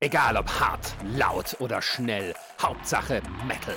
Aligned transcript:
Egal 0.00 0.36
ob 0.36 0.48
hart, 0.48 0.94
laut 1.16 1.56
oder 1.58 1.82
schnell, 1.82 2.32
Hauptsache 2.62 3.20
Metal. 3.48 3.74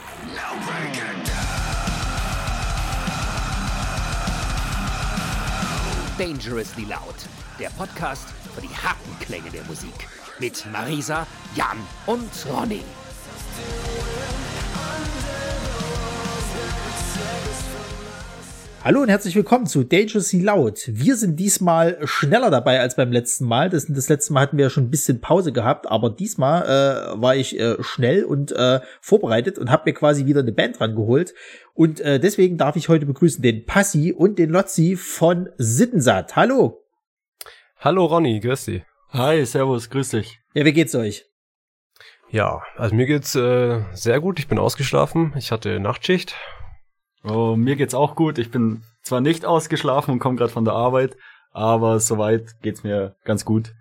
Dangerously 6.20 6.84
Loud, 6.84 7.15
der 7.57 7.70
Podcast 7.71 8.29
für 8.54 8.62
die 8.62 8.68
harten 8.68 9.18
Klänge 9.20 9.49
der 9.49 9.63
Musik. 9.63 10.07
Mit 10.38 10.63
Marisa, 10.71 11.26
Jan 11.55 11.79
und 12.05 12.30
Ronny. 12.54 12.84
Hallo 18.84 19.02
und 19.02 19.09
herzlich 19.09 19.36
willkommen 19.36 19.68
zu 19.68 19.84
Dangerously 19.84 20.41
Loud. 20.41 20.86
Wir 20.88 21.16
sind 21.16 21.39
diesmal 21.39 22.00
schneller 22.05 22.50
dabei 22.50 22.79
als 22.79 22.96
beim 22.96 23.11
letzten 23.11 23.46
Mal. 23.46 23.70
Das, 23.70 23.86
das 23.86 24.09
letzte 24.09 24.34
Mal 24.34 24.41
hatten 24.41 24.57
wir 24.57 24.65
ja 24.65 24.70
schon 24.71 24.86
ein 24.86 24.89
bisschen 24.89 25.21
Pause 25.21 25.52
gehabt, 25.52 25.86
aber 25.86 26.09
diesmal 26.09 26.64
äh, 26.64 27.21
war 27.21 27.36
ich 27.36 27.59
äh, 27.59 27.75
schnell 27.83 28.23
und 28.23 28.51
äh, 28.51 28.79
vorbereitet 29.00 29.59
und 29.59 29.70
habe 29.70 29.83
mir 29.86 29.93
quasi 29.93 30.25
wieder 30.25 30.39
eine 30.39 30.51
Band 30.51 30.82
rangeholt. 30.82 31.36
Und 31.75 32.00
äh, 32.00 32.20
deswegen 32.20 32.57
darf 32.57 32.75
ich 32.75 32.89
heute 32.89 33.05
begrüßen 33.05 33.43
den 33.43 33.65
Passi 33.65 34.13
und 34.17 34.39
den 34.39 34.49
Lotzi 34.49 34.95
von 34.95 35.49
Sittensatt. 35.57 36.35
Hallo. 36.35 36.84
Hallo 37.77 38.05
Ronny, 38.05 38.39
grüß 38.39 38.65
dich. 38.65 38.81
Hi, 39.09 39.45
servus, 39.45 39.91
grüß 39.91 40.09
dich. 40.09 40.39
Ja, 40.55 40.65
wie 40.65 40.73
geht's 40.73 40.95
euch? 40.95 41.25
Ja, 42.31 42.63
also 42.77 42.95
mir 42.95 43.05
geht's 43.05 43.35
äh, 43.35 43.81
sehr 43.93 44.20
gut. 44.20 44.39
Ich 44.39 44.48
bin 44.48 44.57
ausgeschlafen. 44.57 45.34
Ich 45.37 45.51
hatte 45.51 45.79
Nachtschicht. 45.79 46.35
Oh, 47.23 47.55
mir 47.55 47.75
geht's 47.75 47.93
auch 47.93 48.16
gut. 48.16 48.38
Ich 48.38 48.52
bin 48.52 48.81
zwar 49.03 49.21
nicht 49.21 49.45
ausgeschlafen 49.45 50.12
und 50.12 50.20
komme 50.20 50.38
gerade 50.38 50.52
von 50.52 50.66
der 50.66 50.73
Arbeit, 50.73 51.17
aber 51.52 51.99
soweit 51.99 52.62
geht's 52.62 52.84
mir 52.84 53.16
ganz 53.23 53.45
gut. 53.45 53.73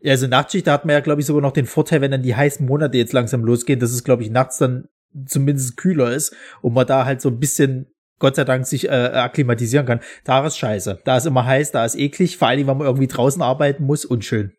Ja, 0.00 0.12
also 0.12 0.26
Nachtschicht, 0.26 0.66
da 0.66 0.72
hat 0.72 0.84
man 0.84 0.92
ja, 0.92 1.00
glaube 1.00 1.22
ich, 1.22 1.26
sogar 1.26 1.40
noch 1.40 1.52
den 1.52 1.66
Vorteil, 1.66 2.02
wenn 2.02 2.10
dann 2.10 2.22
die 2.22 2.36
heißen 2.36 2.66
Monate 2.66 2.98
jetzt 2.98 3.14
langsam 3.14 3.42
losgehen, 3.42 3.80
dass 3.80 3.90
es, 3.90 4.04
glaube 4.04 4.22
ich, 4.22 4.30
nachts 4.30 4.58
dann 4.58 4.88
zumindest 5.26 5.76
kühler 5.76 6.12
ist 6.12 6.36
und 6.60 6.74
man 6.74 6.86
da 6.86 7.06
halt 7.06 7.22
so 7.22 7.30
ein 7.30 7.38
bisschen, 7.38 7.86
Gott 8.18 8.36
sei 8.36 8.44
Dank, 8.44 8.66
sich 8.66 8.86
äh, 8.86 8.90
akklimatisieren 8.90 9.86
kann. 9.86 10.00
Da 10.24 10.46
ist 10.46 10.58
scheiße. 10.58 11.00
Da 11.04 11.16
ist 11.16 11.26
immer 11.26 11.46
heiß, 11.46 11.70
da 11.70 11.84
ist 11.84 11.94
eklig, 11.94 12.36
vor 12.36 12.48
allem, 12.48 12.66
wenn 12.66 12.76
man 12.76 12.86
irgendwie 12.86 13.06
draußen 13.06 13.40
arbeiten 13.40 13.84
muss, 13.84 14.04
unschön. 14.04 14.52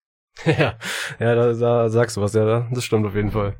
ja, 0.44 0.78
ja, 1.18 1.34
da, 1.34 1.52
da 1.52 1.88
sagst 1.90 2.16
du 2.16 2.20
was, 2.20 2.32
ja, 2.32 2.68
das 2.72 2.84
stimmt 2.84 3.06
auf 3.06 3.14
jeden 3.14 3.30
Fall. 3.30 3.56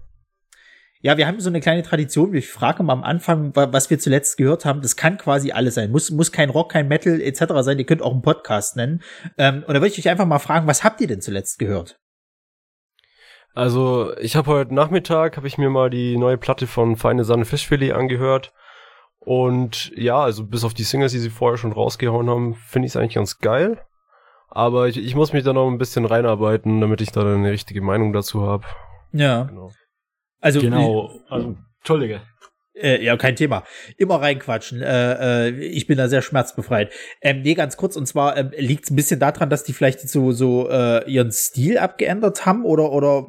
Ja, 1.00 1.16
wir 1.16 1.28
haben 1.28 1.38
so 1.38 1.48
eine 1.48 1.60
kleine 1.60 1.82
Tradition. 1.82 2.34
Ich 2.34 2.48
frage 2.48 2.82
mal 2.82 2.92
am 2.92 3.04
Anfang, 3.04 3.54
was 3.54 3.88
wir 3.88 4.00
zuletzt 4.00 4.36
gehört 4.36 4.64
haben. 4.64 4.82
Das 4.82 4.96
kann 4.96 5.16
quasi 5.16 5.52
alles 5.52 5.74
sein. 5.74 5.92
Muss, 5.92 6.10
muss 6.10 6.32
kein 6.32 6.50
Rock, 6.50 6.72
kein 6.72 6.88
Metal 6.88 7.20
etc. 7.20 7.44
sein. 7.60 7.78
Ihr 7.78 7.86
könnt 7.86 8.02
auch 8.02 8.12
einen 8.12 8.22
Podcast 8.22 8.74
nennen. 8.76 9.02
Ähm, 9.36 9.62
und 9.66 9.74
da 9.74 9.74
würde 9.74 9.88
ich 9.88 9.98
euch 9.98 10.08
einfach 10.08 10.26
mal 10.26 10.40
fragen, 10.40 10.66
was 10.66 10.82
habt 10.82 11.00
ihr 11.00 11.06
denn 11.06 11.20
zuletzt 11.20 11.60
gehört? 11.60 12.00
Also, 13.54 14.16
ich 14.18 14.34
habe 14.34 14.50
heute 14.50 14.74
Nachmittag, 14.74 15.36
habe 15.36 15.46
ich 15.46 15.56
mir 15.56 15.70
mal 15.70 15.88
die 15.88 16.16
neue 16.16 16.36
Platte 16.36 16.66
von 16.66 16.96
Feine 16.96 17.24
Sanne 17.24 17.44
Fischfilet 17.44 17.92
angehört. 17.92 18.52
Und 19.20 19.92
ja, 19.96 20.18
also 20.18 20.46
bis 20.46 20.64
auf 20.64 20.74
die 20.74 20.84
Singles, 20.84 21.12
die 21.12 21.18
sie 21.18 21.30
vorher 21.30 21.58
schon 21.58 21.72
rausgehauen 21.72 22.28
haben, 22.28 22.54
finde 22.54 22.86
ich 22.86 22.92
es 22.92 22.96
eigentlich 22.96 23.14
ganz 23.14 23.38
geil. 23.38 23.80
Aber 24.48 24.88
ich, 24.88 24.96
ich 24.96 25.14
muss 25.14 25.32
mich 25.32 25.44
da 25.44 25.52
noch 25.52 25.68
ein 25.68 25.78
bisschen 25.78 26.06
reinarbeiten, 26.06 26.80
damit 26.80 27.00
ich 27.00 27.12
da 27.12 27.20
eine 27.20 27.50
richtige 27.50 27.82
Meinung 27.82 28.12
dazu 28.12 28.42
habe. 28.42 28.64
Ja. 29.12 29.44
Genau. 29.44 29.70
Also 30.40 30.60
genau. 30.60 31.20
Also, 31.28 31.56
Entschuldige. 31.78 32.22
Äh, 32.74 33.04
ja, 33.04 33.16
kein 33.16 33.36
Thema. 33.36 33.64
Immer 33.96 34.20
reinquatschen. 34.20 34.82
Äh, 34.82 35.48
äh, 35.48 35.50
ich 35.50 35.86
bin 35.86 35.98
da 35.98 36.08
sehr 36.08 36.22
schmerzbefreit. 36.22 36.92
Ähm, 37.20 37.42
nee, 37.42 37.54
ganz 37.54 37.76
kurz, 37.76 37.96
und 37.96 38.06
zwar 38.06 38.36
ähm, 38.36 38.52
liegt 38.56 38.84
es 38.84 38.90
ein 38.90 38.96
bisschen 38.96 39.18
daran, 39.18 39.50
dass 39.50 39.64
die 39.64 39.72
vielleicht 39.72 40.00
so, 40.08 40.32
so 40.32 40.68
äh, 40.70 41.10
ihren 41.10 41.32
Stil 41.32 41.78
abgeändert 41.78 42.46
haben 42.46 42.64
oder, 42.64 42.92
oder 42.92 43.26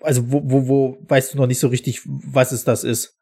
also 0.00 0.32
wo, 0.32 0.42
wo, 0.44 0.68
wo 0.68 0.98
weißt 1.08 1.34
du 1.34 1.38
noch 1.38 1.46
nicht 1.46 1.60
so 1.60 1.68
richtig, 1.68 2.00
was 2.04 2.52
es 2.52 2.64
das 2.64 2.84
ist? 2.84 3.18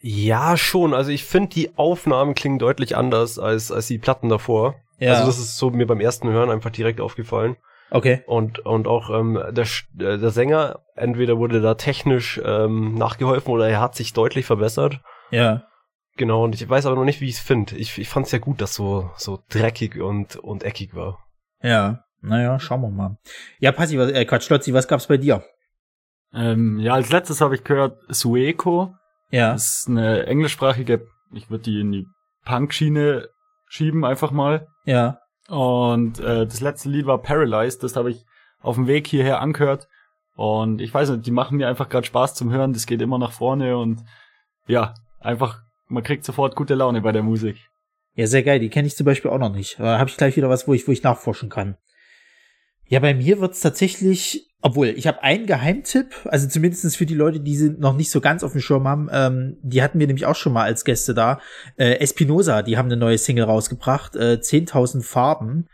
Ja, 0.00 0.56
schon. 0.56 0.94
Also 0.94 1.10
ich 1.10 1.24
finde, 1.24 1.50
die 1.50 1.76
Aufnahmen 1.76 2.34
klingen 2.34 2.58
deutlich 2.58 2.96
anders 2.96 3.38
als, 3.38 3.70
als 3.70 3.86
die 3.86 3.98
Platten 3.98 4.28
davor. 4.28 4.76
Ja. 4.98 5.14
Also 5.14 5.26
das 5.26 5.38
ist 5.38 5.58
so 5.58 5.70
mir 5.70 5.86
beim 5.86 6.00
ersten 6.00 6.28
Hören 6.28 6.50
einfach 6.50 6.70
direkt 6.70 7.00
aufgefallen. 7.00 7.56
Okay. 7.90 8.22
Und, 8.26 8.60
und 8.60 8.88
auch 8.88 9.10
ähm, 9.10 9.40
der, 9.50 9.64
äh, 9.98 10.18
der 10.18 10.30
Sänger, 10.30 10.80
entweder 10.94 11.38
wurde 11.38 11.60
da 11.60 11.74
technisch 11.74 12.40
ähm, 12.44 12.94
nachgeholfen 12.94 13.52
oder 13.52 13.68
er 13.68 13.80
hat 13.80 13.94
sich 13.94 14.12
deutlich 14.12 14.46
verbessert. 14.46 15.00
Ja. 15.30 15.64
Genau, 16.16 16.44
und 16.44 16.54
ich 16.54 16.68
weiß 16.68 16.86
aber 16.86 16.96
noch 16.96 17.04
nicht, 17.04 17.20
wie 17.20 17.28
ich 17.28 17.36
es 17.36 17.40
finde. 17.40 17.76
Ich, 17.76 17.98
ich 17.98 18.08
fand 18.08 18.26
es 18.26 18.32
ja 18.32 18.38
gut, 18.38 18.60
dass 18.60 18.74
so, 18.74 19.10
so 19.16 19.40
dreckig 19.48 20.00
und, 20.00 20.36
und 20.36 20.62
eckig 20.62 20.94
war. 20.94 21.18
Ja, 21.62 22.04
naja, 22.20 22.58
schauen 22.58 22.82
wir 22.82 22.90
mal. 22.90 23.18
Ja, 23.58 23.72
Passi, 23.72 23.98
was, 23.98 24.10
äh, 24.10 24.24
Quatsch, 24.24 24.44
Stotzi, 24.44 24.72
was 24.72 24.88
gab's 24.88 25.08
bei 25.08 25.16
dir? 25.16 25.44
Ähm, 26.32 26.78
ja, 26.78 26.94
als 26.94 27.10
letztes 27.10 27.40
habe 27.40 27.54
ich 27.54 27.64
gehört 27.64 27.98
Sueco. 28.08 28.94
Ja. 29.30 29.52
Das 29.52 29.80
ist 29.80 29.88
eine 29.88 30.26
englischsprachige, 30.26 31.06
ich 31.32 31.50
würde 31.50 31.64
die 31.64 31.80
in 31.80 31.92
die 31.92 32.06
Punk-Schiene 32.44 33.28
schieben 33.66 34.04
einfach 34.04 34.30
mal. 34.30 34.68
Ja. 34.84 35.18
Und 35.48 36.20
äh, 36.20 36.46
das 36.46 36.60
letzte 36.60 36.88
Lied 36.88 37.06
war 37.06 37.18
Paralyzed, 37.18 37.82
das 37.82 37.96
habe 37.96 38.10
ich 38.10 38.24
auf 38.60 38.76
dem 38.76 38.86
Weg 38.86 39.06
hierher 39.06 39.40
angehört. 39.40 39.88
Und 40.36 40.80
ich 40.80 40.92
weiß 40.92 41.10
nicht, 41.10 41.26
die 41.26 41.30
machen 41.30 41.58
mir 41.58 41.68
einfach 41.68 41.88
gerade 41.88 42.06
Spaß 42.06 42.34
zum 42.34 42.50
Hören, 42.50 42.72
das 42.72 42.86
geht 42.86 43.00
immer 43.00 43.18
nach 43.18 43.32
vorne 43.32 43.76
und 43.76 44.02
ja, 44.66 44.94
einfach, 45.20 45.60
man 45.88 46.02
kriegt 46.02 46.24
sofort 46.24 46.56
gute 46.56 46.74
Laune 46.74 47.02
bei 47.02 47.12
der 47.12 47.22
Musik. 47.22 47.56
Ja, 48.14 48.26
sehr 48.26 48.42
geil, 48.42 48.58
die 48.58 48.70
kenne 48.70 48.86
ich 48.86 48.96
zum 48.96 49.06
Beispiel 49.06 49.30
auch 49.30 49.38
noch 49.38 49.52
nicht. 49.52 49.78
Da 49.78 49.98
habe 49.98 50.08
ich 50.08 50.16
gleich 50.16 50.36
wieder 50.36 50.48
was, 50.48 50.66
wo 50.66 50.74
ich, 50.74 50.88
wo 50.88 50.92
ich 50.92 51.02
nachforschen 51.02 51.50
kann. 51.50 51.76
Ja, 52.88 53.00
bei 53.00 53.14
mir 53.14 53.40
wird's 53.40 53.60
tatsächlich, 53.60 54.50
obwohl, 54.60 54.88
ich 54.88 55.06
habe 55.06 55.22
einen 55.22 55.46
Geheimtipp, 55.46 56.14
also 56.26 56.48
zumindestens 56.48 56.96
für 56.96 57.06
die 57.06 57.14
Leute, 57.14 57.40
die 57.40 57.56
sie 57.56 57.70
noch 57.70 57.96
nicht 57.96 58.10
so 58.10 58.20
ganz 58.20 58.42
auf 58.42 58.52
dem 58.52 58.60
Schirm 58.60 58.86
haben, 58.86 59.08
ähm, 59.10 59.56
die 59.62 59.82
hatten 59.82 59.98
wir 59.98 60.06
nämlich 60.06 60.26
auch 60.26 60.36
schon 60.36 60.52
mal 60.52 60.64
als 60.64 60.84
Gäste 60.84 61.14
da. 61.14 61.40
Äh, 61.76 61.98
Espinosa, 61.98 62.62
die 62.62 62.76
haben 62.76 62.86
eine 62.86 62.96
neue 62.96 63.18
Single 63.18 63.44
rausgebracht, 63.44 64.16
äh, 64.16 64.38
10.000 64.40 65.02
Farben. 65.02 65.66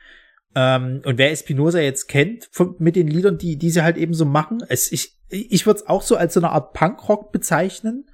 Ähm, 0.54 1.02
und 1.04 1.18
wer 1.18 1.30
Espinosa 1.30 1.80
jetzt 1.80 2.08
kennt, 2.08 2.48
von, 2.52 2.74
mit 2.78 2.96
den 2.96 3.08
Liedern, 3.08 3.38
die, 3.38 3.56
die 3.56 3.70
sie 3.70 3.82
halt 3.82 3.96
eben 3.96 4.14
so 4.14 4.24
machen, 4.24 4.62
es, 4.68 4.90
ich, 4.90 5.16
ich 5.28 5.66
würde 5.66 5.80
es 5.80 5.86
auch 5.86 6.02
so 6.02 6.16
als 6.16 6.34
so 6.34 6.40
eine 6.40 6.50
Art 6.50 6.72
Punkrock 6.72 7.32
bezeichnen. 7.32 8.06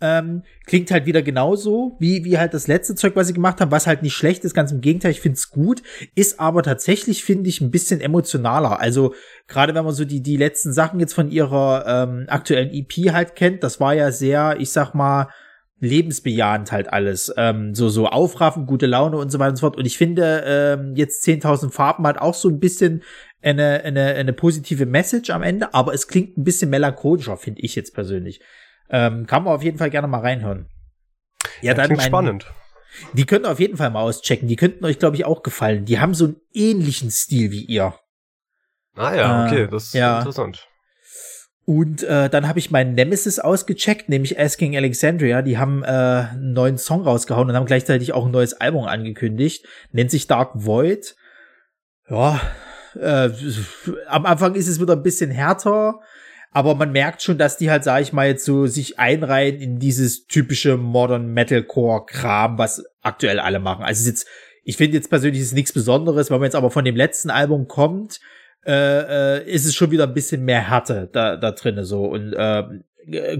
Ähm, 0.00 0.42
klingt 0.66 0.90
halt 0.90 1.06
wieder 1.06 1.22
genauso 1.22 1.96
wie, 1.98 2.24
wie 2.24 2.38
halt 2.38 2.54
das 2.54 2.68
letzte 2.68 2.94
Zeug, 2.94 3.16
was 3.16 3.26
sie 3.26 3.32
gemacht 3.34 3.60
haben, 3.60 3.72
was 3.72 3.86
halt 3.88 4.02
nicht 4.02 4.14
schlecht 4.14 4.44
ist, 4.44 4.54
ganz 4.54 4.70
im 4.70 4.80
Gegenteil, 4.80 5.10
ich 5.10 5.20
find's 5.20 5.50
gut, 5.50 5.82
ist 6.14 6.38
aber 6.38 6.62
tatsächlich, 6.62 7.24
finde 7.24 7.48
ich, 7.48 7.60
ein 7.60 7.72
bisschen 7.72 8.00
emotionaler. 8.00 8.80
Also, 8.80 9.14
gerade 9.48 9.74
wenn 9.74 9.84
man 9.84 9.94
so 9.94 10.04
die, 10.04 10.22
die 10.22 10.36
letzten 10.36 10.72
Sachen 10.72 11.00
jetzt 11.00 11.14
von 11.14 11.30
ihrer 11.30 11.84
ähm, 11.86 12.26
aktuellen 12.28 12.70
EP 12.70 13.12
halt 13.12 13.34
kennt, 13.34 13.64
das 13.64 13.80
war 13.80 13.94
ja 13.94 14.12
sehr, 14.12 14.60
ich 14.60 14.70
sag 14.70 14.94
mal, 14.94 15.28
lebensbejahend 15.80 16.72
halt 16.72 16.92
alles. 16.92 17.32
Ähm, 17.36 17.74
so, 17.74 17.88
so 17.88 18.06
aufraffen, 18.06 18.66
gute 18.66 18.86
Laune 18.86 19.16
und 19.16 19.30
so 19.30 19.38
weiter 19.38 19.50
und 19.50 19.56
so 19.56 19.66
fort. 19.66 19.76
Und 19.76 19.86
ich 19.86 19.96
finde, 19.96 20.42
ähm, 20.46 20.94
jetzt 20.96 21.24
10.000 21.26 21.70
Farben 21.70 22.06
hat 22.06 22.18
auch 22.18 22.34
so 22.34 22.48
ein 22.48 22.58
bisschen 22.58 23.02
eine, 23.42 23.82
eine, 23.84 24.14
eine 24.14 24.32
positive 24.32 24.86
Message 24.86 25.30
am 25.30 25.42
Ende, 25.42 25.72
aber 25.74 25.94
es 25.94 26.08
klingt 26.08 26.36
ein 26.36 26.44
bisschen 26.44 26.70
melancholischer, 26.70 27.36
finde 27.36 27.62
ich 27.62 27.76
jetzt 27.76 27.94
persönlich. 27.94 28.40
Ähm, 28.90 29.26
kann 29.26 29.44
man 29.44 29.54
auf 29.54 29.62
jeden 29.62 29.78
Fall 29.78 29.90
gerne 29.90 30.08
mal 30.08 30.20
reinhören. 30.20 30.66
Ja, 31.60 31.74
dann 31.74 31.86
klingt 31.86 32.00
mein, 32.00 32.08
spannend. 32.08 32.46
Die 33.12 33.26
könnt 33.26 33.46
ihr 33.46 33.52
auf 33.52 33.60
jeden 33.60 33.76
Fall 33.76 33.90
mal 33.90 34.02
auschecken. 34.02 34.48
Die 34.48 34.56
könnten 34.56 34.84
euch, 34.84 34.98
glaube 34.98 35.16
ich, 35.16 35.24
auch 35.24 35.42
gefallen. 35.42 35.84
Die 35.84 36.00
haben 36.00 36.14
so 36.14 36.26
einen 36.26 36.36
ähnlichen 36.52 37.10
Stil 37.10 37.50
wie 37.50 37.64
ihr. 37.64 37.94
Ah 38.96 39.14
ja, 39.14 39.46
okay, 39.46 39.62
äh, 39.62 39.68
das 39.68 39.86
ist 39.86 39.94
ja. 39.94 40.18
interessant. 40.18 40.66
Und 41.64 42.02
äh, 42.02 42.30
dann 42.30 42.48
habe 42.48 42.58
ich 42.58 42.70
meinen 42.70 42.94
Nemesis 42.94 43.38
ausgecheckt, 43.38 44.08
nämlich 44.08 44.40
Asking 44.40 44.74
Alexandria. 44.74 45.42
Die 45.42 45.58
haben 45.58 45.84
äh, 45.84 45.86
einen 45.86 46.54
neuen 46.54 46.78
Song 46.78 47.02
rausgehauen 47.02 47.50
und 47.50 47.54
haben 47.54 47.66
gleichzeitig 47.66 48.14
auch 48.14 48.24
ein 48.24 48.32
neues 48.32 48.54
Album 48.54 48.84
angekündigt. 48.86 49.66
Nennt 49.92 50.10
sich 50.10 50.26
Dark 50.26 50.52
Void. 50.54 51.14
Ja, 52.08 52.40
äh, 52.98 53.28
am 54.06 54.24
Anfang 54.24 54.54
ist 54.54 54.66
es 54.66 54.80
wieder 54.80 54.94
ein 54.94 55.02
bisschen 55.02 55.30
härter, 55.30 56.00
aber 56.50 56.74
man 56.74 56.92
merkt 56.92 57.22
schon, 57.22 57.38
dass 57.38 57.56
die 57.56 57.70
halt, 57.70 57.84
sag 57.84 58.02
ich 58.02 58.12
mal, 58.12 58.26
jetzt 58.26 58.44
so 58.44 58.66
sich 58.66 58.98
einreihen 58.98 59.60
in 59.60 59.78
dieses 59.78 60.26
typische 60.26 60.76
Modern 60.76 61.32
Metalcore-Kram, 61.32 62.58
was 62.58 62.84
aktuell 63.02 63.38
alle 63.38 63.60
machen. 63.60 63.84
Also 63.84 64.08
jetzt, 64.08 64.26
ich 64.64 64.76
finde 64.76 64.96
jetzt 64.96 65.10
persönlich 65.10 65.42
ist 65.42 65.54
nichts 65.54 65.72
Besonderes, 65.72 66.30
wenn 66.30 66.38
man 66.38 66.46
jetzt 66.46 66.56
aber 66.56 66.70
von 66.70 66.84
dem 66.84 66.96
letzten 66.96 67.30
Album 67.30 67.68
kommt, 67.68 68.20
äh, 68.66 69.38
äh, 69.38 69.50
ist 69.50 69.66
es 69.66 69.74
schon 69.74 69.90
wieder 69.90 70.04
ein 70.04 70.14
bisschen 70.14 70.44
mehr 70.44 70.68
Härte 70.68 71.08
da, 71.12 71.36
da 71.36 71.52
drinne 71.52 71.84
so 71.84 72.04
und 72.04 72.32
äh, 72.34 72.64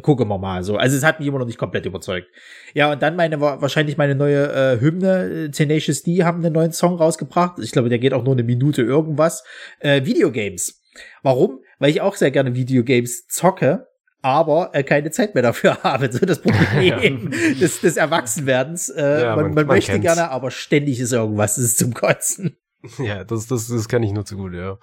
gucken 0.00 0.28
wir 0.28 0.38
mal 0.38 0.62
so. 0.62 0.76
Also 0.76 0.96
es 0.96 1.04
hat 1.04 1.18
mich 1.18 1.28
immer 1.28 1.38
noch 1.38 1.46
nicht 1.46 1.58
komplett 1.58 1.86
überzeugt. 1.86 2.28
Ja, 2.74 2.92
und 2.92 3.02
dann 3.02 3.16
meine 3.16 3.40
wahrscheinlich 3.40 3.96
meine 3.96 4.14
neue 4.14 4.52
äh, 4.52 4.80
Hymne, 4.80 5.50
Tenacious 5.50 6.02
D 6.02 6.24
haben 6.24 6.44
einen 6.44 6.54
neuen 6.54 6.72
Song 6.72 6.96
rausgebracht. 6.96 7.58
Ich 7.58 7.72
glaube, 7.72 7.88
der 7.88 7.98
geht 7.98 8.14
auch 8.14 8.24
nur 8.24 8.34
eine 8.34 8.44
Minute 8.44 8.82
irgendwas. 8.82 9.44
Äh, 9.80 10.04
Videogames. 10.04 10.82
Warum? 11.22 11.60
Weil 11.78 11.90
ich 11.90 12.00
auch 12.00 12.16
sehr 12.16 12.30
gerne 12.30 12.54
Videogames 12.54 13.26
zocke, 13.28 13.88
aber 14.22 14.70
äh, 14.72 14.82
keine 14.82 15.10
Zeit 15.10 15.34
mehr 15.34 15.42
dafür 15.42 15.78
habe. 15.82 16.10
So 16.12 16.26
das 16.26 16.40
Problem 16.40 17.30
des, 17.60 17.80
des 17.80 17.96
Erwachsenwerdens. 17.96 18.88
Äh, 18.90 19.22
ja, 19.22 19.36
man, 19.36 19.46
man, 19.46 19.54
man, 19.54 19.66
möchte 19.66 19.92
kennt's. 19.92 20.04
gerne, 20.04 20.30
aber 20.30 20.50
ständig 20.50 21.00
ist 21.00 21.12
irgendwas. 21.12 21.56
Das 21.56 21.64
ist 21.64 21.78
zum 21.78 21.94
Kotzen. 21.94 22.56
Ja, 22.98 23.24
das, 23.24 23.46
das, 23.46 23.68
das 23.68 23.88
kann 23.88 24.02
ich 24.02 24.12
nur 24.12 24.24
zu 24.24 24.36
gut, 24.36 24.54
ja. 24.54 24.78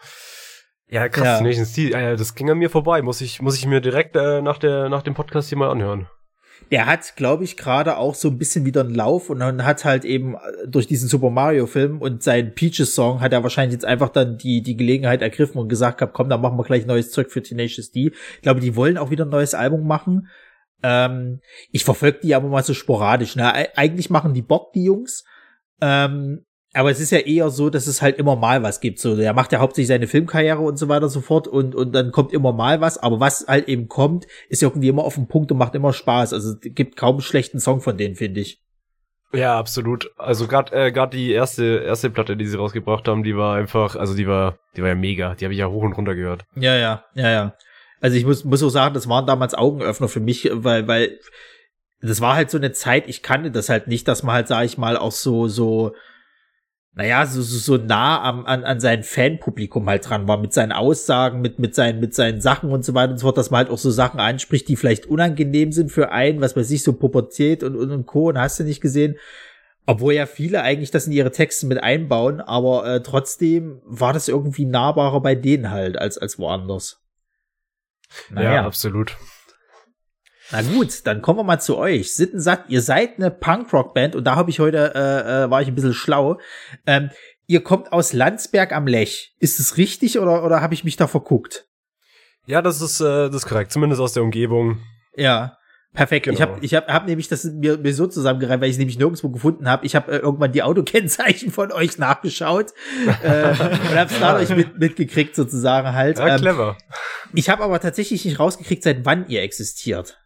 Ja, 0.88 1.10
krass, 1.10 1.26
Ja. 1.26 1.38
Tenacious 1.40 1.74
D, 1.74 1.92
äh, 1.92 2.16
das 2.16 2.36
ging 2.36 2.50
an 2.50 2.58
mir 2.58 2.70
vorbei. 2.70 3.02
Muss 3.02 3.22
ich, 3.22 3.42
muss 3.42 3.58
ich 3.58 3.66
mir 3.66 3.82
direkt 3.82 4.16
äh, 4.16 4.42
nach, 4.42 4.58
der, 4.58 4.90
nach 4.90 5.02
dem 5.02 5.14
Podcast 5.14 5.50
hier 5.50 5.58
mal 5.58 5.72
anhören. 5.72 6.08
Der 6.72 6.88
hat, 6.88 7.16
glaube 7.16 7.44
ich, 7.44 7.58
gerade 7.58 7.98
auch 7.98 8.16
so 8.16 8.30
ein 8.30 8.40
bisschen 8.40 8.66
wieder 8.66 8.82
einen 8.82 8.96
Lauf 8.96 9.30
und 9.30 9.40
dann 9.40 9.64
hat 9.66 9.86
halt 9.86 10.04
eben 10.04 10.34
äh, 10.34 10.68
durch 10.68 10.88
diesen 10.88 11.08
Super 11.08 11.30
Mario 11.30 11.68
Film 11.68 12.02
und 12.02 12.24
seinen 12.24 12.56
Peaches 12.56 12.96
Song 12.96 13.22
hat 13.22 13.34
er 13.34 13.44
wahrscheinlich 13.44 13.74
jetzt 13.74 13.86
einfach 13.86 14.10
dann 14.10 14.38
die, 14.38 14.64
die 14.64 14.76
Gelegenheit 14.76 15.22
ergriffen 15.22 15.60
und 15.60 15.70
gesagt 15.70 16.00
gehabt, 16.00 16.14
komm, 16.14 16.28
dann 16.28 16.42
machen 16.42 16.58
wir 16.58 16.64
gleich 16.64 16.86
neues 16.88 17.12
Zeug 17.12 17.30
für 17.30 17.44
Tenacious 17.44 17.92
D. 17.92 18.12
Ich 18.36 18.42
glaube, 18.42 18.62
die 18.62 18.76
wollen 18.76 18.98
auch 18.98 19.12
wieder 19.12 19.26
ein 19.26 19.30
neues 19.30 19.54
Album 19.54 19.86
machen. 19.86 20.28
Ähm, 20.82 21.40
ich 21.72 21.86
verfolge 21.86 22.20
die 22.24 22.34
aber 22.34 22.48
mal 22.50 22.64
so 22.64 22.74
sporadisch. 22.74 23.36
Ne? 23.36 23.44
Eig- 23.56 23.70
Eigentlich 23.76 24.10
machen 24.10 24.34
die 24.34 24.42
Bock, 24.42 24.74
die 24.74 24.86
Jungs. 24.86 25.24
Ähm, 25.82 26.46
aber 26.76 26.92
es 26.92 27.00
ist 27.00 27.12
ja 27.12 27.20
eher 27.20 27.50
so, 27.50 27.70
dass 27.70 27.88
es 27.88 28.02
halt 28.02 28.18
immer 28.18 28.36
mal 28.36 28.62
was 28.62 28.82
gibt. 28.82 29.00
So, 29.00 29.16
der 29.16 29.34
macht 29.34 29.54
ja 29.54 29.60
hauptsächlich 29.60 29.88
seine 29.88 30.08
Filmkarriere 30.08 30.60
und 30.60 30.78
so 30.78 30.90
weiter 30.90 31.06
und 31.06 31.10
so 31.10 31.22
fort 31.22 31.48
und, 31.48 31.74
und 31.74 31.94
dann 31.94 32.12
kommt 32.12 32.34
immer 32.34 32.52
mal 32.52 32.82
was. 32.82 32.98
Aber 32.98 33.22
was 33.22 33.46
halt 33.48 33.70
eben 33.70 33.88
kommt, 33.88 34.28
ist 34.50 34.62
irgendwie 34.62 34.90
immer 34.90 35.06
auf 35.06 35.16
den 35.16 35.28
Punkt 35.28 35.52
und 35.52 35.58
macht 35.58 35.74
immer 35.74 35.94
Spaß. 35.94 36.34
Also 36.34 36.52
es 36.52 36.58
gibt 36.62 36.98
kaum 36.98 37.16
einen 37.16 37.22
schlechten 37.22 37.62
Song 37.62 37.80
von 37.80 37.98
denen, 37.98 38.16
finde 38.16 38.42
ich. 38.42 38.62
Ja, 39.32 39.58
absolut. 39.58 40.12
Also 40.18 40.48
gerade 40.48 40.76
äh, 40.76 40.92
grad 40.92 41.14
die 41.14 41.32
erste 41.32 41.78
erste 41.78 42.10
Platte, 42.10 42.36
die 42.36 42.46
sie 42.46 42.58
rausgebracht 42.58 43.08
haben, 43.08 43.24
die 43.24 43.38
war 43.38 43.56
einfach, 43.56 43.96
also 43.96 44.14
die 44.14 44.28
war, 44.28 44.60
die 44.76 44.82
war 44.82 44.90
ja 44.90 44.96
mega. 44.96 45.36
Die 45.36 45.46
habe 45.46 45.54
ich 45.54 45.60
ja 45.60 45.68
hoch 45.68 45.84
und 45.84 45.94
runter 45.94 46.14
gehört. 46.14 46.44
Ja, 46.56 46.76
ja, 46.76 47.06
ja, 47.14 47.32
ja. 47.32 47.54
Also 48.02 48.18
ich 48.18 48.26
muss, 48.26 48.44
muss 48.44 48.62
auch 48.62 48.70
sagen, 48.70 48.94
das 48.94 49.08
waren 49.08 49.26
damals 49.26 49.54
Augenöffner 49.54 50.10
für 50.10 50.20
mich, 50.20 50.50
weil, 50.52 50.88
weil 50.90 51.20
das 52.02 52.20
war 52.20 52.36
halt 52.36 52.52
so 52.52 52.58
eine 52.58 52.74
Zeit, 52.74 53.08
ich 53.08 53.24
kannte 53.24 53.50
das 53.50 53.70
halt 53.70 53.88
nicht, 53.88 54.08
dass 54.10 54.24
man 54.24 54.36
halt, 54.36 54.50
sag 54.50 54.66
ich 54.66 54.78
mal, 54.78 54.98
auch 54.98 55.14
so, 55.14 55.48
so, 55.48 55.96
naja, 56.96 57.26
so, 57.26 57.42
so, 57.42 57.58
so 57.58 57.84
nah 57.84 58.24
am, 58.24 58.46
an, 58.46 58.64
an 58.64 58.80
sein 58.80 59.04
Fanpublikum 59.04 59.88
halt 59.90 60.10
dran 60.10 60.30
war, 60.30 60.38
mit 60.38 60.54
seinen 60.54 60.72
Aussagen, 60.72 61.42
mit, 61.42 61.60
mit 61.60 61.76
seinen, 61.76 62.00
mit 62.00 62.16
seinen 62.16 62.40
Sachen 62.40 62.72
und 62.72 62.86
so 62.86 62.94
weiter 62.94 63.12
und 63.12 63.18
so 63.18 63.28
fort, 63.28 63.38
dass 63.38 63.52
man 63.52 63.60
halt 63.60 63.70
auch 63.70 63.78
so 63.78 63.92
Sachen 63.92 64.22
anspricht, 64.22 64.70
die 64.70 64.78
vielleicht 64.78 65.06
unangenehm 65.06 65.74
sind 65.74 65.92
für 65.92 66.14
einen, 66.14 66.40
was 66.40 66.56
weiß 66.56 66.72
ich, 66.72 66.84
so 66.84 66.94
Pubertät 66.94 67.64
und, 67.64 67.76
und, 67.76 67.92
und 67.92 68.06
Co. 68.06 68.30
und 68.30 68.40
hast 68.40 68.60
du 68.60 68.64
nicht 68.64 68.80
gesehen. 68.80 69.18
Obwohl 69.86 70.14
ja 70.14 70.26
viele 70.26 70.62
eigentlich 70.62 70.90
das 70.90 71.06
in 71.06 71.12
ihre 71.12 71.32
Texte 71.32 71.68
mit 71.68 71.84
einbauen, 71.84 72.40
aber 72.40 72.88
äh, 72.88 73.04
trotzdem 73.04 73.82
war 73.84 74.14
das 74.14 74.30
irgendwie 74.30 74.66
nahbarer 74.66 75.22
bei 75.22 75.36
denen 75.36 75.72
halt 75.72 75.98
als, 75.98 76.18
als 76.18 76.40
woanders. 76.40 77.04
Ja, 78.34 78.66
absolut. 78.66 79.18
Na 80.52 80.62
gut, 80.62 81.06
dann 81.06 81.22
kommen 81.22 81.40
wir 81.40 81.44
mal 81.44 81.60
zu 81.60 81.78
euch. 81.78 82.14
Sittensatt, 82.16 82.66
ihr 82.70 82.82
seid 82.82 83.18
eine 83.18 83.32
Punkrock-Band 83.32 84.16
und 84.16 84.24
da 84.26 84.36
habe 84.36 84.50
ich 84.52 84.60
heute, 84.60 84.94
äh, 84.96 85.44
äh, 85.46 85.50
war 85.50 85.62
ich 85.62 85.68
ein 85.68 85.76
bisschen 85.76 85.94
schlau. 85.94 86.40
Ähm, 86.86 87.10
ihr 87.48 87.64
kommt 87.64 87.92
aus 87.92 88.14
Landsberg 88.14 88.72
am 88.72 88.86
Lech. 88.88 89.34
Ist 89.40 89.60
es 89.60 89.78
richtig 89.78 90.20
oder, 90.20 90.44
oder 90.44 90.62
habe 90.62 90.74
ich 90.74 90.84
mich 90.84 90.98
da 90.98 91.08
verguckt? 91.08 91.66
Ja, 92.46 92.62
das 92.62 92.80
ist, 92.82 93.00
äh, 93.02 93.28
das 93.28 93.38
ist 93.38 93.46
korrekt. 93.48 93.72
Zumindest 93.72 94.02
aus 94.02 94.14
der 94.14 94.22
Umgebung. 94.24 94.80
Ja. 95.16 95.58
Perfekt. 95.94 96.28
Ich 96.28 96.38
Genau. 96.38 96.52
habe 96.52 96.66
ich 96.66 96.76
hab, 96.76 96.90
hab 96.90 97.08
nämlich 97.08 97.30
das 97.30 97.46
mir, 97.46 97.78
mir 97.78 97.94
so 97.94 98.06
zusammengereimt, 98.06 98.62
weil 98.62 98.68
ich 98.68 98.76
es 98.76 98.80
nämlich 98.80 99.00
nirgendwo 99.00 99.30
gefunden 99.30 99.70
habe. 99.70 99.86
Ich 99.86 99.96
habe 99.96 100.12
äh, 100.12 100.18
irgendwann 100.18 100.52
die 100.52 100.62
Autokennzeichen 100.62 101.52
von 101.52 101.72
euch 101.72 101.98
nachgeschaut 102.00 102.74
äh, 103.24 103.50
und 103.50 103.60
habe 103.60 104.10
es 104.12 104.20
dadurch 104.20 104.50
mit, 104.50 104.78
mitgekriegt 104.78 105.36
sozusagen 105.36 105.94
halt. 105.94 106.20
Ja, 106.20 106.36
Ähm, 106.36 106.42
clever. 106.42 106.78
ich 107.34 107.50
habe 107.50 107.64
aber 107.64 107.80
tatsächlich 107.80 108.26
nicht 108.26 108.40
rausgekriegt, 108.40 108.84
seit 108.84 109.06
wann 109.06 109.28
ihr 109.30 109.42
existiert. 109.42 110.20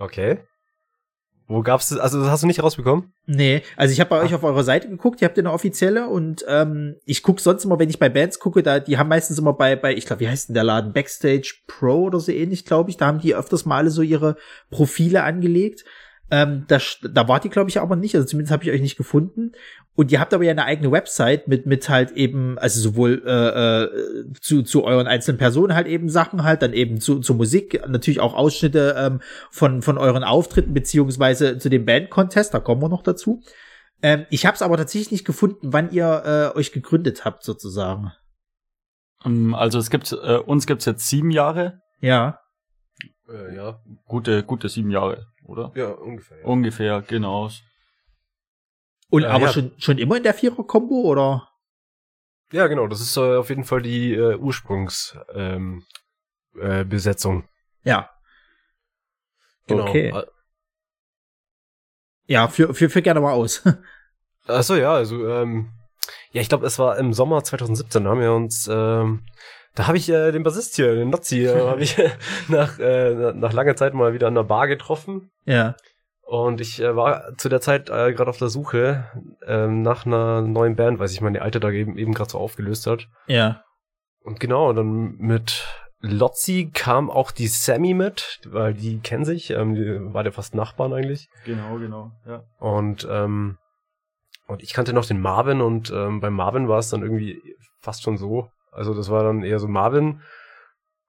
Okay. 0.00 0.38
Wo 1.46 1.62
gab's 1.62 1.88
das? 1.88 1.98
Also 1.98 2.20
das 2.20 2.30
hast 2.30 2.42
du 2.44 2.46
nicht 2.46 2.62
rausbekommen? 2.62 3.12
Nee, 3.26 3.62
also 3.76 3.92
ich 3.92 3.98
habe 3.98 4.10
bei 4.10 4.20
euch 4.22 4.34
auf 4.34 4.44
eurer 4.44 4.62
Seite 4.62 4.88
geguckt, 4.88 5.20
ihr 5.20 5.26
habt 5.26 5.36
eine 5.36 5.52
offizielle 5.52 6.08
und 6.08 6.44
ähm, 6.48 6.94
ich 7.04 7.24
guck 7.24 7.40
sonst 7.40 7.64
immer, 7.64 7.78
wenn 7.80 7.90
ich 7.90 7.98
bei 7.98 8.08
Bands 8.08 8.38
gucke, 8.38 8.62
da 8.62 8.78
die 8.78 8.98
haben 8.98 9.08
meistens 9.08 9.38
immer 9.38 9.52
bei 9.52 9.74
bei 9.74 9.92
ich 9.92 10.06
glaube, 10.06 10.20
wie 10.20 10.28
heißt 10.28 10.48
denn 10.48 10.54
der 10.54 10.62
Laden 10.62 10.92
Backstage 10.92 11.56
Pro 11.66 12.04
oder 12.04 12.20
so 12.20 12.30
ähnlich, 12.30 12.64
glaube 12.64 12.90
ich, 12.90 12.98
da 12.98 13.06
haben 13.06 13.18
die 13.18 13.34
öfters 13.34 13.66
mal 13.66 13.78
alle 13.78 13.90
so 13.90 14.02
ihre 14.02 14.36
Profile 14.70 15.24
angelegt. 15.24 15.84
Ähm, 16.30 16.64
da, 16.68 16.78
da 17.10 17.28
wart 17.28 17.44
ihr, 17.44 17.50
glaube 17.50 17.70
ich, 17.70 17.80
aber 17.80 17.96
nicht, 17.96 18.14
also 18.14 18.26
zumindest 18.26 18.52
habe 18.52 18.62
ich 18.62 18.70
euch 18.70 18.80
nicht 18.80 18.96
gefunden. 18.96 19.52
Und 19.96 20.12
ihr 20.12 20.20
habt 20.20 20.32
aber 20.32 20.44
ja 20.44 20.52
eine 20.52 20.64
eigene 20.64 20.92
Website 20.92 21.48
mit 21.48 21.66
mit 21.66 21.88
halt 21.88 22.12
eben, 22.12 22.58
also 22.58 22.80
sowohl 22.80 23.22
äh, 23.26 23.82
äh, 23.82 24.32
zu 24.40 24.62
zu 24.62 24.84
euren 24.84 25.06
einzelnen 25.06 25.38
Personen 25.38 25.74
halt 25.74 25.86
eben 25.86 26.08
Sachen 26.08 26.44
halt, 26.44 26.62
dann 26.62 26.72
eben 26.72 27.00
zu 27.00 27.18
zur 27.18 27.36
Musik, 27.36 27.82
natürlich 27.88 28.20
auch 28.20 28.34
Ausschnitte 28.34 28.94
ähm, 28.96 29.20
von 29.50 29.82
von 29.82 29.98
euren 29.98 30.24
Auftritten 30.24 30.72
beziehungsweise 30.72 31.58
zu 31.58 31.68
dem 31.68 31.84
Band 31.84 32.10
Contest, 32.10 32.54
da 32.54 32.60
kommen 32.60 32.80
wir 32.80 32.88
noch 32.88 33.02
dazu. 33.02 33.42
Ähm, 34.02 34.26
ich 34.30 34.46
habe 34.46 34.54
es 34.54 34.62
aber 34.62 34.76
tatsächlich 34.76 35.10
nicht 35.10 35.24
gefunden, 35.24 35.72
wann 35.72 35.90
ihr 35.90 36.52
äh, 36.54 36.58
euch 36.58 36.72
gegründet 36.72 37.24
habt 37.24 37.44
sozusagen. 37.44 38.12
Ähm, 39.24 39.54
Also 39.54 39.78
es 39.78 39.90
gibt, 39.90 40.12
äh, 40.12 40.36
uns 40.36 40.66
gibt's 40.66 40.84
jetzt 40.86 41.08
sieben 41.08 41.30
Jahre. 41.30 41.80
Ja. 42.00 42.39
Äh, 43.30 43.54
ja. 43.54 43.80
Gute, 44.06 44.42
gute 44.42 44.68
sieben 44.68 44.90
Jahre, 44.90 45.26
oder? 45.44 45.72
Ja, 45.74 45.90
ungefähr. 45.90 46.38
Ja. 46.38 46.44
Ungefähr, 46.44 47.02
genau. 47.02 47.50
Und 49.10 49.22
Äh, 49.22 49.26
aber 49.26 49.46
ja. 49.46 49.52
schon 49.52 49.72
schon 49.78 49.98
immer 49.98 50.16
in 50.16 50.22
der 50.22 50.34
Vierer-Kombo 50.34 51.02
oder? 51.02 51.48
Ja, 52.52 52.66
genau. 52.66 52.86
Das 52.88 53.00
ist 53.00 53.16
äh, 53.16 53.36
auf 53.36 53.48
jeden 53.48 53.64
Fall 53.64 53.82
die 53.82 54.14
äh, 54.14 54.36
Ursprungsbesetzung. 54.36 55.34
Ähm, 55.34 55.84
äh, 56.58 56.84
Besetzung. 56.84 57.48
Ja. 57.84 58.10
Genau. 59.66 59.84
Okay. 59.88 60.08
Äh, 60.10 60.26
Ja, 62.26 62.48
für 62.48 62.74
für 62.74 62.88
für 62.90 63.02
gerne 63.02 63.20
mal 63.20 63.32
aus. 63.32 63.62
Achso, 64.46 64.74
ja, 64.74 64.92
also, 64.94 65.28
ähm, 65.28 65.70
ja, 66.32 66.40
ich 66.40 66.48
glaube, 66.48 66.66
es 66.66 66.78
war 66.78 66.96
im 66.98 67.12
Sommer 67.12 67.44
2017, 67.44 68.02
da 68.04 68.10
haben 68.10 68.20
wir 68.20 68.32
uns, 68.32 68.68
ähm, 68.72 69.24
da 69.74 69.86
habe 69.86 69.96
ich 69.96 70.08
äh, 70.08 70.32
den 70.32 70.42
Bassist 70.42 70.76
hier, 70.76 70.94
den 70.94 71.10
Nazi, 71.10 71.44
äh, 71.44 71.66
habe 71.66 71.82
ich 71.82 71.96
nach, 72.48 72.78
äh, 72.78 73.32
nach 73.32 73.52
langer 73.52 73.76
Zeit 73.76 73.94
mal 73.94 74.12
wieder 74.12 74.28
an 74.28 74.34
der 74.34 74.44
Bar 74.44 74.68
getroffen. 74.68 75.30
ja. 75.44 75.74
Und 76.22 76.60
ich 76.60 76.80
äh, 76.80 76.94
war 76.94 77.36
zu 77.38 77.48
der 77.48 77.60
Zeit 77.60 77.90
äh, 77.90 78.12
gerade 78.12 78.30
auf 78.30 78.38
der 78.38 78.50
Suche 78.50 79.04
ähm, 79.48 79.82
nach 79.82 80.06
einer 80.06 80.42
neuen 80.42 80.76
Band, 80.76 81.00
weil 81.00 81.08
sich 81.08 81.20
meine 81.20 81.42
alte 81.42 81.58
da 81.58 81.70
eben, 81.72 81.98
eben 81.98 82.14
gerade 82.14 82.30
so 82.30 82.38
aufgelöst 82.38 82.86
hat. 82.86 83.08
Ja. 83.26 83.64
Und 84.22 84.38
genau, 84.38 84.72
dann 84.72 85.16
mit 85.16 85.66
Lotzi 85.98 86.70
kam 86.72 87.10
auch 87.10 87.32
die 87.32 87.48
Sammy 87.48 87.94
mit, 87.94 88.40
weil 88.46 88.74
die 88.74 89.00
kennen 89.00 89.24
sich, 89.24 89.50
ähm, 89.50 89.74
die 89.74 90.14
war 90.14 90.24
ja 90.24 90.30
fast 90.30 90.54
Nachbarn 90.54 90.92
eigentlich. 90.92 91.28
Genau, 91.44 91.78
genau, 91.78 92.12
ja. 92.24 92.44
Und, 92.60 93.08
ähm, 93.10 93.58
und 94.46 94.62
ich 94.62 94.72
kannte 94.72 94.92
noch 94.92 95.06
den 95.06 95.20
Marvin 95.20 95.60
und 95.60 95.90
ähm, 95.90 96.20
bei 96.20 96.30
Marvin 96.30 96.68
war 96.68 96.78
es 96.78 96.90
dann 96.90 97.02
irgendwie 97.02 97.42
fast 97.80 98.04
schon 98.04 98.18
so. 98.18 98.48
Also 98.70 98.94
das 98.94 99.10
war 99.10 99.24
dann 99.24 99.42
eher 99.42 99.58
so, 99.58 99.68
Marvin, 99.68 100.20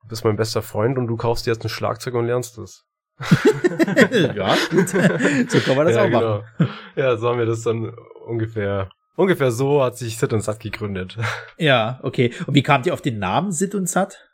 du 0.01 0.07
bist 0.07 0.23
mein 0.23 0.35
bester 0.35 0.61
Freund 0.61 0.97
und 0.97 1.07
du 1.07 1.17
kaufst 1.17 1.45
dir 1.45 1.51
jetzt 1.51 1.63
ein 1.63 1.69
Schlagzeug 1.69 2.15
und 2.15 2.25
lernst 2.25 2.57
es. 2.57 2.85
ja, 4.35 4.56
gut. 4.71 4.89
so 4.89 5.59
kann 5.59 5.75
man 5.75 5.85
das 5.85 5.95
ja, 5.95 6.06
auch 6.06 6.09
machen. 6.09 6.44
genau. 6.57 6.71
Ja, 6.95 7.18
so 7.18 7.30
haben 7.30 7.37
wir 7.37 7.45
das 7.45 7.61
dann 7.61 7.94
ungefähr, 8.25 8.89
ungefähr 9.15 9.51
so 9.51 9.83
hat 9.83 9.97
sich 9.97 10.18
Sid 10.18 10.33
und 10.33 10.41
Sat 10.41 10.59
gegründet. 10.59 11.18
Ja, 11.57 11.99
okay. 12.01 12.33
Und 12.47 12.56
wie 12.56 12.63
kamt 12.63 12.87
ihr 12.87 12.94
auf 12.94 13.01
den 13.01 13.19
Namen 13.19 13.51
Sid 13.51 13.75
und 13.75 13.87
Sat? 13.87 14.31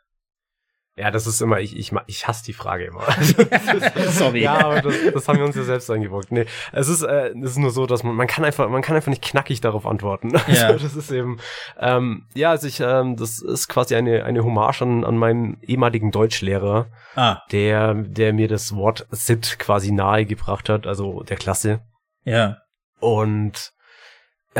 Ja, 0.98 1.10
das 1.10 1.26
ist 1.26 1.40
immer, 1.40 1.60
ich, 1.60 1.76
ich, 1.76 1.92
ich 2.06 2.26
hasse 2.26 2.44
die 2.44 2.52
Frage 2.52 2.84
immer. 2.86 3.02
Sorry. 4.10 4.42
Ja, 4.42 4.58
aber 4.66 4.82
das, 4.82 4.94
das 5.14 5.28
haben 5.28 5.38
wir 5.38 5.44
uns 5.44 5.54
ja 5.56 5.62
selbst 5.62 5.90
eingebrockt. 5.90 6.32
Nee, 6.32 6.46
es 6.72 6.88
ist, 6.88 7.02
äh, 7.02 7.28
es 7.42 7.52
ist 7.52 7.58
nur 7.58 7.70
so, 7.70 7.86
dass 7.86 8.02
man, 8.02 8.14
man 8.14 8.26
kann 8.26 8.44
einfach, 8.44 8.68
man 8.68 8.82
kann 8.82 8.96
einfach 8.96 9.10
nicht 9.10 9.22
knackig 9.22 9.60
darauf 9.60 9.86
antworten. 9.86 10.32
Ja. 10.48 10.66
Also 10.68 10.84
das 10.84 10.96
ist 10.96 11.10
eben, 11.12 11.38
ähm, 11.78 12.26
ja, 12.34 12.50
also 12.50 12.66
ich, 12.66 12.80
ähm, 12.80 13.16
das 13.16 13.40
ist 13.40 13.68
quasi 13.68 13.94
eine, 13.94 14.24
eine 14.24 14.42
Hommage 14.44 14.82
an, 14.82 15.04
an 15.04 15.16
meinen 15.16 15.58
ehemaligen 15.62 16.10
Deutschlehrer, 16.10 16.86
Ah, 17.14 17.42
der, 17.52 17.94
der 17.94 18.32
mir 18.32 18.48
das 18.48 18.74
Wort 18.74 19.06
Sid 19.10 19.58
quasi 19.58 19.92
nahegebracht 19.92 20.68
hat, 20.68 20.86
also 20.86 21.22
der 21.22 21.36
Klasse. 21.36 21.80
ja. 22.24 22.58
Und 23.00 23.70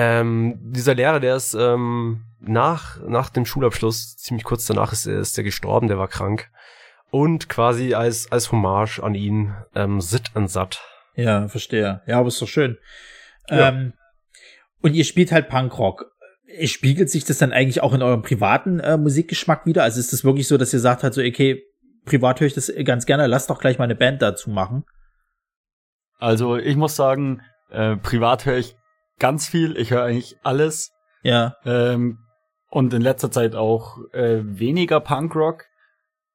ähm, 0.00 0.58
dieser 0.60 0.94
Lehrer, 0.94 1.18
der 1.18 1.34
ist 1.34 1.54
ähm, 1.54 2.24
nach, 2.40 3.00
nach 3.02 3.30
dem 3.30 3.44
Schulabschluss, 3.44 4.16
ziemlich 4.16 4.44
kurz 4.44 4.64
danach 4.66 4.92
ist, 4.92 5.06
er- 5.06 5.18
ist 5.18 5.36
der 5.36 5.42
gestorben, 5.42 5.88
der 5.88 5.98
war 5.98 6.06
krank. 6.06 6.48
Und 7.10 7.48
quasi 7.48 7.94
als, 7.94 8.30
als 8.30 8.52
Hommage 8.52 9.00
an 9.00 9.14
ihn, 9.16 9.56
ähm, 9.74 10.00
Sit 10.00 10.30
and 10.34 10.48
Sat. 10.50 10.80
Ja, 11.16 11.48
verstehe. 11.48 12.02
Ja, 12.06 12.18
aber 12.20 12.28
ist 12.28 12.40
doch 12.40 12.46
schön. 12.46 12.78
Ja. 13.50 13.70
Ähm, 13.70 13.94
und 14.82 14.94
ihr 14.94 15.04
spielt 15.04 15.32
halt 15.32 15.48
Punkrock. 15.48 16.12
Spiegelt 16.64 17.10
sich 17.10 17.24
das 17.24 17.38
dann 17.38 17.52
eigentlich 17.52 17.82
auch 17.82 17.92
in 17.92 18.02
eurem 18.02 18.22
privaten 18.22 18.78
äh, 18.78 18.96
Musikgeschmack 18.96 19.66
wieder? 19.66 19.82
Also 19.82 19.98
ist 19.98 20.12
das 20.12 20.22
wirklich 20.22 20.46
so, 20.46 20.56
dass 20.58 20.72
ihr 20.72 20.78
sagt 20.80 21.02
halt 21.02 21.12
so, 21.14 21.22
okay, 21.22 21.62
privat 22.04 22.38
höre 22.40 22.46
ich 22.46 22.54
das 22.54 22.72
ganz 22.84 23.04
gerne, 23.04 23.26
lasst 23.26 23.50
doch 23.50 23.58
gleich 23.58 23.78
mal 23.78 23.84
eine 23.84 23.96
Band 23.96 24.22
dazu 24.22 24.50
machen. 24.50 24.84
Also 26.18 26.56
ich 26.56 26.76
muss 26.76 26.94
sagen, 26.94 27.42
äh, 27.70 27.96
privat 27.96 28.46
höre 28.46 28.58
ich 28.58 28.76
ganz 29.18 29.48
viel. 29.48 29.76
Ich 29.76 29.90
höre 29.90 30.04
eigentlich 30.04 30.36
alles. 30.42 30.92
Ja, 31.22 31.56
Ähm, 31.64 32.18
und 32.70 32.92
in 32.94 33.02
letzter 33.02 33.30
Zeit 33.30 33.54
auch 33.56 33.96
äh, 34.12 34.40
weniger 34.42 35.00
Punkrock. 35.00 35.64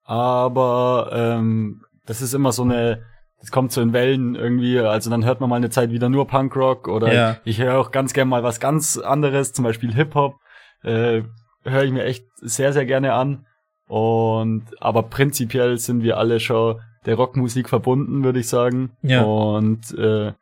Aber 0.04 1.10
ähm, 1.14 1.82
das 2.06 2.22
ist 2.22 2.34
immer 2.34 2.52
so 2.52 2.64
eine, 2.64 3.04
das 3.40 3.52
kommt 3.52 3.72
so 3.72 3.82
in 3.82 3.94
Wellen 3.94 4.36
irgendwie. 4.36 4.80
Also 4.80 5.10
dann 5.10 5.26
hört 5.26 5.40
man 5.40 5.50
mal 5.50 5.56
eine 5.58 5.70
Zeit 5.70 5.92
wieder 5.92 6.10
nur 6.10 6.28
Punkrock 6.28 6.88
oder 6.88 7.14
Ja. 7.14 7.38
ich 7.46 7.60
höre 7.62 7.80
auch 7.80 7.92
ganz 7.92 8.14
gern 8.14 8.28
mal 8.28 8.44
was 8.44 8.60
ganz 8.60 8.98
anderes, 8.98 9.54
zum 9.54 9.64
Beispiel 9.64 9.94
Hip-Hop. 9.94 10.36
Äh, 10.84 11.22
höre 11.64 11.84
ich 11.84 11.92
mir 11.92 12.04
echt 12.04 12.26
sehr, 12.42 12.74
sehr 12.74 12.86
gerne 12.86 13.14
an. 13.14 13.46
Und 13.88 14.66
aber 14.82 15.04
prinzipiell 15.04 15.78
sind 15.78 16.04
wir 16.04 16.18
alle 16.18 16.40
schon 16.40 16.82
der 17.06 17.16
Rockmusik 17.16 17.70
verbunden, 17.70 18.24
würde 18.24 18.40
ich 18.40 18.48
sagen. 18.50 18.92
Ja. 19.02 19.24
Und 19.24 19.98
äh, 19.98 20.34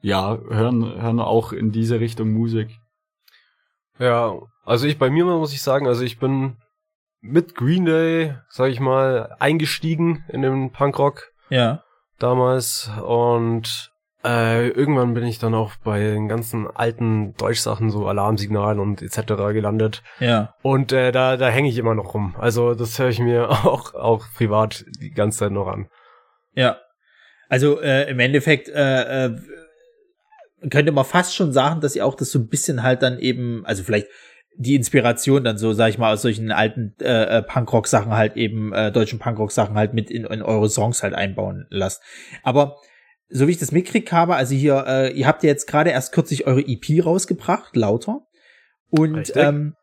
ja, 0.00 0.38
hören, 0.48 1.00
hören 1.00 1.20
auch 1.20 1.52
in 1.52 1.72
diese 1.72 2.00
Richtung 2.00 2.30
Musik. 2.32 2.68
Ja, 3.98 4.34
also 4.64 4.86
ich 4.86 4.98
bei 4.98 5.10
mir 5.10 5.24
muss 5.24 5.52
ich 5.52 5.62
sagen, 5.62 5.86
also 5.86 6.04
ich 6.04 6.18
bin 6.18 6.56
mit 7.20 7.54
Green 7.56 7.84
Day, 7.84 8.34
sag 8.48 8.70
ich 8.70 8.78
mal, 8.80 9.34
eingestiegen 9.40 10.24
in 10.28 10.42
den 10.42 10.70
Punkrock 10.70 11.32
Ja. 11.50 11.82
damals 12.18 12.90
und 13.04 13.90
äh, 14.24 14.68
irgendwann 14.68 15.14
bin 15.14 15.24
ich 15.24 15.38
dann 15.38 15.54
auch 15.54 15.72
bei 15.84 15.98
den 16.00 16.28
ganzen 16.28 16.66
alten 16.68 17.34
Deutschsachen, 17.34 17.90
so 17.90 18.06
Alarmsignalen 18.06 18.78
und 18.80 19.00
etc. 19.02 19.26
gelandet. 19.52 20.02
Ja. 20.20 20.54
Und 20.62 20.92
äh, 20.92 21.12
da, 21.12 21.36
da 21.36 21.48
hänge 21.48 21.68
ich 21.68 21.78
immer 21.78 21.94
noch 21.94 22.14
rum. 22.14 22.34
Also 22.38 22.74
das 22.74 22.98
höre 22.98 23.08
ich 23.08 23.20
mir 23.20 23.48
auch, 23.66 23.94
auch 23.94 24.26
privat 24.36 24.84
die 25.00 25.10
ganze 25.10 25.38
Zeit 25.40 25.52
noch 25.52 25.66
an. 25.68 25.88
Ja. 26.54 26.78
Also 27.48 27.80
äh, 27.80 28.10
im 28.10 28.18
Endeffekt 28.20 28.68
äh, 28.68 29.26
äh, 29.26 29.36
könnte 30.70 30.92
man 30.92 31.04
fast 31.04 31.34
schon 31.34 31.52
sagen, 31.52 31.80
dass 31.80 31.96
ihr 31.96 32.04
auch 32.04 32.14
das 32.14 32.30
so 32.30 32.38
ein 32.38 32.48
bisschen 32.48 32.82
halt 32.82 33.02
dann 33.02 33.18
eben, 33.18 33.64
also 33.64 33.82
vielleicht 33.82 34.08
die 34.56 34.74
Inspiration 34.74 35.44
dann 35.44 35.56
so, 35.56 35.72
sag 35.72 35.90
ich 35.90 35.98
mal, 35.98 36.12
aus 36.12 36.22
solchen 36.22 36.50
alten 36.50 36.94
äh, 37.00 37.38
äh, 37.38 37.42
Punkrock-Sachen 37.42 38.12
halt 38.12 38.36
eben, 38.36 38.72
äh, 38.72 38.90
deutschen 38.90 39.20
Punkrock-Sachen 39.20 39.76
halt 39.76 39.94
mit 39.94 40.10
in, 40.10 40.24
in 40.24 40.42
eure 40.42 40.68
Songs 40.68 41.02
halt 41.02 41.14
einbauen 41.14 41.66
lasst. 41.70 42.02
Aber 42.42 42.76
so 43.28 43.46
wie 43.46 43.52
ich 43.52 43.58
das 43.58 43.72
mitkriegt 43.72 44.10
habe, 44.10 44.34
also 44.34 44.54
hier, 44.54 44.84
äh, 44.88 45.12
ihr 45.12 45.28
habt 45.28 45.44
ja 45.44 45.48
jetzt 45.48 45.66
gerade 45.66 45.90
erst 45.90 46.12
kürzlich 46.12 46.46
eure 46.46 46.60
EP 46.66 47.04
rausgebracht, 47.04 47.76
lauter. 47.76 48.26
Und 48.90 49.16
Richtig. 49.16 49.36
ähm, 49.36 49.74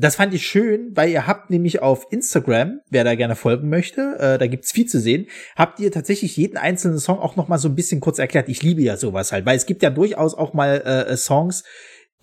das 0.00 0.14
fand 0.14 0.32
ich 0.32 0.46
schön, 0.46 0.92
weil 0.94 1.10
ihr 1.10 1.26
habt 1.26 1.50
nämlich 1.50 1.82
auf 1.82 2.06
Instagram, 2.10 2.80
wer 2.88 3.02
da 3.02 3.16
gerne 3.16 3.34
folgen 3.34 3.68
möchte, 3.68 4.16
äh, 4.18 4.38
da 4.38 4.46
gibt's 4.46 4.70
viel 4.70 4.86
zu 4.86 5.00
sehen, 5.00 5.26
habt 5.56 5.80
ihr 5.80 5.90
tatsächlich 5.90 6.36
jeden 6.36 6.56
einzelnen 6.56 7.00
Song 7.00 7.18
auch 7.18 7.34
noch 7.34 7.48
mal 7.48 7.58
so 7.58 7.68
ein 7.68 7.74
bisschen 7.74 8.00
kurz 8.00 8.20
erklärt. 8.20 8.48
Ich 8.48 8.62
liebe 8.62 8.80
ja 8.80 8.96
sowas 8.96 9.32
halt, 9.32 9.44
weil 9.44 9.56
es 9.56 9.66
gibt 9.66 9.82
ja 9.82 9.90
durchaus 9.90 10.34
auch 10.34 10.54
mal 10.54 10.80
äh, 10.82 11.16
Songs, 11.16 11.64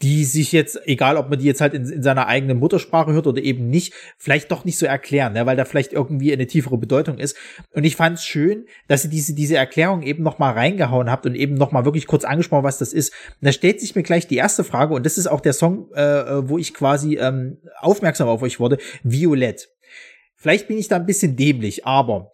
die 0.01 0.25
sich 0.25 0.51
jetzt, 0.51 0.79
egal 0.85 1.15
ob 1.15 1.29
man 1.29 1.39
die 1.39 1.45
jetzt 1.45 1.61
halt 1.61 1.73
in, 1.73 1.87
in 1.87 2.03
seiner 2.03 2.27
eigenen 2.27 2.59
Muttersprache 2.59 3.13
hört 3.13 3.27
oder 3.27 3.41
eben 3.41 3.69
nicht, 3.69 3.93
vielleicht 4.17 4.51
doch 4.51 4.65
nicht 4.65 4.77
so 4.77 4.85
erklären, 4.85 5.33
ne, 5.33 5.45
weil 5.45 5.55
da 5.55 5.63
vielleicht 5.63 5.93
irgendwie 5.93 6.33
eine 6.33 6.47
tiefere 6.47 6.77
Bedeutung 6.77 7.17
ist. 7.17 7.37
Und 7.73 7.85
ich 7.85 7.95
fand 7.95 8.17
es 8.17 8.25
schön, 8.25 8.65
dass 8.87 9.05
ihr 9.05 9.09
diese, 9.09 9.33
diese 9.33 9.55
Erklärung 9.55 10.01
eben 10.03 10.23
noch 10.23 10.37
mal 10.37 10.51
reingehauen 10.51 11.09
habt 11.09 11.25
und 11.25 11.35
eben 11.35 11.55
noch 11.55 11.71
mal 11.71 11.85
wirklich 11.85 12.07
kurz 12.07 12.25
angesprochen, 12.25 12.63
was 12.63 12.77
das 12.77 12.91
ist. 12.91 13.13
Und 13.41 13.45
da 13.45 13.51
stellt 13.53 13.79
sich 13.79 13.95
mir 13.95 14.03
gleich 14.03 14.27
die 14.27 14.37
erste 14.37 14.63
Frage, 14.65 14.93
und 14.93 15.05
das 15.05 15.17
ist 15.17 15.27
auch 15.27 15.41
der 15.41 15.53
Song, 15.53 15.91
äh, 15.93 16.49
wo 16.49 16.57
ich 16.57 16.73
quasi 16.73 17.15
ähm, 17.15 17.57
aufmerksam 17.79 18.27
auf 18.27 18.41
euch 18.41 18.59
wurde, 18.59 18.77
Violett. 19.03 19.69
Vielleicht 20.35 20.67
bin 20.67 20.77
ich 20.77 20.89
da 20.89 20.97
ein 20.97 21.05
bisschen 21.05 21.37
dämlich, 21.37 21.85
aber 21.85 22.33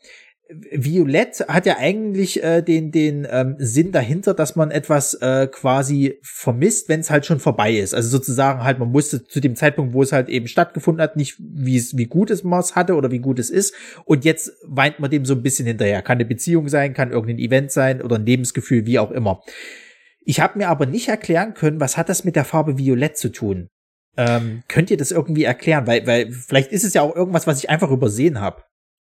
Violett 0.72 1.46
hat 1.48 1.66
ja 1.66 1.78
eigentlich 1.78 2.44
äh, 2.44 2.62
den 2.62 2.92
den 2.92 3.28
ähm, 3.30 3.56
Sinn 3.58 3.92
dahinter, 3.92 4.34
dass 4.34 4.56
man 4.56 4.72
etwas 4.72 5.14
äh, 5.16 5.48
quasi 5.48 6.20
vermisst, 6.22 6.90
wenn 6.90 7.00
es 7.00 7.10
halt 7.10 7.26
schon 7.26 7.40
vorbei 7.40 7.74
ist. 7.74 7.94
Also 7.94 8.10
sozusagen 8.10 8.64
halt, 8.64 8.80
man 8.80 8.92
musste 8.92 9.26
zu 9.26 9.40
dem 9.40 9.56
Zeitpunkt, 9.56 9.94
wo 9.94 10.04
es 10.04 10.12
halt 10.12 10.30
eben 10.30 10.48
stattgefunden 10.48 11.02
hat, 11.02 11.16
nicht 11.16 11.38
wie 11.40 11.78
es 11.78 11.98
wie 11.98 12.06
gut 12.06 12.30
es 12.32 12.44
man 12.44 12.62
hatte 12.62 12.96
oder 12.96 13.12
wie 13.12 13.20
gut 13.20 13.40
es 13.40 13.50
ist. 13.50 13.74
Und 14.06 14.26
jetzt 14.26 14.52
weint 14.64 15.00
man 15.00 15.10
dem 15.10 15.26
so 15.26 15.34
ein 15.34 15.42
bisschen 15.42 15.66
hinterher. 15.66 16.02
Kann 16.02 16.18
eine 16.18 16.26
Beziehung 16.26 16.68
sein, 16.68 16.94
kann 16.94 17.12
irgendein 17.12 17.40
Event 17.40 17.72
sein 17.72 18.02
oder 18.02 18.18
ein 18.18 18.26
Lebensgefühl, 18.26 18.86
wie 18.86 19.00
auch 19.00 19.12
immer. 19.12 19.42
Ich 20.24 20.40
habe 20.40 20.60
mir 20.60 20.70
aber 20.70 20.86
nicht 20.86 21.08
erklären 21.08 21.54
können, 21.54 21.80
was 21.80 21.98
hat 21.98 22.10
das 22.10 22.24
mit 22.24 22.36
der 22.36 22.46
Farbe 22.46 22.78
Violett 22.78 23.18
zu 23.18 23.30
tun. 23.30 23.70
Ähm, 24.18 24.64
könnt 24.68 24.92
ihr 24.92 24.98
das 24.98 25.12
irgendwie 25.12 25.46
erklären? 25.46 25.88
Weil, 25.88 26.06
weil 26.06 26.32
vielleicht 26.32 26.72
ist 26.72 26.84
es 26.84 26.94
ja 26.94 27.02
auch 27.02 27.16
irgendwas, 27.16 27.48
was 27.48 27.60
ich 27.60 27.70
einfach 27.70 27.90
übersehen 27.90 28.42
habe. 28.42 28.64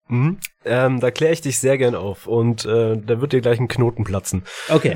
Mhm. 0.07 0.39
Ähm, 0.65 0.99
da 0.99 1.11
kläre 1.11 1.33
ich 1.33 1.41
dich 1.41 1.59
sehr 1.59 1.77
gern 1.77 1.95
auf 1.95 2.27
und 2.27 2.65
äh, 2.65 2.97
da 2.97 3.21
wird 3.21 3.33
dir 3.33 3.41
gleich 3.41 3.59
ein 3.59 3.67
Knoten 3.67 4.03
platzen. 4.03 4.43
Okay. 4.69 4.95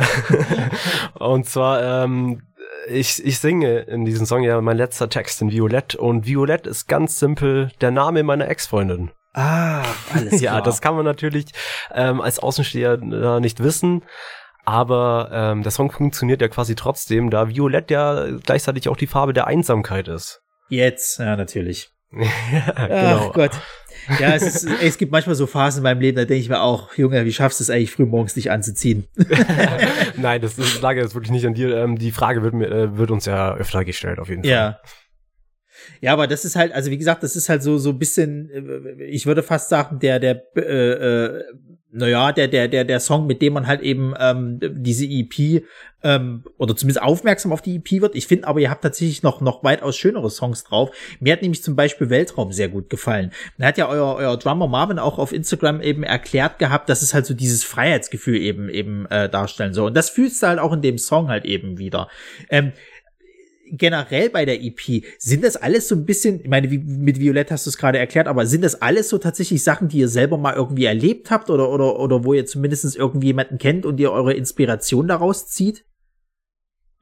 und 1.13 1.45
zwar, 1.45 2.03
ähm, 2.03 2.41
ich, 2.89 3.25
ich 3.25 3.39
singe 3.39 3.79
in 3.79 4.05
diesem 4.05 4.25
Song 4.25 4.43
ja 4.43 4.59
mein 4.61 4.77
letzter 4.77 5.09
Text 5.09 5.41
in 5.41 5.51
Violett 5.51 5.95
und 5.95 6.25
Violett 6.25 6.67
ist 6.67 6.87
ganz 6.87 7.19
simpel 7.19 7.71
der 7.81 7.91
Name 7.91 8.23
meiner 8.23 8.47
Ex-Freundin. 8.47 9.11
Ah, 9.33 9.83
alles 10.13 10.29
klar. 10.39 10.41
Ja, 10.41 10.61
das 10.61 10.81
kann 10.81 10.95
man 10.95 11.05
natürlich 11.05 11.45
ähm, 11.93 12.21
als 12.21 12.39
Außensteher 12.39 12.97
nicht 13.39 13.61
wissen. 13.61 14.03
Aber 14.65 15.29
ähm, 15.31 15.63
der 15.63 15.71
Song 15.71 15.91
funktioniert 15.91 16.41
ja 16.41 16.49
quasi 16.49 16.75
trotzdem, 16.75 17.29
da 17.29 17.47
Violett 17.47 17.89
ja 17.89 18.25
gleichzeitig 18.43 18.89
auch 18.89 18.97
die 18.97 19.07
Farbe 19.07 19.31
der 19.31 19.47
Einsamkeit 19.47 20.09
ist. 20.09 20.41
Jetzt, 20.67 21.19
ja, 21.19 21.37
natürlich. 21.37 21.89
ja, 22.11 23.21
Ach 23.21 23.31
Gott. 23.31 23.51
Ja, 24.19 24.35
es, 24.35 24.43
ist, 24.43 24.65
ey, 24.65 24.87
es 24.87 24.97
gibt 24.97 25.11
manchmal 25.11 25.35
so 25.35 25.47
Phasen 25.47 25.79
in 25.79 25.83
meinem 25.83 26.01
Leben, 26.01 26.15
da 26.15 26.25
denke 26.25 26.41
ich 26.41 26.49
mir 26.49 26.61
auch, 26.61 26.93
Junge, 26.95 27.25
wie 27.25 27.33
schaffst 27.33 27.59
du 27.59 27.63
es 27.63 27.69
eigentlich 27.69 27.91
früh 27.91 28.05
morgens 28.05 28.33
dich 28.33 28.51
anzuziehen? 28.51 29.05
Nein, 30.17 30.41
das, 30.41 30.55
das 30.55 30.81
lag 30.81 30.95
jetzt 30.95 31.13
wirklich 31.13 31.31
nicht 31.31 31.45
an 31.45 31.53
dir. 31.53 31.75
Ähm, 31.75 31.97
die 31.97 32.11
Frage 32.11 32.41
wird, 32.41 32.53
mir, 32.53 32.71
äh, 32.71 32.97
wird 32.97 33.11
uns 33.11 33.25
ja 33.25 33.55
öfter 33.55 33.83
gestellt, 33.85 34.19
auf 34.19 34.29
jeden 34.29 34.43
Fall. 34.43 34.51
Ja. 34.51 34.79
Ja, 36.01 36.13
aber 36.13 36.27
das 36.27 36.43
ist 36.43 36.55
halt, 36.55 36.73
also 36.73 36.91
wie 36.91 36.97
gesagt, 36.97 37.23
das 37.23 37.35
ist 37.35 37.49
halt 37.49 37.63
so 37.63 37.77
so 37.77 37.91
ein 37.91 37.99
bisschen, 37.99 38.49
äh, 38.49 39.03
ich 39.05 39.25
würde 39.25 39.43
fast 39.43 39.69
sagen, 39.69 39.99
der 39.99 40.19
der 40.19 40.43
äh, 40.55 40.61
äh, 40.61 41.43
naja, 41.97 42.31
der 42.31 42.47
der 42.47 42.67
der 42.67 42.83
der 42.83 42.99
Song, 42.99 43.27
mit 43.27 43.41
dem 43.41 43.53
man 43.53 43.67
halt 43.67 43.81
eben 43.81 44.13
ähm, 44.19 44.59
diese 44.61 45.05
EP 45.05 45.63
ähm, 46.03 46.43
oder 46.57 46.75
zumindest 46.75 47.01
aufmerksam 47.01 47.51
auf 47.51 47.61
die 47.61 47.77
EP 47.77 48.01
wird. 48.01 48.15
Ich 48.15 48.27
finde 48.27 48.47
aber, 48.47 48.59
ihr 48.59 48.69
habt 48.69 48.83
tatsächlich 48.83 49.23
noch 49.23 49.41
noch 49.41 49.63
weitaus 49.63 49.97
schönere 49.97 50.29
Songs 50.29 50.63
drauf. 50.63 50.91
Mir 51.19 51.33
hat 51.33 51.41
nämlich 51.41 51.63
zum 51.63 51.75
Beispiel 51.75 52.09
Weltraum 52.09 52.51
sehr 52.51 52.69
gut 52.69 52.89
gefallen. 52.89 53.31
Da 53.57 53.67
hat 53.67 53.77
ja 53.77 53.89
euer 53.89 54.15
euer 54.15 54.37
Drummer 54.37 54.67
Marvin 54.67 54.99
auch 54.99 55.17
auf 55.17 55.33
Instagram 55.33 55.81
eben 55.81 56.03
erklärt 56.03 56.59
gehabt, 56.59 56.89
dass 56.89 57.01
es 57.01 57.13
halt 57.13 57.25
so 57.25 57.33
dieses 57.33 57.63
Freiheitsgefühl 57.63 58.37
eben 58.37 58.69
eben 58.69 59.05
äh, 59.07 59.27
darstellen 59.27 59.73
soll. 59.73 59.87
Und 59.87 59.97
das 59.97 60.09
fühlst 60.09 60.41
du 60.43 60.47
halt 60.47 60.59
auch 60.59 60.73
in 60.73 60.81
dem 60.81 60.97
Song 60.97 61.29
halt 61.29 61.45
eben 61.45 61.77
wieder. 61.79 62.09
Ähm, 62.49 62.73
generell 63.71 64.29
bei 64.29 64.45
der 64.45 64.61
EP, 64.63 65.03
sind 65.17 65.43
das 65.43 65.55
alles 65.55 65.87
so 65.87 65.95
ein 65.95 66.05
bisschen, 66.05 66.41
ich 66.41 66.47
meine, 66.47 66.71
wie, 66.71 66.77
mit 66.77 67.19
Violett 67.19 67.51
hast 67.51 67.65
du 67.65 67.69
es 67.69 67.77
gerade 67.77 67.97
erklärt, 67.97 68.27
aber 68.27 68.45
sind 68.45 68.63
das 68.63 68.81
alles 68.81 69.09
so 69.09 69.17
tatsächlich 69.17 69.63
Sachen, 69.63 69.87
die 69.87 69.99
ihr 69.99 70.09
selber 70.09 70.37
mal 70.37 70.53
irgendwie 70.53 70.85
erlebt 70.85 71.31
habt 71.31 71.49
oder, 71.49 71.69
oder, 71.69 71.99
oder 71.99 72.23
wo 72.23 72.33
ihr 72.33 72.45
zumindest 72.45 72.95
irgendwie 72.95 73.27
jemanden 73.27 73.57
kennt 73.57 73.85
und 73.85 73.99
ihr 73.99 74.11
eure 74.11 74.33
Inspiration 74.33 75.07
daraus 75.07 75.47
zieht? 75.47 75.85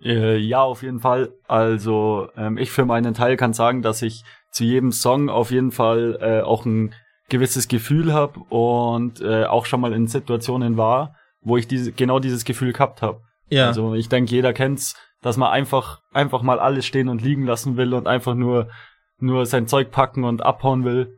Äh, 0.03 0.37
ja, 0.37 0.61
auf 0.61 0.83
jeden 0.83 0.99
Fall. 0.99 1.33
Also 1.47 2.29
ähm, 2.35 2.57
ich 2.57 2.71
für 2.71 2.85
meinen 2.85 3.13
Teil 3.13 3.37
kann 3.37 3.53
sagen, 3.53 3.81
dass 3.81 4.01
ich 4.01 4.23
zu 4.51 4.63
jedem 4.63 4.91
Song 4.91 5.29
auf 5.29 5.51
jeden 5.51 5.71
Fall 5.71 6.17
äh, 6.21 6.41
auch 6.41 6.65
ein 6.65 6.93
gewisses 7.29 7.67
Gefühl 7.67 8.13
habe 8.13 8.39
und 8.49 9.21
äh, 9.21 9.45
auch 9.45 9.65
schon 9.65 9.81
mal 9.81 9.93
in 9.93 10.07
Situationen 10.07 10.77
war, 10.77 11.15
wo 11.41 11.57
ich 11.57 11.67
diese 11.67 11.91
genau 11.91 12.19
dieses 12.19 12.45
Gefühl 12.45 12.73
gehabt 12.73 13.01
habe. 13.01 13.21
Ja. 13.49 13.67
Also 13.67 13.93
ich 13.95 14.09
denke, 14.09 14.31
jeder 14.31 14.53
kennt's, 14.53 14.95
dass 15.25 15.37
man 15.37 15.49
einfach 15.49 16.01
einfach 16.13 16.43
mal 16.43 16.59
alles 16.59 16.85
stehen 16.85 17.09
und 17.09 17.23
liegen 17.23 17.45
lassen 17.47 17.77
will 17.77 17.95
und 17.95 18.05
einfach 18.05 18.35
nur 18.35 18.69
nur 19.17 19.47
sein 19.47 19.65
Zeug 19.65 19.89
packen 19.89 20.23
und 20.23 20.43
abhauen 20.43 20.85
will 20.85 21.17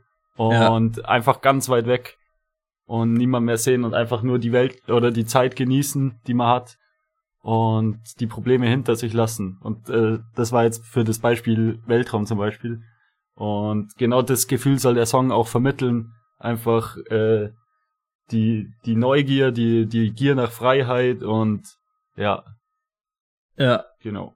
und 0.72 1.06
einfach 1.06 1.42
ganz 1.42 1.68
weit 1.68 1.88
weg 1.88 2.18
und 2.86 3.16
niemand 3.16 3.46
mehr 3.46 3.58
sehen 3.58 3.84
und 3.84 3.94
einfach 3.94 4.22
nur 4.22 4.40
die 4.40 4.54
Welt 4.54 4.88
oder 4.88 5.12
die 5.12 5.26
Zeit 5.26 5.58
genießen, 5.58 6.22
die 6.26 6.34
man 6.34 6.48
hat 6.48 6.78
und 7.42 8.00
die 8.22 8.28
Probleme 8.28 8.70
hinter 8.70 8.96
sich 8.96 9.12
lassen. 9.12 9.60
Und 9.62 9.90
äh, 9.90 10.20
das 10.36 10.54
war 10.54 10.64
jetzt 10.64 10.86
für 10.86 11.04
das 11.04 11.20
Beispiel 11.20 11.82
Weltraum 11.86 12.26
zum 12.26 12.38
Beispiel. 12.38 12.84
Und 13.36 13.94
genau 13.98 14.22
das 14.22 14.48
Gefühl 14.48 14.80
soll 14.80 14.94
der 14.94 15.06
Song 15.06 15.34
auch 15.34 15.48
vermitteln. 15.48 16.14
Einfach 16.40 16.96
äh, 17.10 17.50
die, 18.32 18.72
die 18.86 18.96
Neugier, 18.96 19.52
die, 19.52 19.86
die 19.86 20.14
Gier 20.14 20.36
nach 20.36 20.52
Freiheit 20.52 21.24
und 21.24 21.68
ja, 22.16 22.46
Ja. 23.58 23.84
Genau. 24.00 24.36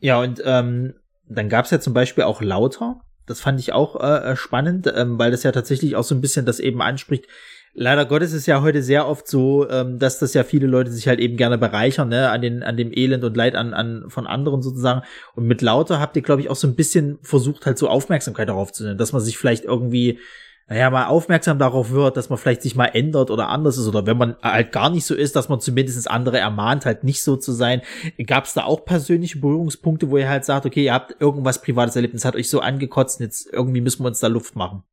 Ja, 0.00 0.20
und 0.20 0.42
ähm, 0.44 0.94
dann 1.26 1.48
gab's 1.48 1.70
ja 1.70 1.80
zum 1.80 1.94
Beispiel 1.94 2.24
auch 2.24 2.42
Lauter. 2.42 3.00
Das 3.26 3.40
fand 3.40 3.60
ich 3.60 3.72
auch 3.72 4.00
äh, 4.02 4.34
spannend, 4.36 4.92
ähm, 4.94 5.18
weil 5.18 5.30
das 5.30 5.42
ja 5.42 5.52
tatsächlich 5.52 5.94
auch 5.94 6.04
so 6.04 6.14
ein 6.14 6.20
bisschen 6.20 6.46
das 6.46 6.58
eben 6.58 6.82
anspricht. 6.82 7.26
Leider 7.72 8.04
Gottes 8.04 8.32
ist 8.32 8.46
ja 8.46 8.62
heute 8.62 8.82
sehr 8.82 9.06
oft 9.06 9.28
so, 9.28 9.68
ähm, 9.70 10.00
dass 10.00 10.18
das 10.18 10.34
ja 10.34 10.42
viele 10.42 10.66
Leute 10.66 10.90
sich 10.90 11.06
halt 11.06 11.20
eben 11.20 11.36
gerne 11.36 11.56
bereichern, 11.56 12.08
ne, 12.08 12.30
an 12.30 12.42
den, 12.42 12.64
an 12.64 12.76
dem 12.76 12.90
Elend 12.92 13.22
und 13.22 13.36
Leid 13.36 13.54
an, 13.54 13.74
an 13.74 14.06
von 14.08 14.26
anderen 14.26 14.60
sozusagen. 14.60 15.02
Und 15.36 15.46
mit 15.46 15.62
Lauter 15.62 16.00
habt 16.00 16.16
ihr, 16.16 16.22
glaube 16.22 16.42
ich, 16.42 16.50
auch 16.50 16.56
so 16.56 16.66
ein 16.66 16.74
bisschen 16.74 17.20
versucht, 17.22 17.66
halt 17.66 17.78
so 17.78 17.88
Aufmerksamkeit 17.88 18.48
darauf 18.48 18.72
zu 18.72 18.82
nehmen, 18.82 18.98
dass 18.98 19.12
man 19.12 19.22
sich 19.22 19.38
vielleicht 19.38 19.64
irgendwie, 19.64 20.18
naja, 20.70 20.88
mal 20.88 21.06
aufmerksam 21.06 21.58
darauf 21.58 21.90
wird, 21.90 22.16
dass 22.16 22.30
man 22.30 22.38
vielleicht 22.38 22.62
sich 22.62 22.76
mal 22.76 22.86
ändert 22.86 23.32
oder 23.32 23.48
anders 23.48 23.76
ist. 23.76 23.88
Oder 23.88 24.06
wenn 24.06 24.16
man 24.16 24.36
halt 24.40 24.70
gar 24.70 24.88
nicht 24.88 25.04
so 25.04 25.16
ist, 25.16 25.34
dass 25.34 25.48
man 25.48 25.58
zumindest 25.58 26.08
andere 26.08 26.38
ermahnt, 26.38 26.86
halt 26.86 27.02
nicht 27.02 27.24
so 27.24 27.34
zu 27.34 27.50
sein. 27.50 27.82
Gab 28.24 28.44
es 28.44 28.54
da 28.54 28.62
auch 28.62 28.84
persönliche 28.84 29.40
Berührungspunkte, 29.40 30.10
wo 30.10 30.16
ihr 30.16 30.28
halt 30.28 30.44
sagt, 30.44 30.66
okay, 30.66 30.84
ihr 30.84 30.94
habt 30.94 31.20
irgendwas 31.20 31.60
Privates 31.60 31.96
erlebt, 31.96 32.14
es 32.14 32.24
hat 32.24 32.36
euch 32.36 32.48
so 32.48 32.60
angekotzt, 32.60 33.18
jetzt 33.18 33.52
irgendwie 33.52 33.80
müssen 33.80 34.04
wir 34.04 34.08
uns 34.08 34.20
da 34.20 34.28
Luft 34.28 34.54
machen. 34.54 34.84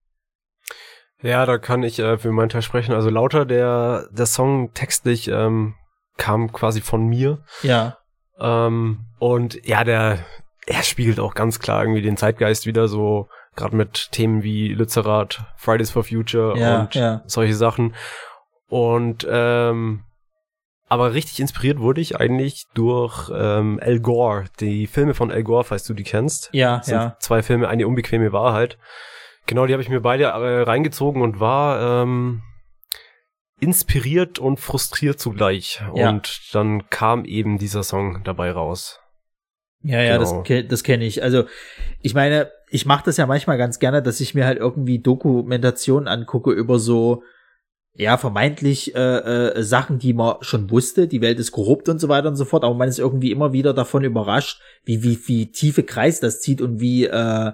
Ja, 1.22 1.46
da 1.46 1.60
kann 1.60 1.84
ich 1.84 2.00
äh, 2.00 2.18
für 2.18 2.32
meinen 2.32 2.50
Teil 2.50 2.64
sprechen. 2.64 2.96
Also 2.96 3.12
lauter 3.12 3.46
der, 3.46 4.10
der 4.12 4.26
Song 4.26 4.74
textlich 4.74 5.28
ähm, 5.28 5.76
kam 6.18 6.52
quasi 6.52 6.82
von 6.82 7.06
mir. 7.06 7.44
Ja. 7.62 8.00
Ähm, 8.40 9.06
und 9.20 9.64
ja, 9.64 9.84
der, 9.84 10.26
er 10.66 10.82
spiegelt 10.82 11.20
auch 11.20 11.36
ganz 11.36 11.60
klar 11.60 11.84
irgendwie 11.84 12.02
den 12.02 12.18
Zeitgeist 12.18 12.66
wieder 12.66 12.88
so, 12.88 13.30
gerade 13.58 13.76
mit 13.76 14.10
Themen 14.12 14.44
wie 14.44 14.70
Lützerath, 14.70 15.42
Fridays 15.58 15.92
for 15.92 16.04
Future 16.04 16.58
Ja, 16.58 16.82
und 16.82 16.96
ja. 16.96 17.22
solche 17.26 17.56
Sachen. 17.56 17.96
Und 18.70 19.28
ähm, 19.30 20.04
aber 20.90 21.14
richtig 21.14 21.42
inspiriert 21.42 21.80
wurde 21.80 22.00
ich 22.00 22.18
eigentlich 22.18 22.64
durch 22.74 23.30
ähm, 23.36 23.78
Al 23.84 24.00
Gore, 24.00 24.46
die 24.62 24.88
Filme 24.88 25.14
von 25.14 25.32
Al 25.32 25.44
Gore, 25.44 25.66
falls 25.66 25.84
du 25.84 25.94
die 25.94 26.04
kennst. 26.04 26.50
Ja, 26.54 26.78
Das 26.78 26.86
sind 26.86 26.96
ja. 26.96 27.18
zwei 27.20 27.44
Filme, 27.44 27.68
eine 27.68 27.86
unbequeme 27.88 28.32
Wahrheit. 28.32 28.78
Genau, 29.48 29.66
die 29.66 29.74
habe 29.74 29.84
ich 29.84 29.90
mir 29.90 30.00
beide 30.02 30.26
äh, 30.26 30.62
reingezogen 30.62 31.22
und 31.22 31.40
war 31.42 32.04
ähm, 32.04 32.42
inspiriert 33.60 34.40
und 34.40 34.60
frustriert 34.60 35.20
zugleich. 35.20 35.82
Ja. 35.94 36.10
Und 36.10 36.54
dann 36.54 36.90
kam 36.90 37.26
eben 37.26 37.58
dieser 37.58 37.84
Song 37.84 38.24
dabei 38.24 38.52
raus. 38.52 39.00
Ja, 39.82 40.02
ja, 40.02 40.18
Genau. 40.18 40.44
das, 40.44 40.68
das 40.68 40.84
kenne 40.84 41.06
ich. 41.06 41.22
Also, 41.24 41.46
ich 42.02 42.14
meine, 42.14 42.50
ich 42.70 42.86
mache 42.86 43.06
das 43.06 43.18
ja 43.18 43.26
manchmal 43.26 43.58
ganz 43.58 43.80
gerne, 43.80 44.02
dass 44.02 44.20
ich 44.20 44.34
mir 44.34 44.46
halt 44.46 44.60
irgendwie 44.60 45.00
Dokumentationen 45.00 46.08
angucke 46.08 46.52
über 46.52 46.80
so, 46.80 47.24
ja, 47.94 48.18
vermeintlich 48.18 48.94
äh, 48.96 49.00
äh, 49.00 49.64
Sachen, 49.64 50.00
die 50.00 50.14
man 50.14 50.36
schon 50.42 50.70
wusste, 50.70 51.08
die 51.08 51.22
Welt 51.22 51.40
ist 51.40 51.52
korrupt 51.52 51.90
und 51.90 52.00
so 52.00 52.10
weiter 52.10 52.28
und 52.28 52.36
so 52.36 52.46
fort, 52.46 52.64
aber 52.64 52.76
man 52.76 52.90
ist 52.90 53.00
irgendwie 53.00 53.32
immer 53.32 53.54
wieder 53.54 53.74
davon 53.74 54.04
überrascht, 54.04 54.62
wie, 54.84 55.04
wie, 55.04 55.20
wie 55.28 55.52
tiefe 55.52 55.84
Kreis 55.84 56.20
das 56.20 56.42
zieht 56.42 56.62
und 56.62 56.80
wie, 56.80 57.06
äh, 57.06 57.52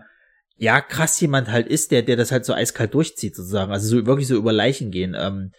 ja, 0.58 0.82
krass 0.82 1.20
jemand 1.20 1.52
halt 1.52 1.68
ist, 1.68 1.92
der, 1.92 2.02
der 2.02 2.16
das 2.16 2.32
halt 2.32 2.46
so 2.46 2.54
eiskalt 2.54 2.94
durchzieht, 2.94 3.36
sozusagen. 3.36 3.72
Also 3.72 3.88
so 3.88 4.06
wirklich 4.06 4.28
so 4.28 4.36
über 4.36 4.54
Leichen 4.54 4.92
gehen. 4.92 5.16
Ähm, 5.18 5.52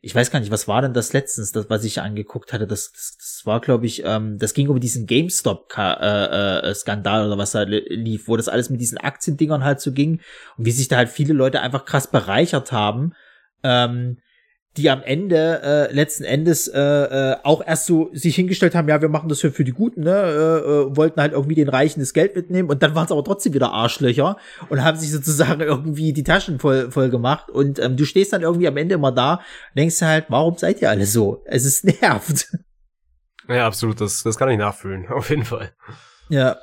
ich 0.00 0.14
weiß 0.14 0.30
gar 0.30 0.38
nicht, 0.38 0.52
was 0.52 0.68
war 0.68 0.82
denn 0.82 0.94
das 0.94 1.12
letztens, 1.12 1.50
das, 1.50 1.68
was 1.68 1.82
ich 1.82 2.00
angeguckt 2.00 2.52
hatte? 2.52 2.68
Das, 2.68 2.92
das, 2.92 3.16
das 3.16 3.42
war, 3.44 3.60
glaube 3.60 3.86
ich, 3.86 4.04
ähm, 4.04 4.38
das 4.38 4.54
ging 4.54 4.68
über 4.68 4.78
diesen 4.78 5.06
GameStop-Skandal 5.06 7.20
äh, 7.20 7.22
äh, 7.22 7.26
oder 7.26 7.38
was 7.38 7.50
da 7.52 7.62
li- 7.62 7.84
lief, 7.88 8.28
wo 8.28 8.36
das 8.36 8.48
alles 8.48 8.70
mit 8.70 8.80
diesen 8.80 8.98
Aktiendingern 8.98 9.64
halt 9.64 9.80
so 9.80 9.90
ging 9.92 10.20
und 10.56 10.66
wie 10.66 10.70
sich 10.70 10.86
da 10.88 10.98
halt 10.98 11.08
viele 11.08 11.34
Leute 11.34 11.62
einfach 11.62 11.84
krass 11.84 12.08
bereichert 12.10 12.70
haben, 12.70 13.12
ähm, 13.64 14.18
die 14.76 14.90
am 14.90 15.02
Ende 15.02 15.60
äh, 15.62 15.92
letzten 15.92 16.24
Endes 16.24 16.68
äh, 16.68 16.78
äh, 16.80 17.36
auch 17.42 17.66
erst 17.66 17.86
so 17.86 18.10
sich 18.12 18.36
hingestellt 18.36 18.74
haben, 18.74 18.88
ja, 18.88 19.00
wir 19.00 19.08
machen 19.08 19.28
das 19.28 19.40
für, 19.40 19.50
für 19.50 19.64
die 19.64 19.72
Guten, 19.72 20.02
ne, 20.02 20.10
äh, 20.10 20.92
äh, 20.92 20.96
wollten 20.96 21.20
halt 21.20 21.32
irgendwie 21.32 21.56
den 21.56 21.68
Reichen 21.68 22.00
das 22.00 22.12
Geld 22.12 22.36
mitnehmen 22.36 22.68
und 22.68 22.82
dann 22.82 22.94
waren 22.94 23.06
es 23.06 23.12
aber 23.12 23.24
trotzdem 23.24 23.54
wieder 23.54 23.72
Arschlöcher 23.72 24.36
und 24.68 24.84
haben 24.84 24.96
sich 24.96 25.10
sozusagen 25.10 25.60
irgendwie 25.62 26.12
die 26.12 26.22
Taschen 26.22 26.60
voll, 26.60 26.90
voll 26.92 27.10
gemacht 27.10 27.50
und 27.50 27.78
ähm, 27.80 27.96
du 27.96 28.04
stehst 28.04 28.32
dann 28.32 28.42
irgendwie 28.42 28.68
am 28.68 28.76
Ende 28.76 28.94
immer 28.94 29.10
da 29.10 29.34
und 29.34 29.78
denkst 29.78 30.00
halt, 30.02 30.26
warum 30.28 30.56
seid 30.56 30.80
ihr 30.80 30.90
alle 30.90 31.06
so? 31.06 31.42
Es 31.46 31.64
ist 31.64 31.84
nervt. 32.00 32.48
Ja, 33.48 33.66
absolut, 33.66 34.00
das, 34.00 34.22
das 34.22 34.36
kann 34.36 34.50
ich 34.50 34.58
nachfühlen, 34.58 35.06
auf 35.10 35.30
jeden 35.30 35.44
Fall. 35.44 35.72
Ja. 36.28 36.56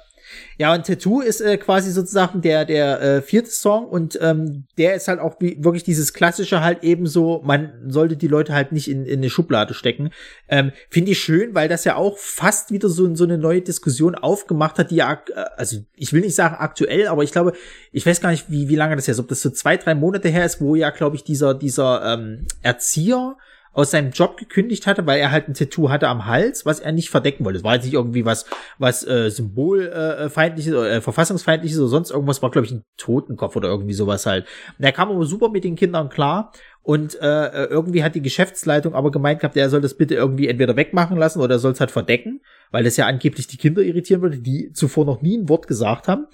Ja, 0.58 0.74
und 0.74 0.86
Tattoo 0.86 1.22
ist 1.22 1.42
äh, 1.42 1.58
quasi 1.58 1.92
sozusagen 1.92 2.42
der 2.42 2.66
der 2.66 3.02
äh, 3.02 3.22
vierte 3.22 3.52
Song 3.52 3.86
und 3.86 4.18
ähm, 4.22 4.66
der 4.78 4.96
ist 4.96 5.08
halt 5.08 5.20
auch 5.20 5.36
wie, 5.40 5.64
wirklich 5.64 5.84
dieses 5.84 6.14
klassische 6.14 6.62
halt 6.62 6.84
eben 6.84 7.08
so, 7.08 7.42
man 7.44 7.74
sollte 7.88 8.18
die 8.18 8.28
Leute 8.28 8.54
halt 8.54 8.72
nicht 8.72 8.90
in, 8.90 9.06
in 9.06 9.20
eine 9.20 9.30
Schublade 9.30 9.74
stecken. 9.74 10.12
Ähm, 10.48 10.72
Finde 10.90 11.12
ich 11.12 11.20
schön, 11.20 11.56
weil 11.56 11.68
das 11.68 11.84
ja 11.84 11.96
auch 11.96 12.18
fast 12.18 12.72
wieder 12.72 12.90
so, 12.90 13.14
so 13.16 13.24
eine 13.24 13.38
neue 13.38 13.62
Diskussion 13.62 14.16
aufgemacht 14.16 14.80
hat, 14.80 14.92
die 14.92 14.96
ja, 14.96 15.22
äh, 15.34 15.46
also 15.58 15.78
ich 15.96 16.14
will 16.14 16.22
nicht 16.22 16.36
sagen 16.36 16.56
aktuell, 16.58 17.08
aber 17.08 17.24
ich 17.24 17.32
glaube, 17.32 17.54
ich 17.92 18.06
weiß 18.06 18.22
gar 18.22 18.32
nicht, 18.32 18.50
wie, 18.50 18.70
wie 18.70 18.76
lange 18.76 18.96
das 18.96 19.08
her 19.08 19.14
ist, 19.14 19.20
ob 19.20 19.28
das 19.28 19.42
so 19.42 19.50
zwei, 19.50 19.78
drei 19.78 19.96
Monate 19.96 20.30
her 20.30 20.46
ist, 20.46 20.62
wo 20.62 20.76
ja, 20.76 20.90
glaube 20.90 21.16
ich, 21.16 21.24
dieser, 21.24 21.54
dieser 21.54 22.14
ähm, 22.14 22.46
Erzieher 22.62 23.38
aus 23.76 23.92
seinem 23.92 24.12
Job 24.12 24.38
gekündigt 24.38 24.88
hatte, 24.88 25.06
weil 25.06 25.20
er 25.20 25.32
halt 25.32 25.50
ein 25.50 25.54
Tattoo 25.54 25.90
hatte 25.90 26.08
am 26.08 26.26
Hals, 26.26 26.66
was 26.66 26.80
er 26.80 26.94
nicht 26.94 27.10
verdecken 27.10 27.44
wollte. 27.44 27.58
Es 27.58 27.64
war 27.64 27.76
jetzt 27.76 27.84
nicht 27.84 27.94
irgendwie 27.94 28.26
was, 28.26 28.46
was 28.78 29.06
äh, 29.06 29.30
symbolfeindliches 29.30 30.26
äh, 30.26 30.30
feindliches 30.30 30.74
oder 30.74 30.92
äh, 30.92 31.02
verfassungsfeindliches 31.02 31.78
oder 31.80 31.90
sonst 31.90 32.10
irgendwas, 32.12 32.42
war 32.42 32.52
glaube 32.52 32.66
ich 32.66 32.72
ein 32.72 32.86
Totenkopf 32.96 33.56
oder 33.58 33.68
irgendwie 33.68 33.94
sowas 33.94 34.26
halt. 34.26 34.46
Und 34.80 34.86
er 34.86 34.94
kam 34.94 35.12
aber 35.12 35.26
super 35.26 35.50
mit 35.50 35.66
den 35.66 35.76
Kindern 35.76 36.08
klar 36.08 36.54
und 36.84 37.20
äh, 37.20 37.48
äh, 37.48 37.66
irgendwie 37.66 38.04
hat 38.04 38.16
die 38.16 38.22
Geschäftsleitung 38.22 38.96
aber 38.96 39.12
gemeint 39.12 39.42
gehabt, 39.42 39.58
er 39.58 39.70
soll 39.70 39.82
das 39.82 39.98
bitte 39.98 40.16
irgendwie 40.16 40.48
entweder 40.48 40.78
wegmachen 40.78 41.18
lassen 41.18 41.42
oder 41.42 41.56
er 41.56 41.60
soll 41.60 41.74
es 41.74 41.80
halt 41.82 41.92
verdecken, 41.92 42.42
weil 42.72 42.86
das 42.86 42.96
ja 42.96 43.08
angeblich 43.08 43.48
die 43.48 43.58
Kinder 43.58 43.82
irritieren 43.82 44.22
würde, 44.22 44.38
die 44.38 44.72
zuvor 44.72 45.04
noch 45.04 45.22
nie 45.22 45.38
ein 45.38 45.50
Wort 45.50 45.68
gesagt 45.68 46.08
haben. 46.08 46.28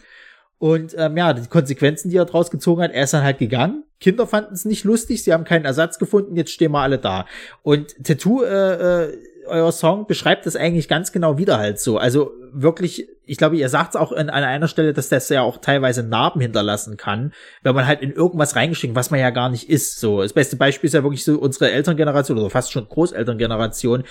Und 0.61 0.93
ähm, 0.95 1.17
ja, 1.17 1.33
die 1.33 1.47
Konsequenzen, 1.47 2.11
die 2.11 2.17
er 2.17 2.25
draus 2.25 2.51
gezogen 2.51 2.83
hat, 2.83 2.91
er 2.91 3.05
ist 3.05 3.15
dann 3.15 3.23
halt 3.23 3.39
gegangen. 3.39 3.83
Kinder 3.99 4.27
fanden 4.27 4.53
es 4.53 4.63
nicht 4.63 4.83
lustig, 4.83 5.23
sie 5.23 5.33
haben 5.33 5.43
keinen 5.43 5.65
Ersatz 5.65 5.97
gefunden, 5.97 6.35
jetzt 6.35 6.51
stehen 6.51 6.71
wir 6.71 6.81
alle 6.81 6.99
da. 6.99 7.25
Und 7.63 7.95
Tattoo, 8.05 8.43
äh, 8.43 9.05
äh, 9.05 9.17
euer 9.47 9.71
Song 9.71 10.05
beschreibt 10.05 10.45
das 10.45 10.55
eigentlich 10.55 10.87
ganz 10.87 11.11
genau 11.11 11.39
wieder 11.39 11.57
halt 11.57 11.79
so. 11.79 11.97
Also 11.97 12.33
wirklich, 12.53 13.09
ich 13.25 13.37
glaube, 13.37 13.57
ihr 13.57 13.69
sagt 13.69 13.95
es 13.95 13.99
auch 13.99 14.11
an, 14.11 14.29
an 14.29 14.43
einer 14.43 14.67
Stelle, 14.67 14.93
dass 14.93 15.09
das 15.09 15.29
ja 15.29 15.41
auch 15.41 15.57
teilweise 15.57 16.03
Narben 16.03 16.41
hinterlassen 16.41 16.95
kann, 16.95 17.33
wenn 17.63 17.73
man 17.73 17.87
halt 17.87 18.03
in 18.03 18.11
irgendwas 18.11 18.55
reingeschickt, 18.55 18.93
was 18.93 19.09
man 19.09 19.19
ja 19.19 19.31
gar 19.31 19.49
nicht 19.49 19.67
ist. 19.67 19.99
So, 19.99 20.21
das 20.21 20.33
beste 20.33 20.57
Beispiel 20.57 20.89
ist 20.89 20.93
ja 20.93 21.01
wirklich 21.01 21.25
so 21.25 21.39
unsere 21.39 21.71
Elterngeneration 21.71 22.37
oder 22.37 22.51
fast 22.51 22.71
schon 22.71 22.87
Großelterngeneration, 22.87 24.03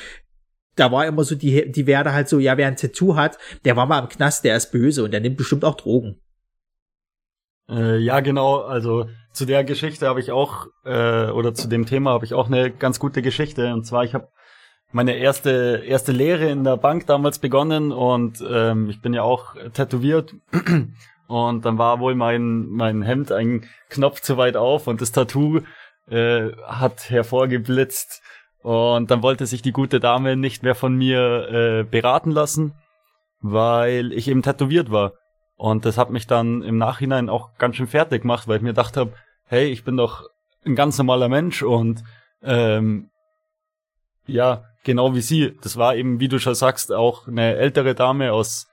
da 0.75 0.91
war 0.91 1.07
immer 1.07 1.23
so 1.23 1.37
die, 1.37 1.71
die 1.71 1.87
Werde 1.87 2.13
halt 2.13 2.29
so, 2.29 2.41
ja, 2.41 2.57
wer 2.57 2.67
ein 2.67 2.77
Tattoo 2.77 3.15
hat, 3.15 3.39
der 3.65 3.77
war 3.77 3.87
mal 3.87 4.01
im 4.01 4.09
Knast, 4.09 4.43
der 4.43 4.57
ist 4.57 4.73
böse 4.73 5.05
und 5.05 5.13
der 5.13 5.21
nimmt 5.21 5.37
bestimmt 5.37 5.65
auch 5.65 5.77
Drogen. 5.77 6.17
Äh, 7.71 7.99
ja, 7.99 8.21
genau. 8.21 8.61
Also 8.63 9.07
zu 9.33 9.47
der 9.47 9.65
Geschichte 9.65 10.09
habe 10.09 10.21
ich 10.21 10.33
auch, 10.33 10.67
äh, 10.85 11.31
oder 11.31 11.55
zu 11.55 11.69
dem 11.69 11.87
Thema 11.87 12.11
habe 12.11 12.25
ich 12.25 12.35
auch 12.35 12.49
eine 12.49 12.71
ganz 12.71 12.99
gute 12.99 13.23
Geschichte. 13.23 13.73
Und 13.73 13.87
zwar, 13.87 14.05
ich 14.05 14.15
habe 14.15 14.29
meine 14.93 15.17
erste 15.17 15.83
erste 15.87 16.11
Lehre 16.13 16.49
in 16.51 16.65
der 16.65 16.77
Bank 16.77 17.07
damals 17.07 17.39
begonnen 17.39 17.93
und 17.93 18.45
ähm, 18.49 18.91
ich 18.91 19.01
bin 19.01 19.15
ja 19.15 19.23
auch 19.23 19.55
tätowiert. 19.73 20.35
Und 21.29 21.65
dann 21.65 21.79
war 21.79 22.01
wohl 22.01 22.17
mein 22.17 22.67
mein 22.71 23.03
Hemd 23.03 23.31
ein 23.31 23.65
Knopf 23.89 24.21
zu 24.21 24.37
weit 24.37 24.57
auf 24.57 24.89
und 24.89 25.01
das 25.01 25.13
Tattoo 25.13 25.61
äh, 26.09 26.51
hat 26.67 27.09
hervorgeblitzt. 27.09 28.21
Und 28.63 29.13
dann 29.13 29.23
wollte 29.23 29.47
sich 29.47 29.63
die 29.63 29.71
gute 29.71 30.01
Dame 30.01 30.35
nicht 30.35 30.65
mehr 30.65 30.75
von 30.75 30.97
mir 30.97 31.49
äh, 31.49 31.85
beraten 31.85 32.33
lassen, 32.33 32.75
weil 33.41 34.13
ich 34.13 34.27
eben 34.27 34.43
tätowiert 34.43 34.91
war. 34.91 35.13
Und 35.61 35.85
das 35.85 35.99
hat 35.99 36.09
mich 36.09 36.27
dann 36.27 36.63
im 36.63 36.79
Nachhinein 36.79 37.29
auch 37.29 37.51
ganz 37.59 37.77
schön 37.77 37.87
fertig 37.87 38.23
gemacht, 38.23 38.49
weil 38.49 38.57
ich 38.57 38.63
mir 38.63 38.71
gedacht 38.71 38.97
habe, 38.97 39.13
hey, 39.45 39.67
ich 39.67 39.85
bin 39.85 39.95
doch 39.99 40.31
ein 40.65 40.75
ganz 40.75 40.97
normaler 40.97 41.29
Mensch 41.29 41.63
und 41.63 42.03
ähm, 42.43 43.11
ja, 44.27 44.65
genau 44.85 45.15
wie 45.15 45.21
sie. 45.21 45.55
Das 45.61 45.77
war 45.77 45.97
eben, 45.97 46.19
wie 46.19 46.29
du 46.29 46.39
schon 46.39 46.55
sagst, 46.55 46.95
auch 46.95 47.29
eine 47.29 47.57
ältere 47.57 47.95
Dame 47.95 48.33
aus 48.33 48.69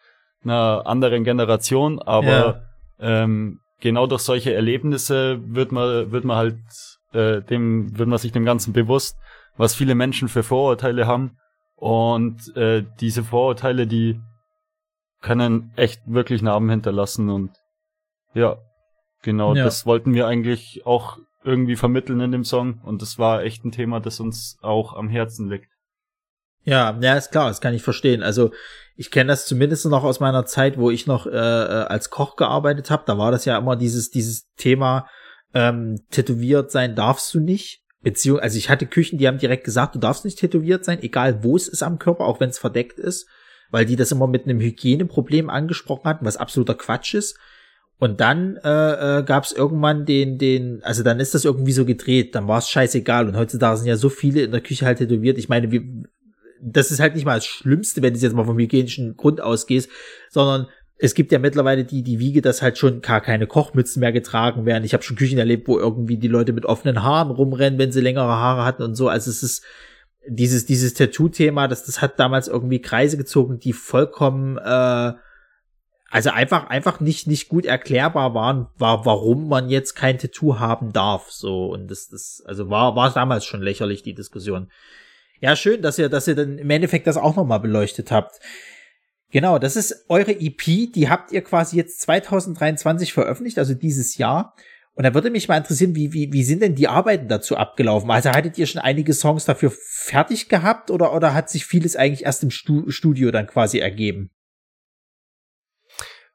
einer 0.45 0.83
anderen 0.85 1.25
Generation, 1.25 2.01
aber 2.01 2.61
ähm, 3.01 3.59
genau 3.81 4.07
durch 4.07 4.21
solche 4.21 4.53
Erlebnisse 4.53 5.41
wird 5.43 5.73
man, 5.73 6.13
wird 6.13 6.23
man 6.23 6.37
halt 6.37 6.57
äh, 7.11 7.41
dem, 7.41 7.97
wird 7.99 8.07
man 8.07 8.17
sich 8.17 8.31
dem 8.31 8.45
Ganzen 8.45 8.71
bewusst, 8.71 9.17
was 9.57 9.75
viele 9.75 9.93
Menschen 9.93 10.29
für 10.29 10.41
Vorurteile 10.41 11.05
haben. 11.05 11.37
Und 11.75 12.55
äh, 12.55 12.85
diese 13.01 13.25
Vorurteile, 13.25 13.87
die 13.87 14.21
können 15.21 15.71
echt 15.75 16.01
wirklich 16.05 16.41
Narben 16.41 16.69
hinterlassen 16.69 17.29
und 17.29 17.51
ja, 18.33 18.57
genau, 19.23 19.55
Ja. 19.55 19.63
das 19.63 19.85
wollten 19.85 20.13
wir 20.13 20.27
eigentlich 20.27 20.85
auch 20.85 21.17
irgendwie 21.43 21.75
vermitteln 21.75 22.19
in 22.19 22.31
dem 22.31 22.43
Song 22.43 22.81
und 22.83 23.01
das 23.01 23.17
war 23.17 23.43
echt 23.43 23.63
ein 23.65 23.71
Thema, 23.71 23.99
das 23.99 24.19
uns 24.19 24.57
auch 24.61 24.93
am 24.93 25.07
Herzen 25.09 25.49
liegt. 25.49 25.69
Ja, 26.63 26.97
ja, 26.99 27.15
ist 27.15 27.31
klar, 27.31 27.47
das 27.47 27.61
kann 27.61 27.73
ich 27.73 27.81
verstehen. 27.81 28.21
Also 28.23 28.51
ich 28.97 29.09
kenne 29.09 29.29
das 29.29 29.45
zumindest 29.45 29.85
noch 29.85 30.03
aus 30.03 30.19
meiner 30.19 30.45
Zeit, 30.45 30.77
wo 30.77 30.91
ich 30.91 31.07
noch 31.07 31.25
äh, 31.25 31.29
äh, 31.29 31.33
als 31.33 32.09
Koch 32.09 32.35
gearbeitet 32.35 32.91
habe. 32.91 33.03
Da 33.05 33.17
war 33.17 33.31
das 33.31 33.45
ja 33.45 33.57
immer 33.57 33.77
dieses 33.77 34.09
dieses 34.09 34.51
Thema 34.57 35.07
ähm, 35.53 35.95
tätowiert 36.11 36.71
sein 36.71 36.95
darfst 36.95 37.33
du 37.33 37.39
nicht. 37.39 37.81
Beziehung, 38.01 38.39
also 38.39 38.57
ich 38.57 38.69
hatte 38.69 38.85
Küchen, 38.85 39.17
die 39.17 39.27
haben 39.27 39.37
direkt 39.39 39.63
gesagt, 39.63 39.95
du 39.95 39.99
darfst 39.99 40.23
nicht 40.25 40.39
tätowiert 40.39 40.85
sein, 40.85 41.01
egal 41.01 41.43
wo 41.43 41.55
es 41.55 41.67
ist 41.67 41.81
am 41.83 41.99
Körper, 41.99 42.25
auch 42.25 42.39
wenn 42.39 42.49
es 42.49 42.59
verdeckt 42.59 42.99
ist, 42.99 43.27
weil 43.71 43.85
die 43.85 43.95
das 43.95 44.11
immer 44.11 44.27
mit 44.27 44.45
einem 44.45 44.59
Hygieneproblem 44.59 45.49
angesprochen 45.49 46.05
hatten, 46.05 46.25
was 46.25 46.37
absoluter 46.37 46.75
Quatsch 46.75 47.13
ist. 47.13 47.37
Und 47.99 48.21
dann 48.21 48.57
äh, 48.63 49.19
äh, 49.19 49.23
gab 49.23 49.43
es 49.43 49.51
irgendwann 49.51 50.05
den, 50.05 50.37
den, 50.37 50.83
also 50.83 51.01
dann 51.01 51.19
ist 51.19 51.33
das 51.33 51.45
irgendwie 51.45 51.71
so 51.71 51.83
gedreht, 51.83 52.35
dann 52.35 52.47
war 52.47 52.59
es 52.59 52.69
scheißegal. 52.69 53.27
Und 53.27 53.35
heutzutage 53.35 53.77
sind 53.77 53.87
ja 53.87 53.97
so 53.97 54.09
viele 54.09 54.41
in 54.41 54.51
der 54.51 54.61
Küche 54.61 54.85
halt 54.85 54.99
tätowiert. 54.99 55.37
Ich 55.39 55.49
meine, 55.49 55.71
wir, 55.71 55.81
das 56.61 56.91
ist 56.91 56.99
halt 56.99 57.15
nicht 57.15 57.25
mal 57.25 57.35
das 57.35 57.47
Schlimmste, 57.47 58.01
wenn 58.03 58.13
du 58.13 58.19
jetzt 58.19 58.33
mal 58.33 58.45
vom 58.45 58.59
hygienischen 58.59 59.17
Grund 59.17 59.41
ausgehst, 59.41 59.89
sondern 60.29 60.67
es 60.99 61.13
gibt 61.13 61.31
ja 61.31 61.39
mittlerweile 61.39 61.85
die, 61.85 62.03
die 62.03 62.19
Wiege, 62.19 62.41
dass 62.41 62.61
halt 62.61 62.77
schon 62.77 63.01
gar 63.01 63.21
keine 63.21 63.47
Kochmützen 63.47 63.99
mehr 63.99 64.11
getragen 64.11 64.65
werden. 64.65 64.83
Ich 64.83 64.93
habe 64.93 65.03
schon 65.03 65.15
Küchen 65.15 65.37
erlebt, 65.37 65.67
wo 65.67 65.77
irgendwie 65.77 66.17
die 66.17 66.27
Leute 66.27 66.53
mit 66.53 66.65
offenen 66.65 67.03
Haaren 67.03 67.31
rumrennen, 67.31 67.79
wenn 67.79 67.91
sie 67.91 68.01
längere 68.01 68.27
Haare 68.27 68.65
hatten 68.65 68.83
und 68.83 68.95
so. 68.95 69.07
Also 69.07 69.29
es 69.29 69.43
ist 69.43 69.63
dieses, 70.27 70.65
dieses 70.65 70.93
Tattoo-Thema, 70.93 71.67
das, 71.67 71.85
das 71.85 72.01
hat 72.01 72.19
damals 72.19 72.47
irgendwie 72.47 72.81
Kreise 72.81 73.17
gezogen, 73.17 73.59
die 73.59 73.73
vollkommen, 73.73 74.57
äh, 74.57 75.13
also 76.09 76.29
einfach, 76.29 76.69
einfach 76.69 76.99
nicht, 76.99 77.27
nicht 77.27 77.49
gut 77.49 77.65
erklärbar 77.65 78.33
waren, 78.33 78.67
war, 78.77 79.05
warum 79.05 79.49
man 79.49 79.69
jetzt 79.69 79.95
kein 79.95 80.17
Tattoo 80.17 80.59
haben 80.59 80.93
darf. 80.93 81.31
So, 81.31 81.71
und 81.71 81.89
das, 81.89 82.09
das, 82.09 82.41
also 82.45 82.69
war, 82.69 82.95
war 82.95 83.13
damals 83.13 83.45
schon 83.45 83.61
lächerlich, 83.61 84.03
die 84.03 84.13
Diskussion. 84.13 84.71
Ja, 85.39 85.55
schön, 85.55 85.81
dass 85.81 85.99
ihr, 85.99 86.09
dass 86.09 86.27
ihr 86.27 86.35
dann 86.35 86.57
im 86.57 86.69
Endeffekt 86.69 87.07
das 87.07 87.17
auch 87.17 87.35
nochmal 87.35 87.59
beleuchtet 87.59 88.11
habt. 88.11 88.39
Genau, 89.29 89.59
das 89.59 89.75
ist 89.75 90.05
eure 90.07 90.31
EP, 90.31 90.93
die 90.93 91.09
habt 91.09 91.31
ihr 91.31 91.43
quasi 91.43 91.75
jetzt 91.75 92.01
2023 92.01 93.11
veröffentlicht, 93.11 93.59
also 93.59 93.73
dieses 93.73 94.17
Jahr. 94.17 94.55
Und 94.97 95.03
da 95.03 95.13
würde 95.13 95.29
mich 95.29 95.47
mal 95.47 95.57
interessieren, 95.57 95.93
wie, 95.93 96.11
wie, 96.11 96.33
wie 96.33 96.43
sind 96.43 96.63
denn 96.63 96.73
die 96.73 96.87
Arbeiten 96.87 97.27
dazu 97.27 97.55
abgelaufen? 97.55 98.09
Also 98.09 98.31
hattet 98.31 98.57
ihr 98.57 98.65
schon 98.65 98.81
einige 98.81 99.13
Songs 99.13 99.45
dafür 99.45 99.71
fertig 99.71 100.49
gehabt 100.49 100.89
oder, 100.89 101.13
oder 101.13 101.35
hat 101.35 101.51
sich 101.51 101.67
vieles 101.67 101.95
eigentlich 101.95 102.25
erst 102.25 102.41
im 102.41 102.49
Stu 102.49 102.89
Studio 102.89 103.29
dann 103.29 103.45
quasi 103.45 103.77
ergeben? 103.77 104.31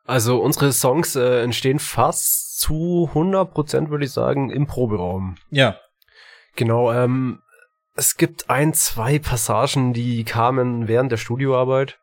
Also 0.04 0.40
unsere 0.40 0.72
Songs 0.72 1.16
äh, 1.16 1.42
entstehen 1.42 1.80
fast 1.80 2.60
zu 2.60 3.10
100% 3.12 3.90
würde 3.90 4.04
ich 4.04 4.12
sagen 4.12 4.48
im 4.50 4.68
Proberaum. 4.68 5.34
Ja. 5.50 5.80
Genau, 6.54 6.92
ähm, 6.92 7.42
es 7.96 8.16
gibt 8.16 8.48
ein, 8.48 8.74
zwei 8.74 9.18
Passagen, 9.18 9.92
die 9.92 10.22
kamen 10.22 10.86
während 10.86 11.10
der 11.10 11.16
Studioarbeit. 11.16 11.98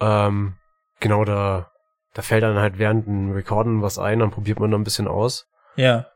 Ähm, 0.00 0.54
genau, 0.98 1.24
da, 1.24 1.70
da 2.12 2.22
fällt 2.22 2.42
dann 2.42 2.58
halt 2.58 2.78
während 2.78 3.06
dem 3.06 3.30
Recorden 3.30 3.82
was 3.82 4.00
ein, 4.00 4.18
dann 4.18 4.32
probiert 4.32 4.58
man 4.58 4.72
da 4.72 4.76
ein 4.76 4.82
bisschen 4.82 5.06
aus. 5.06 5.46
Ja. 5.80 6.08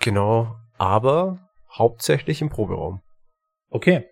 Genau, 0.00 0.54
aber 0.78 1.50
hauptsächlich 1.68 2.40
im 2.42 2.48
Proberaum. 2.48 3.00
Okay. 3.68 4.06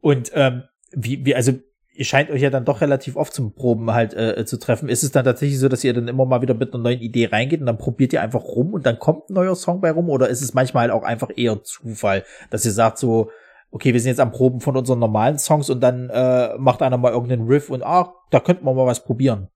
Und 0.00 0.30
ähm, 0.32 0.62
wie, 0.92 1.26
wie, 1.26 1.34
also 1.34 1.52
ihr 1.92 2.04
scheint 2.06 2.30
euch 2.30 2.40
ja 2.40 2.48
dann 2.48 2.64
doch 2.64 2.80
relativ 2.80 3.16
oft 3.16 3.34
zum 3.34 3.54
Proben 3.54 3.92
halt 3.92 4.14
äh, 4.14 4.46
zu 4.46 4.58
treffen. 4.58 4.88
Ist 4.88 5.02
es 5.02 5.12
dann 5.12 5.26
tatsächlich 5.26 5.58
so, 5.58 5.68
dass 5.68 5.84
ihr 5.84 5.92
dann 5.92 6.08
immer 6.08 6.24
mal 6.24 6.40
wieder 6.40 6.54
mit 6.54 6.72
einer 6.72 6.82
neuen 6.82 7.00
Idee 7.00 7.26
reingeht 7.26 7.60
und 7.60 7.66
dann 7.66 7.76
probiert 7.76 8.14
ihr 8.14 8.22
einfach 8.22 8.42
rum 8.42 8.72
und 8.72 8.86
dann 8.86 8.98
kommt 8.98 9.28
ein 9.28 9.34
neuer 9.34 9.56
Song 9.56 9.82
bei 9.82 9.90
rum? 9.90 10.08
Oder 10.08 10.30
ist 10.30 10.40
es 10.40 10.54
manchmal 10.54 10.84
halt 10.84 10.92
auch 10.92 11.04
einfach 11.04 11.28
eher 11.36 11.62
Zufall, 11.62 12.24
dass 12.48 12.64
ihr 12.64 12.72
sagt 12.72 12.96
so, 12.96 13.30
okay, 13.72 13.92
wir 13.92 14.00
sind 14.00 14.08
jetzt 14.08 14.20
am 14.20 14.32
Proben 14.32 14.60
von 14.60 14.74
unseren 14.74 15.00
normalen 15.00 15.38
Songs 15.38 15.68
und 15.68 15.80
dann 15.80 16.08
äh, 16.08 16.56
macht 16.56 16.80
einer 16.80 16.96
mal 16.96 17.12
irgendeinen 17.12 17.46
Riff 17.46 17.68
und 17.68 17.82
ah, 17.82 18.14
da 18.30 18.40
könnten 18.40 18.64
wir 18.64 18.72
mal 18.72 18.86
was 18.86 19.04
probieren. 19.04 19.48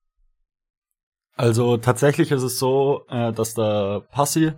Also 1.39 1.77
tatsächlich 1.77 2.33
ist 2.33 2.43
es 2.43 2.59
so, 2.59 3.05
äh, 3.09 3.33
dass 3.33 3.55
der 3.55 4.03
Passi 4.11 4.53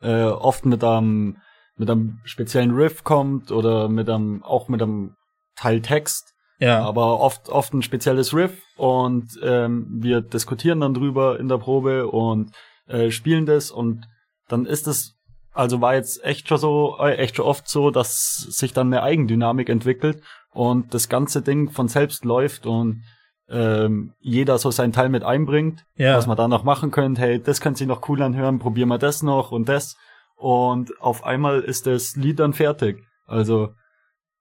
äh, 0.00 0.24
oft 0.24 0.64
mit 0.64 0.82
einem 0.82 1.36
mit 1.76 1.90
einem 1.90 2.20
speziellen 2.24 2.72
Riff 2.72 3.04
kommt 3.04 3.52
oder 3.52 3.88
mit 3.88 4.08
einem 4.08 4.42
auch 4.42 4.68
mit 4.68 4.82
einem 4.82 5.14
Teil 5.56 5.80
Text 5.82 6.32
Ja. 6.58 6.82
aber 6.82 7.20
oft 7.20 7.50
oft 7.50 7.74
ein 7.74 7.82
spezielles 7.82 8.34
Riff 8.34 8.62
und 8.76 9.38
ähm, 9.42 9.86
wir 10.00 10.22
diskutieren 10.22 10.80
dann 10.80 10.94
drüber 10.94 11.38
in 11.38 11.48
der 11.48 11.58
Probe 11.58 12.08
und 12.08 12.52
äh, 12.86 13.10
spielen 13.10 13.44
das 13.46 13.70
und 13.70 14.06
dann 14.48 14.64
ist 14.64 14.86
es 14.86 15.14
also 15.52 15.82
war 15.82 15.94
jetzt 15.94 16.24
echt 16.24 16.48
schon 16.48 16.58
so 16.58 16.96
äh, 16.98 17.16
echt 17.16 17.36
schon 17.36 17.44
oft 17.46 17.68
so, 17.68 17.90
dass 17.90 18.36
sich 18.38 18.72
dann 18.72 18.86
eine 18.86 19.02
Eigendynamik 19.02 19.68
entwickelt 19.68 20.22
und 20.52 20.94
das 20.94 21.10
ganze 21.10 21.42
Ding 21.42 21.70
von 21.70 21.88
selbst 21.88 22.24
läuft 22.24 22.64
und 22.66 23.02
ähm, 23.48 24.12
jeder 24.20 24.58
so 24.58 24.70
seinen 24.70 24.92
Teil 24.92 25.08
mit 25.08 25.24
einbringt, 25.24 25.84
Ja. 25.96 26.16
was 26.16 26.26
man 26.26 26.36
da 26.36 26.48
noch 26.48 26.64
machen 26.64 26.90
könnte. 26.90 27.20
Hey, 27.20 27.42
das 27.42 27.60
könnte 27.60 27.78
sich 27.78 27.86
noch 27.88 28.08
cool 28.08 28.22
anhören, 28.22 28.58
probieren 28.58 28.88
wir 28.88 28.98
das 28.98 29.22
noch 29.22 29.50
und 29.52 29.68
das 29.68 29.96
und 30.36 31.00
auf 31.00 31.24
einmal 31.24 31.60
ist 31.60 31.86
das 31.86 32.16
Lied 32.16 32.38
dann 32.40 32.52
fertig. 32.52 33.04
Also 33.26 33.74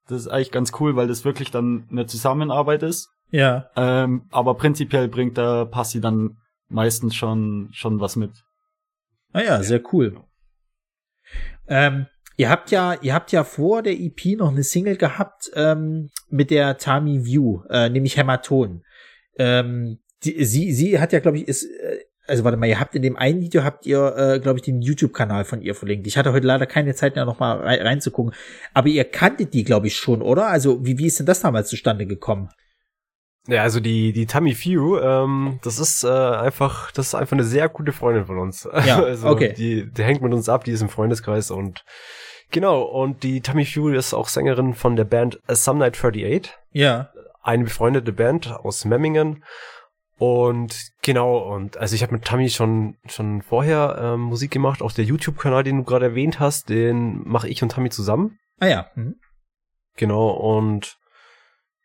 das 0.07 0.21
ist 0.21 0.27
eigentlich 0.27 0.51
ganz 0.51 0.71
cool, 0.79 0.95
weil 0.95 1.07
das 1.07 1.23
wirklich 1.25 1.51
dann 1.51 1.87
eine 1.91 2.05
Zusammenarbeit 2.05 2.83
ist. 2.83 3.09
Ja. 3.29 3.69
Ähm, 3.75 4.27
aber 4.31 4.55
prinzipiell 4.55 5.07
bringt 5.07 5.37
der 5.37 5.65
Passi 5.65 6.01
dann 6.01 6.37
meistens 6.69 7.15
schon, 7.15 7.69
schon 7.71 7.99
was 7.99 8.15
mit. 8.15 8.31
Ah 9.33 9.41
ja, 9.41 9.63
sehr 9.63 9.81
cool. 9.93 10.17
Ähm, 11.67 12.07
ihr 12.35 12.49
habt 12.49 12.71
ja, 12.71 12.95
ihr 13.01 13.13
habt 13.13 13.31
ja 13.31 13.43
vor 13.43 13.81
der 13.83 13.93
EP 13.99 14.37
noch 14.37 14.49
eine 14.49 14.63
Single 14.63 14.97
gehabt 14.97 15.49
ähm, 15.53 16.09
mit 16.29 16.49
der 16.51 16.77
Tami 16.77 17.25
View, 17.25 17.61
äh, 17.69 17.89
nämlich 17.89 18.17
Hämaton. 18.17 18.83
Ähm, 19.37 19.99
die, 20.23 20.43
sie, 20.45 20.73
sie 20.73 20.99
hat 20.99 21.13
ja, 21.13 21.19
glaube 21.19 21.37
ich, 21.37 21.47
ist, 21.47 21.63
äh, 21.63 21.99
also 22.27 22.43
warte 22.43 22.57
mal, 22.57 22.67
ihr 22.67 22.79
habt 22.79 22.95
in 22.95 23.01
dem 23.01 23.17
einen 23.17 23.41
Video 23.41 23.63
habt 23.63 23.85
ihr, 23.85 24.15
äh, 24.15 24.39
glaube 24.39 24.59
ich, 24.59 24.63
den 24.63 24.81
YouTube-Kanal 24.81 25.43
von 25.43 25.61
ihr 25.61 25.75
verlinkt. 25.75 26.07
Ich 26.07 26.17
hatte 26.17 26.31
heute 26.31 26.47
leider 26.47 26.65
keine 26.65 26.93
Zeit, 26.93 27.17
da 27.17 27.25
noch 27.25 27.39
mal 27.39 27.57
rein, 27.57 27.81
reinzugucken. 27.81 28.33
Aber 28.73 28.87
ihr 28.87 29.03
kanntet 29.03 29.53
die, 29.53 29.63
glaube 29.63 29.87
ich, 29.87 29.95
schon, 29.95 30.21
oder? 30.21 30.47
Also 30.47 30.85
wie, 30.85 30.97
wie 30.97 31.07
ist 31.07 31.19
denn 31.19 31.25
das 31.25 31.41
damals 31.41 31.69
zustande 31.69 32.05
gekommen? 32.05 32.49
Ja, 33.47 33.63
also 33.63 33.79
die, 33.79 34.13
die 34.13 34.27
Tammy 34.27 34.53
Few, 34.53 34.99
ähm, 34.99 35.59
das 35.63 35.79
ist 35.79 36.03
äh, 36.03 36.07
einfach, 36.07 36.91
das 36.91 37.07
ist 37.07 37.15
einfach 37.15 37.33
eine 37.33 37.43
sehr 37.43 37.69
gute 37.69 37.91
Freundin 37.91 38.25
von 38.25 38.37
uns. 38.37 38.69
Ja, 38.85 39.03
also 39.03 39.27
okay. 39.27 39.53
Die, 39.57 39.91
die 39.91 40.03
hängt 40.03 40.21
mit 40.21 40.31
uns 40.31 40.47
ab, 40.47 40.63
die 40.63 40.71
ist 40.71 40.81
im 40.81 40.89
Freundeskreis 40.89 41.49
und 41.49 41.83
genau, 42.51 42.83
und 42.83 43.23
die 43.23 43.41
Tammy 43.41 43.65
Few 43.65 43.89
ist 43.89 44.13
auch 44.13 44.27
Sängerin 44.27 44.75
von 44.75 44.95
der 44.95 45.05
Band 45.05 45.39
A 45.47 45.55
Some 45.55 45.79
Night 45.79 45.97
38, 45.97 46.51
Ja. 46.71 47.09
Eine 47.41 47.63
befreundete 47.63 48.13
Band 48.13 48.51
aus 48.51 48.85
Memmingen. 48.85 49.43
Und 50.17 50.91
genau, 51.01 51.37
und 51.37 51.77
also 51.77 51.95
ich 51.95 52.03
habe 52.03 52.13
mit 52.13 52.25
Tammy 52.25 52.49
schon 52.49 52.97
schon 53.07 53.41
vorher 53.41 53.97
ähm, 53.99 54.21
Musik 54.21 54.51
gemacht. 54.51 54.83
Auch 54.83 54.91
der 54.91 55.05
YouTube-Kanal, 55.05 55.63
den 55.63 55.77
du 55.77 55.83
gerade 55.83 56.05
erwähnt 56.05 56.39
hast, 56.39 56.69
den 56.69 57.27
mache 57.27 57.49
ich 57.49 57.63
und 57.63 57.71
Tammy 57.71 57.89
zusammen. 57.89 58.37
Ah 58.59 58.67
ja. 58.67 58.85
Mhm. 58.93 59.15
Genau, 59.97 60.29
und 60.29 60.97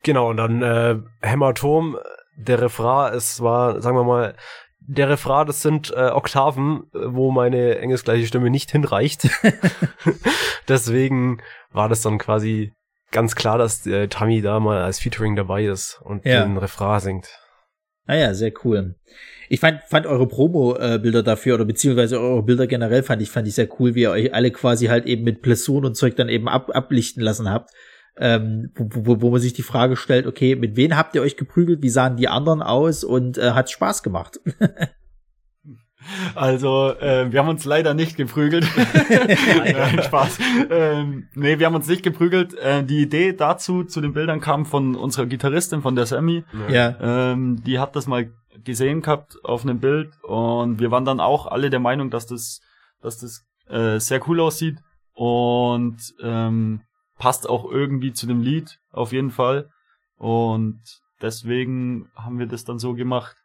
genau, 0.02 0.28
und 0.30 0.36
dann 0.36 0.62
äh, 0.62 0.98
Hämatom, 1.22 1.96
der 2.36 2.60
Refrain, 2.60 3.14
es 3.14 3.40
war, 3.40 3.80
sagen 3.80 3.96
wir 3.96 4.04
mal, 4.04 4.36
der 4.80 5.08
Refrain, 5.08 5.46
das 5.46 5.62
sind 5.62 5.90
äh, 5.96 6.10
Oktaven, 6.10 6.84
wo 6.92 7.30
meine 7.30 7.78
engelsgleiche 7.78 8.26
Stimme 8.26 8.50
nicht 8.50 8.70
hinreicht. 8.70 9.28
Deswegen 10.68 11.42
war 11.70 11.88
das 11.88 12.02
dann 12.02 12.18
quasi 12.18 12.72
ganz 13.10 13.34
klar, 13.34 13.58
dass 13.58 13.86
äh, 13.86 14.08
Tammy 14.08 14.42
da 14.42 14.60
mal 14.60 14.82
als 14.82 14.98
Featuring 14.98 15.36
dabei 15.36 15.66
ist 15.66 16.00
und 16.02 16.24
Ja. 16.24 16.44
den 16.44 16.56
Refrain 16.58 17.00
singt. 17.00 17.28
Ah 18.06 18.14
ja, 18.14 18.34
sehr 18.34 18.52
cool. 18.64 18.94
Ich 19.48 19.58
fand, 19.60 19.80
fand 19.88 20.06
eure 20.06 20.28
Promo-Bilder 20.28 21.22
dafür 21.24 21.54
oder 21.56 21.64
beziehungsweise 21.64 22.20
eure 22.20 22.42
Bilder 22.44 22.66
generell 22.66 23.02
fand 23.02 23.20
ich, 23.22 23.30
fand 23.30 23.48
ich 23.48 23.54
sehr 23.54 23.68
cool, 23.80 23.94
wie 23.94 24.02
ihr 24.02 24.10
euch 24.12 24.32
alle 24.34 24.50
quasi 24.52 24.86
halt 24.86 25.06
eben 25.06 25.24
mit 25.24 25.42
Plesson 25.42 25.84
und 25.84 25.96
Zeug 25.96 26.14
dann 26.16 26.28
eben 26.28 26.48
ab, 26.48 26.70
ablichten 26.72 27.22
lassen 27.22 27.50
habt. 27.50 27.70
Ähm, 28.18 28.70
wo, 28.76 28.88
wo, 29.06 29.20
wo 29.22 29.30
man 29.30 29.40
sich 29.40 29.52
die 29.52 29.62
Frage 29.62 29.96
stellt, 29.96 30.26
okay, 30.26 30.56
mit 30.56 30.76
wem 30.76 30.96
habt 30.96 31.14
ihr 31.14 31.22
euch 31.22 31.36
geprügelt, 31.36 31.82
wie 31.82 31.90
sahen 31.90 32.16
die 32.16 32.28
anderen 32.28 32.62
aus 32.62 33.04
und 33.04 33.38
äh, 33.38 33.50
hat 33.50 33.70
Spaß 33.70 34.02
gemacht? 34.02 34.40
Also, 36.34 36.92
äh, 37.00 37.30
wir 37.32 37.40
haben 37.40 37.48
uns 37.48 37.64
leider 37.64 37.94
nicht 37.94 38.16
geprügelt. 38.16 38.66
Nein, 39.08 40.02
Spaß. 40.02 40.38
Ähm, 40.70 41.28
nee, 41.34 41.58
wir 41.58 41.66
haben 41.66 41.74
uns 41.74 41.88
nicht 41.88 42.02
geprügelt. 42.02 42.54
Äh, 42.54 42.84
die 42.84 43.02
Idee 43.02 43.32
dazu, 43.32 43.84
zu 43.84 44.00
den 44.00 44.12
Bildern, 44.12 44.40
kam 44.40 44.66
von 44.66 44.94
unserer 44.94 45.26
Gitarristin, 45.26 45.82
von 45.82 45.94
der 45.96 46.06
Sammy. 46.06 46.44
ja. 46.68 46.96
Ähm, 47.00 47.62
die 47.64 47.78
hat 47.78 47.96
das 47.96 48.06
mal 48.06 48.30
gesehen 48.64 49.02
gehabt 49.02 49.36
auf 49.44 49.62
einem 49.62 49.80
Bild 49.80 50.12
und 50.22 50.80
wir 50.80 50.90
waren 50.90 51.04
dann 51.04 51.20
auch 51.20 51.46
alle 51.46 51.70
der 51.70 51.80
Meinung, 51.80 52.10
dass 52.10 52.26
das, 52.26 52.60
dass 53.00 53.18
das 53.18 53.44
äh, 53.68 53.98
sehr 53.98 54.26
cool 54.28 54.40
aussieht 54.40 54.78
und 55.14 55.96
ähm, 56.22 56.82
passt 57.18 57.48
auch 57.48 57.70
irgendwie 57.70 58.12
zu 58.12 58.26
dem 58.26 58.42
Lied 58.42 58.78
auf 58.90 59.12
jeden 59.12 59.30
Fall 59.30 59.70
und 60.16 60.80
deswegen 61.22 62.10
haben 62.14 62.38
wir 62.38 62.46
das 62.46 62.64
dann 62.64 62.78
so 62.78 62.94
gemacht. 62.94 63.36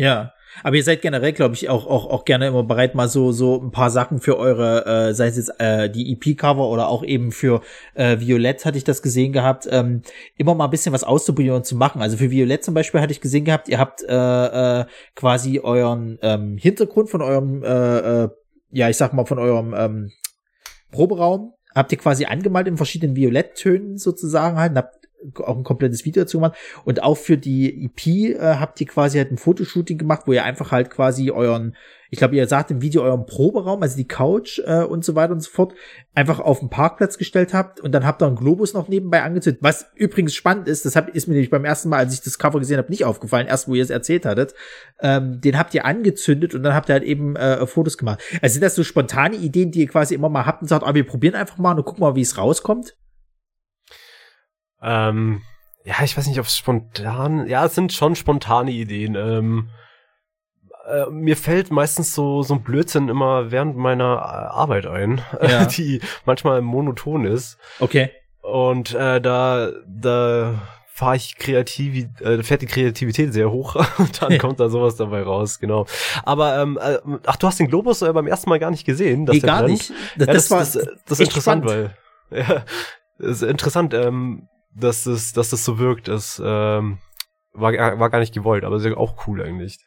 Ja, 0.00 0.32
aber 0.62 0.76
ihr 0.76 0.82
seid 0.82 1.02
generell, 1.02 1.34
glaube 1.34 1.54
ich, 1.54 1.68
auch, 1.68 1.86
auch, 1.86 2.06
auch 2.06 2.24
gerne 2.24 2.46
immer 2.46 2.62
bereit, 2.62 2.94
mal 2.94 3.06
so, 3.06 3.32
so 3.32 3.60
ein 3.60 3.70
paar 3.70 3.90
Sachen 3.90 4.18
für 4.18 4.38
eure, 4.38 4.86
äh, 4.86 5.14
sei 5.14 5.26
es 5.26 5.36
jetzt 5.36 5.60
äh, 5.60 5.90
die 5.90 6.12
EP-Cover 6.12 6.66
oder 6.70 6.88
auch 6.88 7.04
eben 7.04 7.32
für 7.32 7.60
äh, 7.94 8.18
Violett 8.18 8.64
hatte 8.64 8.78
ich 8.78 8.84
das 8.84 9.02
gesehen 9.02 9.34
gehabt, 9.34 9.68
ähm, 9.70 10.00
immer 10.38 10.54
mal 10.54 10.64
ein 10.64 10.70
bisschen 10.70 10.94
was 10.94 11.04
auszuprobieren 11.04 11.56
und 11.56 11.66
zu 11.66 11.76
machen. 11.76 12.00
Also 12.00 12.16
für 12.16 12.30
Violett 12.30 12.64
zum 12.64 12.72
Beispiel 12.72 13.02
hatte 13.02 13.12
ich 13.12 13.20
gesehen 13.20 13.44
gehabt, 13.44 13.68
ihr 13.68 13.78
habt 13.78 14.02
äh, 14.02 14.80
äh, 14.80 14.86
quasi 15.14 15.60
euren 15.60 16.18
ähm, 16.22 16.56
Hintergrund 16.56 17.10
von 17.10 17.20
eurem, 17.20 17.62
äh, 17.62 18.24
äh, 18.24 18.28
ja, 18.70 18.88
ich 18.88 18.96
sag 18.96 19.12
mal, 19.12 19.26
von 19.26 19.38
eurem 19.38 19.74
ähm, 19.76 20.12
Proberaum, 20.90 21.52
habt 21.74 21.92
ihr 21.92 21.98
quasi 21.98 22.24
angemalt 22.24 22.68
in 22.68 22.78
verschiedenen 22.78 23.16
Violetttönen 23.16 23.98
sozusagen 23.98 24.58
halt, 24.58 24.72
und 24.72 24.78
habt 24.78 24.99
auch 25.36 25.56
ein 25.56 25.64
komplettes 25.64 26.04
Video 26.04 26.22
dazu 26.22 26.38
gemacht. 26.38 26.56
Und 26.84 27.02
auch 27.02 27.16
für 27.16 27.36
die 27.36 27.84
EP 27.84 28.06
äh, 28.06 28.56
habt 28.56 28.80
ihr 28.80 28.86
quasi 28.86 29.18
halt 29.18 29.30
ein 29.30 29.38
Fotoshooting 29.38 29.98
gemacht, 29.98 30.22
wo 30.26 30.32
ihr 30.32 30.44
einfach 30.44 30.72
halt 30.72 30.90
quasi 30.90 31.30
euren, 31.30 31.76
ich 32.10 32.18
glaube, 32.18 32.36
ihr 32.36 32.46
sagt 32.48 32.70
im 32.70 32.82
Video 32.82 33.02
euren 33.02 33.26
Proberaum, 33.26 33.82
also 33.82 33.96
die 33.96 34.08
Couch 34.08 34.60
äh, 34.64 34.82
und 34.82 35.04
so 35.04 35.14
weiter 35.14 35.32
und 35.32 35.40
so 35.40 35.50
fort, 35.50 35.74
einfach 36.14 36.40
auf 36.40 36.60
den 36.60 36.70
Parkplatz 36.70 37.18
gestellt 37.18 37.54
habt 37.54 37.80
und 37.80 37.92
dann 37.92 38.04
habt 38.04 38.22
ihr 38.22 38.26
einen 38.26 38.36
Globus 38.36 38.74
noch 38.74 38.88
nebenbei 38.88 39.22
angezündet. 39.22 39.62
Was 39.62 39.86
übrigens 39.94 40.34
spannend 40.34 40.68
ist, 40.68 40.84
das 40.84 40.96
hab, 40.96 41.08
ist 41.10 41.28
mir 41.28 41.34
nämlich 41.34 41.50
beim 41.50 41.64
ersten 41.64 41.88
Mal, 41.88 41.98
als 41.98 42.14
ich 42.14 42.22
das 42.22 42.38
Cover 42.38 42.58
gesehen 42.58 42.78
habe, 42.78 42.90
nicht 42.90 43.04
aufgefallen, 43.04 43.46
erst 43.46 43.68
wo 43.68 43.74
ihr 43.74 43.82
es 43.82 43.90
erzählt 43.90 44.26
hattet. 44.26 44.54
Ähm, 45.00 45.40
den 45.40 45.58
habt 45.58 45.74
ihr 45.74 45.84
angezündet 45.84 46.54
und 46.54 46.62
dann 46.62 46.74
habt 46.74 46.88
ihr 46.88 46.94
halt 46.94 47.04
eben 47.04 47.36
äh, 47.36 47.66
Fotos 47.66 47.98
gemacht. 47.98 48.20
Also 48.42 48.54
sind 48.54 48.62
das 48.62 48.74
so 48.74 48.82
spontane 48.82 49.36
Ideen, 49.36 49.70
die 49.70 49.80
ihr 49.80 49.88
quasi 49.88 50.14
immer 50.14 50.28
mal 50.28 50.46
habt 50.46 50.62
und 50.62 50.68
sagt, 50.68 50.84
ah, 50.84 50.94
wir 50.94 51.06
probieren 51.06 51.34
einfach 51.34 51.58
mal 51.58 51.76
und 51.76 51.84
gucken 51.84 52.00
mal, 52.00 52.16
wie 52.16 52.22
es 52.22 52.38
rauskommt? 52.38 52.96
Ähm, 54.82 55.42
ja, 55.84 55.94
ich 56.04 56.16
weiß 56.16 56.26
nicht, 56.26 56.38
ob 56.38 56.46
es 56.46 56.56
spontan, 56.56 57.46
ja, 57.46 57.64
es 57.64 57.74
sind 57.74 57.92
schon 57.92 58.14
spontane 58.16 58.70
Ideen. 58.70 59.14
Ähm, 59.14 59.70
äh, 60.86 61.06
mir 61.10 61.36
fällt 61.36 61.70
meistens 61.70 62.14
so, 62.14 62.42
so 62.42 62.54
ein 62.54 62.62
Blödsinn 62.62 63.08
immer 63.08 63.50
während 63.50 63.76
meiner 63.76 64.16
äh, 64.16 64.54
Arbeit 64.54 64.86
ein, 64.86 65.20
Ja. 65.42 65.64
die 65.66 66.00
manchmal 66.24 66.60
monoton 66.60 67.24
ist. 67.24 67.58
Okay. 67.78 68.10
Und 68.42 68.94
äh, 68.94 69.20
da, 69.20 69.70
da 69.86 70.54
fahre 70.92 71.16
ich 71.16 71.36
kreativ, 71.36 72.08
äh, 72.20 72.42
fährt 72.42 72.60
die 72.62 72.66
Kreativität 72.66 73.32
sehr 73.32 73.50
hoch 73.50 73.76
und 73.98 74.20
dann 74.20 74.36
kommt 74.38 74.60
da 74.60 74.68
sowas 74.68 74.96
dabei 74.96 75.22
raus, 75.22 75.58
genau. 75.58 75.86
Aber 76.24 76.60
ähm, 76.60 76.78
äh, 76.82 76.98
ach, 77.26 77.36
du 77.36 77.46
hast 77.46 77.58
den 77.58 77.68
Globus 77.68 78.02
äh, 78.02 78.12
beim 78.12 78.26
ersten 78.26 78.50
Mal 78.50 78.58
gar 78.58 78.70
nicht 78.70 78.84
gesehen, 78.84 79.24
dass 79.24 79.34
nee, 79.34 79.40
gar 79.40 79.62
brennt. 79.62 79.72
nicht. 79.72 79.92
Das, 80.16 80.26
ja, 80.26 80.32
das, 80.34 80.48
das, 80.48 80.50
war 80.50 80.58
das, 80.58 80.72
das 81.06 81.20
ist 81.20 81.26
interessant, 81.28 81.64
spannend. 81.64 81.94
weil 82.30 82.38
ja, 82.48 82.64
das 83.18 83.30
ist 83.30 83.42
interessant, 83.42 83.94
ähm, 83.94 84.48
dass 84.74 85.04
das, 85.04 85.32
dass 85.32 85.50
das 85.50 85.64
so 85.64 85.78
wirkt. 85.78 86.08
Das 86.08 86.40
ähm, 86.44 86.98
war, 87.52 87.72
war 87.72 88.10
gar 88.10 88.20
nicht 88.20 88.34
gewollt, 88.34 88.64
aber 88.64 88.76
ist 88.76 88.84
ja 88.84 88.96
auch 88.96 89.26
cool 89.26 89.42
eigentlich. 89.42 89.78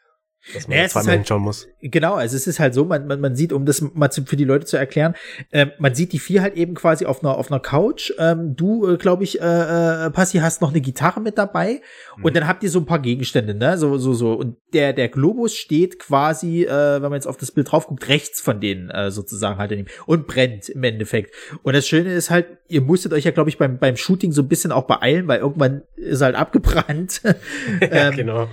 Dass 0.52 0.68
man 0.68 0.76
naja, 0.76 0.88
zweimal 0.88 1.08
halt, 1.08 1.18
hinschauen 1.20 1.42
muss. 1.42 1.66
Genau, 1.80 2.14
also 2.14 2.36
es 2.36 2.46
ist 2.46 2.60
halt 2.60 2.74
so, 2.74 2.84
man, 2.84 3.06
man, 3.06 3.20
man 3.20 3.34
sieht, 3.34 3.52
um 3.52 3.64
das 3.64 3.80
mal 3.80 4.10
zu, 4.10 4.24
für 4.24 4.36
die 4.36 4.44
Leute 4.44 4.66
zu 4.66 4.76
erklären, 4.76 5.14
äh, 5.50 5.66
man 5.78 5.94
sieht 5.94 6.12
die 6.12 6.18
vier 6.18 6.42
halt 6.42 6.54
eben 6.56 6.74
quasi 6.74 7.06
auf 7.06 7.22
einer, 7.22 7.36
auf 7.36 7.50
einer 7.50 7.60
Couch. 7.60 8.12
Ähm, 8.18 8.54
du, 8.54 8.86
äh, 8.86 8.96
glaube 8.98 9.24
ich, 9.24 9.40
äh, 9.40 10.06
äh, 10.06 10.10
Passi, 10.10 10.38
hast 10.38 10.60
noch 10.60 10.70
eine 10.70 10.82
Gitarre 10.82 11.20
mit 11.20 11.38
dabei 11.38 11.80
mhm. 12.16 12.24
und 12.24 12.36
dann 12.36 12.46
habt 12.46 12.62
ihr 12.62 12.70
so 12.70 12.80
ein 12.80 12.86
paar 12.86 12.98
Gegenstände, 12.98 13.54
ne? 13.54 13.78
So, 13.78 13.96
so, 13.96 14.12
so. 14.12 14.34
Und 14.34 14.56
der, 14.74 14.92
der 14.92 15.08
Globus 15.08 15.54
steht 15.54 15.98
quasi, 15.98 16.64
äh, 16.64 16.68
wenn 16.68 17.02
man 17.02 17.14
jetzt 17.14 17.26
auf 17.26 17.36
das 17.36 17.50
Bild 17.50 17.70
drauf 17.70 17.86
guckt, 17.86 18.08
rechts 18.08 18.40
von 18.40 18.60
denen 18.60 18.90
äh, 18.90 19.10
sozusagen 19.10 19.58
halt 19.58 19.72
in 19.72 19.78
dem 19.78 19.86
und 20.06 20.26
brennt 20.26 20.68
im 20.68 20.82
Endeffekt. 20.84 21.34
Und 21.62 21.74
das 21.74 21.86
Schöne 21.86 22.12
ist 22.12 22.30
halt, 22.30 22.46
ihr 22.68 22.82
musstet 22.82 23.12
euch 23.12 23.24
ja, 23.24 23.30
glaube 23.30 23.50
ich, 23.50 23.56
beim, 23.56 23.78
beim 23.78 23.96
Shooting 23.96 24.32
so 24.32 24.42
ein 24.42 24.48
bisschen 24.48 24.72
auch 24.72 24.84
beeilen, 24.84 25.28
weil 25.28 25.40
irgendwann 25.40 25.82
ist 25.96 26.20
halt 26.20 26.34
abgebrannt. 26.36 27.22
ähm, 27.80 27.90
ja, 27.90 28.10
genau. 28.10 28.48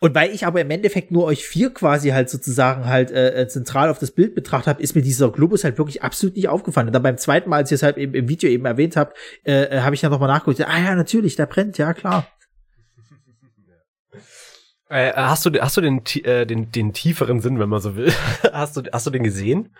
Und 0.00 0.14
weil 0.14 0.30
ich 0.30 0.46
aber 0.46 0.60
im 0.60 0.70
Endeffekt 0.70 1.10
nur 1.10 1.24
euch 1.24 1.33
vier 1.42 1.72
quasi 1.72 2.10
halt 2.10 2.30
sozusagen 2.30 2.86
halt 2.86 3.10
äh, 3.10 3.42
äh, 3.42 3.48
zentral 3.48 3.88
auf 3.88 3.98
das 3.98 4.10
Bild 4.12 4.34
betrachtet 4.34 4.68
habe, 4.68 4.82
ist 4.82 4.94
mir 4.94 5.02
dieser 5.02 5.32
Globus 5.32 5.64
halt 5.64 5.78
wirklich 5.78 6.02
absolut 6.02 6.36
nicht 6.36 6.48
aufgefallen. 6.48 6.86
Und 6.86 6.92
dann 6.92 7.02
beim 7.02 7.18
zweiten 7.18 7.50
Mal, 7.50 7.56
als 7.56 7.70
ihr 7.70 7.76
es 7.76 7.82
halt 7.82 7.96
eben 7.96 8.14
im 8.14 8.28
Video 8.28 8.48
eben 8.48 8.66
erwähnt 8.66 8.96
habt, 8.96 9.16
äh, 9.44 9.64
äh 9.64 9.80
habe 9.80 9.94
ich 9.94 10.02
dann 10.02 10.10
nochmal 10.10 10.28
nachgeguckt. 10.28 10.60
Ah 10.60 10.78
ja, 10.78 10.94
natürlich, 10.94 11.36
der 11.36 11.46
brennt, 11.46 11.78
ja 11.78 11.94
klar. 11.94 12.28
Äh, 14.88 15.12
hast 15.14 15.46
du, 15.46 15.50
hast 15.60 15.76
du 15.76 15.80
den, 15.80 16.02
äh, 16.24 16.46
den, 16.46 16.70
den 16.70 16.92
tieferen 16.92 17.40
Sinn, 17.40 17.58
wenn 17.58 17.68
man 17.68 17.80
so 17.80 17.96
will? 17.96 18.12
hast, 18.52 18.76
du, 18.76 18.82
hast 18.92 19.06
du 19.06 19.10
den 19.10 19.24
gesehen? 19.24 19.74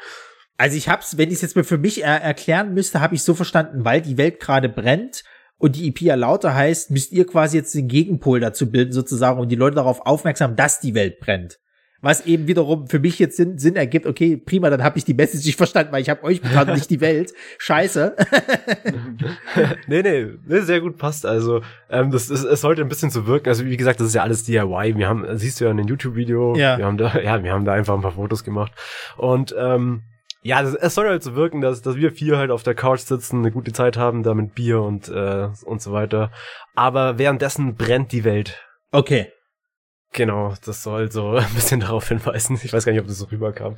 Also 0.56 0.76
ich 0.76 0.88
hab's, 0.88 1.18
wenn 1.18 1.28
ich 1.28 1.36
es 1.36 1.42
jetzt 1.42 1.56
mal 1.56 1.64
für 1.64 1.78
mich 1.78 2.02
er 2.02 2.20
erklären 2.20 2.74
müsste, 2.74 3.00
habe 3.00 3.14
ich 3.14 3.22
so 3.22 3.34
verstanden, 3.34 3.84
weil 3.84 4.00
die 4.00 4.18
Welt 4.18 4.40
gerade 4.40 4.68
brennt 4.68 5.24
und 5.58 5.76
die 5.76 5.88
EP 5.88 6.00
ja 6.02 6.14
lauter 6.14 6.54
heißt, 6.54 6.90
müsst 6.90 7.12
ihr 7.12 7.26
quasi 7.26 7.56
jetzt 7.56 7.74
den 7.74 7.88
Gegenpol 7.88 8.40
dazu 8.40 8.70
bilden 8.70 8.92
sozusagen 8.92 9.40
und 9.40 9.48
die 9.48 9.56
Leute 9.56 9.76
darauf 9.76 10.04
aufmerksam, 10.06 10.56
dass 10.56 10.80
die 10.80 10.94
Welt 10.94 11.20
brennt 11.20 11.58
was 12.04 12.26
eben 12.26 12.46
wiederum 12.46 12.86
für 12.86 12.98
mich 12.98 13.18
jetzt 13.18 13.36
Sinn, 13.36 13.58
Sinn 13.58 13.76
ergibt, 13.76 14.06
okay, 14.06 14.36
prima, 14.36 14.68
dann 14.68 14.84
habe 14.84 14.98
ich 14.98 15.06
die 15.06 15.14
Message 15.14 15.46
nicht 15.46 15.56
verstanden, 15.56 15.90
weil 15.90 16.02
ich 16.02 16.10
habe 16.10 16.22
euch 16.22 16.42
bekannt, 16.42 16.72
nicht 16.74 16.90
die 16.90 17.00
Welt. 17.00 17.32
Scheiße. 17.56 18.14
nee, 19.88 20.02
nee, 20.02 20.26
nee, 20.46 20.60
sehr 20.60 20.82
gut 20.82 20.98
passt. 20.98 21.24
Also, 21.24 21.62
ähm, 21.88 22.10
das, 22.10 22.28
das, 22.28 22.44
es 22.44 22.60
sollte 22.60 22.82
ein 22.82 22.88
bisschen 22.88 23.08
so 23.08 23.26
wirken. 23.26 23.48
Also, 23.48 23.64
wie 23.64 23.76
gesagt, 23.78 24.00
das 24.00 24.08
ist 24.08 24.14
ja 24.14 24.22
alles 24.22 24.44
DIY. 24.44 24.96
Wir 24.96 25.08
haben, 25.08 25.24
siehst 25.38 25.60
du 25.60 25.64
ja 25.64 25.70
in 25.70 25.78
dem 25.78 25.88
YouTube-Video, 25.88 26.54
ja. 26.56 26.76
wir 26.76 26.84
haben 26.84 26.98
da, 26.98 27.18
ja, 27.22 27.42
wir 27.42 27.52
haben 27.52 27.64
da 27.64 27.72
einfach 27.72 27.94
ein 27.94 28.02
paar 28.02 28.12
Fotos 28.12 28.44
gemacht. 28.44 28.72
Und 29.16 29.54
ähm, 29.58 30.02
ja, 30.44 30.62
das, 30.62 30.74
es 30.74 30.94
soll 30.94 31.08
halt 31.08 31.22
so 31.22 31.34
wirken, 31.34 31.62
dass, 31.62 31.80
dass 31.80 31.96
wir 31.96 32.12
vier 32.12 32.36
halt 32.36 32.50
auf 32.50 32.62
der 32.62 32.74
Couch 32.74 33.00
sitzen, 33.00 33.38
eine 33.38 33.50
gute 33.50 33.72
Zeit 33.72 33.96
haben, 33.96 34.22
da 34.22 34.34
mit 34.34 34.54
Bier 34.54 34.82
und, 34.82 35.08
äh, 35.08 35.48
und 35.64 35.80
so 35.80 35.90
weiter. 35.92 36.30
Aber 36.74 37.18
währenddessen 37.18 37.76
brennt 37.76 38.12
die 38.12 38.24
Welt. 38.24 38.62
Okay. 38.92 39.32
Genau, 40.12 40.54
das 40.62 40.82
soll 40.82 41.10
so 41.10 41.30
ein 41.36 41.54
bisschen 41.54 41.80
darauf 41.80 42.08
hinweisen. 42.08 42.60
Ich 42.62 42.74
weiß 42.74 42.84
gar 42.84 42.92
nicht, 42.92 43.00
ob 43.00 43.06
das 43.06 43.18
so 43.18 43.24
rüberkam. 43.24 43.76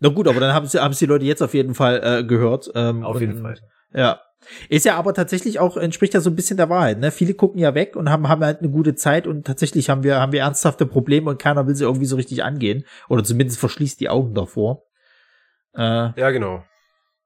Na 0.00 0.08
gut, 0.08 0.28
aber 0.28 0.40
dann 0.40 0.54
haben 0.54 0.66
sie, 0.66 0.82
haben 0.82 0.94
sie 0.94 1.04
die 1.04 1.10
Leute 1.10 1.26
jetzt 1.26 1.42
auf 1.42 1.52
jeden 1.52 1.74
Fall 1.74 2.00
äh, 2.02 2.24
gehört. 2.24 2.70
Ähm, 2.74 3.04
auf 3.04 3.20
jeden 3.20 3.36
und, 3.36 3.42
Fall. 3.42 3.58
Ja. 3.94 4.22
Ist 4.70 4.86
ja 4.86 4.96
aber 4.96 5.12
tatsächlich 5.12 5.60
auch, 5.60 5.76
entspricht 5.76 6.14
ja 6.14 6.20
so 6.20 6.30
ein 6.30 6.36
bisschen 6.36 6.56
der 6.56 6.70
Wahrheit, 6.70 6.98
ne? 6.98 7.12
Viele 7.12 7.34
gucken 7.34 7.60
ja 7.60 7.76
weg 7.76 7.94
und 7.94 8.10
haben, 8.10 8.28
haben 8.28 8.42
halt 8.42 8.58
eine 8.58 8.70
gute 8.70 8.96
Zeit 8.96 9.28
und 9.28 9.46
tatsächlich 9.46 9.88
haben 9.88 10.02
wir, 10.02 10.18
haben 10.18 10.32
wir 10.32 10.40
ernsthafte 10.40 10.84
Probleme 10.86 11.30
und 11.30 11.38
keiner 11.38 11.66
will 11.66 11.76
sie 11.76 11.84
irgendwie 11.84 12.06
so 12.06 12.16
richtig 12.16 12.42
angehen. 12.42 12.84
Oder 13.08 13.22
zumindest 13.22 13.60
verschließt 13.60 14.00
die 14.00 14.08
Augen 14.08 14.34
davor. 14.34 14.82
Äh, 15.74 16.20
ja, 16.20 16.30
genau. 16.30 16.64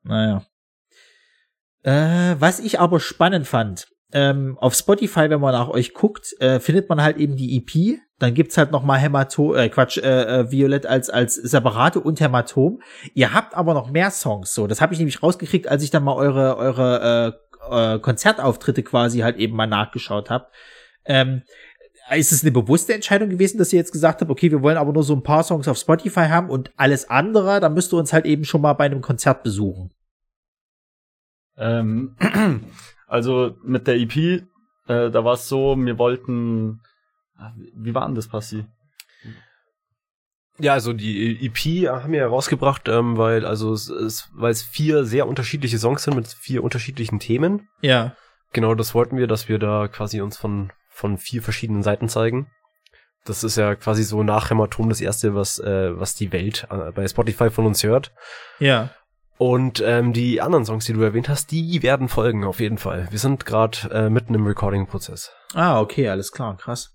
Naja. 0.02 0.42
Äh, 1.82 2.36
was 2.38 2.60
ich 2.60 2.80
aber 2.80 3.00
spannend 3.00 3.46
fand, 3.46 3.88
ähm, 4.12 4.56
auf 4.58 4.74
Spotify, 4.74 5.30
wenn 5.30 5.40
man 5.40 5.52
nach 5.52 5.68
euch 5.68 5.92
guckt, 5.92 6.34
äh, 6.40 6.60
findet 6.60 6.88
man 6.88 7.02
halt 7.02 7.16
eben 7.16 7.36
die 7.36 7.56
EP. 7.56 7.98
Dann 8.18 8.34
gibt's 8.34 8.56
halt 8.56 8.70
noch 8.70 8.82
mal 8.82 8.98
Hämatom, 8.98 9.54
äh, 9.54 9.68
Quatsch, 9.68 9.98
äh, 9.98 10.40
äh, 10.40 10.50
Violett 10.50 10.86
als 10.86 11.10
als 11.10 11.34
separate 11.34 12.00
und 12.00 12.20
Hämatom. 12.20 12.80
Ihr 13.14 13.34
habt 13.34 13.54
aber 13.54 13.74
noch 13.74 13.90
mehr 13.90 14.10
Songs. 14.10 14.54
So, 14.54 14.66
das 14.66 14.80
habe 14.80 14.94
ich 14.94 14.98
nämlich 14.98 15.22
rausgekriegt, 15.22 15.68
als 15.68 15.82
ich 15.82 15.90
dann 15.90 16.04
mal 16.04 16.14
eure 16.14 16.56
eure 16.56 17.38
äh, 17.70 17.94
äh, 17.94 17.98
Konzertauftritte 17.98 18.82
quasi 18.82 19.20
halt 19.20 19.36
eben 19.36 19.56
mal 19.56 19.66
nachgeschaut 19.66 20.30
habe. 20.30 20.46
Ähm, 21.04 21.42
ist 22.14 22.32
es 22.32 22.42
eine 22.42 22.52
bewusste 22.52 22.94
Entscheidung 22.94 23.30
gewesen, 23.30 23.58
dass 23.58 23.72
ihr 23.72 23.78
jetzt 23.78 23.92
gesagt 23.92 24.20
habt, 24.20 24.30
okay, 24.30 24.50
wir 24.50 24.62
wollen 24.62 24.76
aber 24.76 24.92
nur 24.92 25.02
so 25.02 25.14
ein 25.14 25.22
paar 25.22 25.42
Songs 25.42 25.66
auf 25.68 25.78
Spotify 25.78 26.26
haben 26.28 26.50
und 26.50 26.70
alles 26.76 27.10
andere, 27.10 27.60
da 27.60 27.68
müsst 27.68 27.92
ihr 27.92 27.98
uns 27.98 28.12
halt 28.12 28.26
eben 28.26 28.44
schon 28.44 28.60
mal 28.60 28.74
bei 28.74 28.84
einem 28.84 29.00
Konzert 29.00 29.42
besuchen. 29.42 29.92
Ähm, 31.56 32.16
Also 33.06 33.56
mit 33.62 33.86
der 33.86 33.96
EP, 33.96 34.16
äh, 34.16 34.42
da 34.86 35.24
war 35.24 35.34
es 35.34 35.48
so, 35.48 35.76
wir 35.76 35.98
wollten, 35.98 36.80
ah, 37.36 37.52
wie 37.74 37.94
war 37.94 38.06
denn 38.06 38.16
das, 38.16 38.28
Passi? 38.28 38.64
Ja, 40.58 40.72
also 40.72 40.92
die 40.92 41.46
EP 41.46 41.88
haben 41.88 42.12
wir 42.12 42.26
rausgebracht, 42.26 42.88
ähm, 42.88 43.16
weil 43.18 43.44
also 43.44 43.72
es, 43.72 43.88
es, 43.90 44.30
weil 44.32 44.50
es 44.50 44.62
vier 44.62 45.04
sehr 45.04 45.28
unterschiedliche 45.28 45.78
Songs 45.78 46.02
sind 46.02 46.16
mit 46.16 46.28
vier 46.28 46.64
unterschiedlichen 46.64 47.20
Themen. 47.20 47.68
Ja. 47.82 48.16
Genau, 48.52 48.74
das 48.74 48.94
wollten 48.94 49.18
wir, 49.18 49.26
dass 49.26 49.48
wir 49.48 49.58
da 49.58 49.86
quasi 49.86 50.20
uns 50.22 50.36
von 50.38 50.72
von 50.96 51.18
vier 51.18 51.42
verschiedenen 51.42 51.82
Seiten 51.82 52.08
zeigen. 52.08 52.50
Das 53.26 53.44
ist 53.44 53.56
ja 53.56 53.74
quasi 53.74 54.02
so 54.02 54.22
nach 54.22 54.50
Hämatom 54.50 54.88
das 54.88 55.00
erste, 55.00 55.34
was 55.34 55.58
äh, 55.58 55.98
was 55.98 56.14
die 56.14 56.32
Welt 56.32 56.66
äh, 56.70 56.90
bei 56.92 57.06
Spotify 57.06 57.50
von 57.50 57.66
uns 57.66 57.82
hört. 57.82 58.12
Ja. 58.58 58.90
Und 59.36 59.82
ähm, 59.84 60.14
die 60.14 60.40
anderen 60.40 60.64
Songs, 60.64 60.86
die 60.86 60.94
du 60.94 61.02
erwähnt 61.02 61.28
hast, 61.28 61.50
die 61.50 61.82
werden 61.82 62.08
folgen 62.08 62.44
auf 62.44 62.60
jeden 62.60 62.78
Fall. 62.78 63.08
Wir 63.10 63.18
sind 63.18 63.44
gerade 63.44 63.78
äh, 63.92 64.08
mitten 64.08 64.32
im 64.32 64.46
Recording-Prozess. 64.46 65.32
Ah, 65.52 65.80
okay, 65.80 66.08
alles 66.08 66.32
klar, 66.32 66.56
krass. 66.56 66.94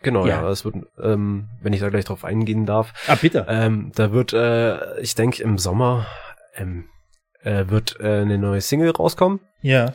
Genau, 0.00 0.26
ja, 0.26 0.40
ja 0.40 0.48
es 0.48 0.64
wird, 0.64 0.76
ähm, 1.02 1.50
wenn 1.60 1.74
ich 1.74 1.80
da 1.80 1.90
gleich 1.90 2.06
drauf 2.06 2.24
eingehen 2.24 2.64
darf. 2.64 2.94
Ah, 3.06 3.16
bitte. 3.16 3.44
Ähm, 3.48 3.92
da 3.94 4.12
wird, 4.12 4.32
äh, 4.32 4.98
ich 5.00 5.14
denke, 5.14 5.42
im 5.42 5.58
Sommer 5.58 6.06
ähm, 6.54 6.88
äh, 7.42 7.66
wird 7.68 8.00
äh, 8.00 8.22
eine 8.22 8.38
neue 8.38 8.62
Single 8.62 8.92
rauskommen. 8.92 9.40
Ja. 9.60 9.92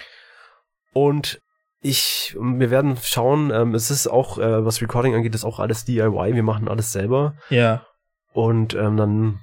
Und 0.93 1.41
ich, 1.83 2.35
wir 2.39 2.71
werden 2.71 2.97
schauen, 3.01 3.51
ähm, 3.51 3.75
es 3.75 3.91
ist 3.91 4.07
auch, 4.07 4.39
äh, 4.39 4.65
was 4.65 4.81
Recording 4.81 5.13
angeht, 5.13 5.35
ist 5.35 5.45
auch 5.45 5.59
alles 5.59 5.85
DIY. 5.85 6.33
Wir 6.33 6.43
machen 6.43 6.67
alles 6.67 6.91
selber. 6.91 7.35
Ja. 7.49 7.85
Und 8.33 8.73
ähm, 8.73 8.97
dann 8.97 9.39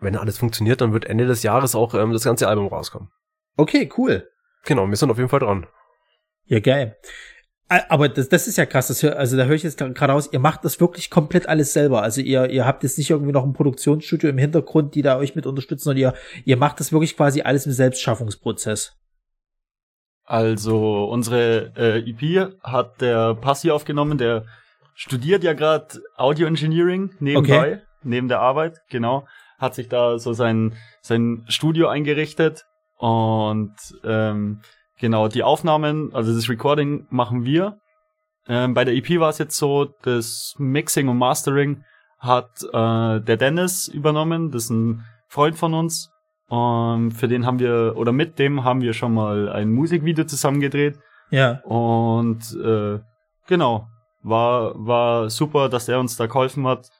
wenn 0.00 0.16
alles 0.16 0.38
funktioniert, 0.38 0.80
dann 0.80 0.92
wird 0.92 1.04
Ende 1.04 1.26
des 1.26 1.42
Jahres 1.42 1.74
auch 1.74 1.94
ähm, 1.94 2.12
das 2.12 2.24
ganze 2.24 2.48
Album 2.48 2.66
rauskommen. 2.66 3.10
Okay, 3.56 3.88
cool. 3.98 4.28
Genau, 4.64 4.88
wir 4.88 4.96
sind 4.96 5.10
auf 5.10 5.18
jeden 5.18 5.28
Fall 5.28 5.40
dran. 5.40 5.66
Ja, 6.46 6.60
geil. 6.60 6.96
Aber 7.68 8.08
das, 8.08 8.28
das 8.28 8.48
ist 8.48 8.56
ja 8.56 8.66
krass. 8.66 8.88
Das 8.88 9.02
hör, 9.02 9.16
also 9.16 9.36
da 9.36 9.44
höre 9.44 9.54
ich 9.54 9.62
jetzt 9.62 9.78
gerade 9.78 10.12
aus, 10.12 10.32
ihr 10.32 10.40
macht 10.40 10.64
das 10.64 10.80
wirklich 10.80 11.08
komplett 11.08 11.48
alles 11.48 11.72
selber. 11.72 12.02
Also 12.02 12.20
ihr, 12.20 12.50
ihr 12.50 12.66
habt 12.66 12.82
jetzt 12.82 12.98
nicht 12.98 13.10
irgendwie 13.10 13.32
noch 13.32 13.44
ein 13.44 13.52
Produktionsstudio 13.52 14.28
im 14.28 14.38
Hintergrund, 14.38 14.96
die 14.96 15.02
da 15.02 15.18
euch 15.18 15.36
mit 15.36 15.46
unterstützen, 15.46 15.84
sondern 15.84 16.00
ihr, 16.00 16.14
ihr 16.44 16.56
macht 16.56 16.80
das 16.80 16.90
wirklich 16.90 17.16
quasi 17.16 17.42
alles 17.42 17.66
im 17.66 17.72
Selbstschaffungsprozess. 17.72 18.99
Also 20.30 21.06
unsere 21.06 21.72
äh, 21.76 22.08
EP 22.08 22.52
hat 22.62 23.00
der 23.00 23.34
Passi 23.34 23.72
aufgenommen, 23.72 24.16
der 24.16 24.44
studiert 24.94 25.42
ja 25.42 25.54
gerade 25.54 25.88
Audio 26.16 26.46
Engineering 26.46 27.10
nebenbei, 27.18 27.72
okay. 27.72 27.82
neben 28.04 28.28
der 28.28 28.38
Arbeit, 28.38 28.78
genau 28.88 29.26
hat 29.58 29.74
sich 29.74 29.88
da 29.88 30.20
so 30.20 30.32
sein, 30.32 30.76
sein 31.02 31.44
Studio 31.48 31.88
eingerichtet 31.88 32.64
und 32.96 33.74
ähm, 34.04 34.60
genau 35.00 35.26
die 35.26 35.42
Aufnahmen, 35.42 36.14
also 36.14 36.32
das 36.32 36.48
Recording 36.48 37.08
machen 37.10 37.44
wir. 37.44 37.80
Ähm, 38.46 38.72
bei 38.72 38.84
der 38.84 38.94
EP 38.94 39.18
war 39.18 39.30
es 39.30 39.38
jetzt 39.38 39.56
so, 39.56 39.84
das 40.02 40.54
Mixing 40.58 41.08
und 41.08 41.18
Mastering 41.18 41.82
hat 42.20 42.62
äh, 42.72 43.20
der 43.20 43.36
Dennis 43.36 43.88
übernommen, 43.88 44.52
das 44.52 44.64
ist 44.64 44.70
ein 44.70 45.04
Freund 45.26 45.58
von 45.58 45.74
uns. 45.74 46.10
Und 46.50 47.12
für 47.12 47.28
den 47.28 47.46
haben 47.46 47.60
wir, 47.60 47.94
oder 47.96 48.10
mit 48.10 48.40
dem 48.40 48.64
haben 48.64 48.80
wir 48.80 48.92
schon 48.92 49.14
mal 49.14 49.48
ein 49.48 49.70
Musikvideo 49.70 50.24
zusammen 50.24 50.60
gedreht. 50.60 50.98
Ja. 51.30 51.60
Und 51.60 52.42
äh, 52.60 52.98
genau, 53.46 53.86
war, 54.24 54.74
war 54.74 55.30
super, 55.30 55.68
dass 55.68 55.88
er 55.88 56.00
uns 56.00 56.16
da 56.16 56.26
geholfen 56.26 56.66
hat. 56.66 56.90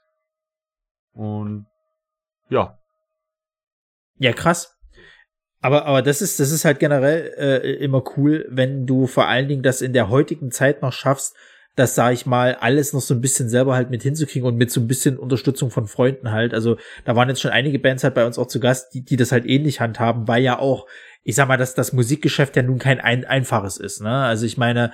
Und 1.14 1.66
ja. 2.48 2.78
Ja, 4.18 4.32
krass. 4.32 4.78
Aber, 5.60 5.84
aber 5.84 6.02
das 6.02 6.22
ist, 6.22 6.38
das 6.38 6.52
ist 6.52 6.64
halt 6.64 6.78
generell 6.78 7.34
äh, 7.36 7.84
immer 7.84 8.04
cool, 8.16 8.46
wenn 8.50 8.86
du 8.86 9.08
vor 9.08 9.26
allen 9.26 9.48
Dingen 9.48 9.64
das 9.64 9.82
in 9.82 9.92
der 9.92 10.10
heutigen 10.10 10.52
Zeit 10.52 10.80
noch 10.80 10.92
schaffst, 10.92 11.34
das, 11.76 11.94
sag 11.94 12.12
ich 12.12 12.26
mal, 12.26 12.56
alles 12.56 12.92
noch 12.92 13.00
so 13.00 13.14
ein 13.14 13.20
bisschen 13.20 13.48
selber 13.48 13.74
halt 13.74 13.90
mit 13.90 14.02
hinzukriegen 14.02 14.46
und 14.46 14.56
mit 14.56 14.70
so 14.70 14.80
ein 14.80 14.88
bisschen 14.88 15.18
Unterstützung 15.18 15.70
von 15.70 15.86
Freunden 15.86 16.32
halt. 16.32 16.52
Also 16.52 16.76
da 17.04 17.16
waren 17.16 17.28
jetzt 17.28 17.40
schon 17.40 17.52
einige 17.52 17.78
Bands 17.78 18.04
halt 18.04 18.14
bei 18.14 18.26
uns 18.26 18.38
auch 18.38 18.48
zu 18.48 18.60
Gast, 18.60 18.92
die, 18.94 19.04
die 19.04 19.16
das 19.16 19.32
halt 19.32 19.46
ähnlich 19.46 19.80
handhaben, 19.80 20.28
weil 20.28 20.42
ja 20.42 20.58
auch, 20.58 20.86
ich 21.22 21.36
sag 21.36 21.48
mal, 21.48 21.56
dass 21.56 21.74
das 21.74 21.92
Musikgeschäft 21.92 22.56
ja 22.56 22.62
nun 22.62 22.78
kein 22.78 23.00
ein, 23.00 23.24
einfaches 23.24 23.76
ist. 23.76 24.02
Ne? 24.02 24.10
Also 24.10 24.46
ich 24.46 24.58
meine, 24.58 24.92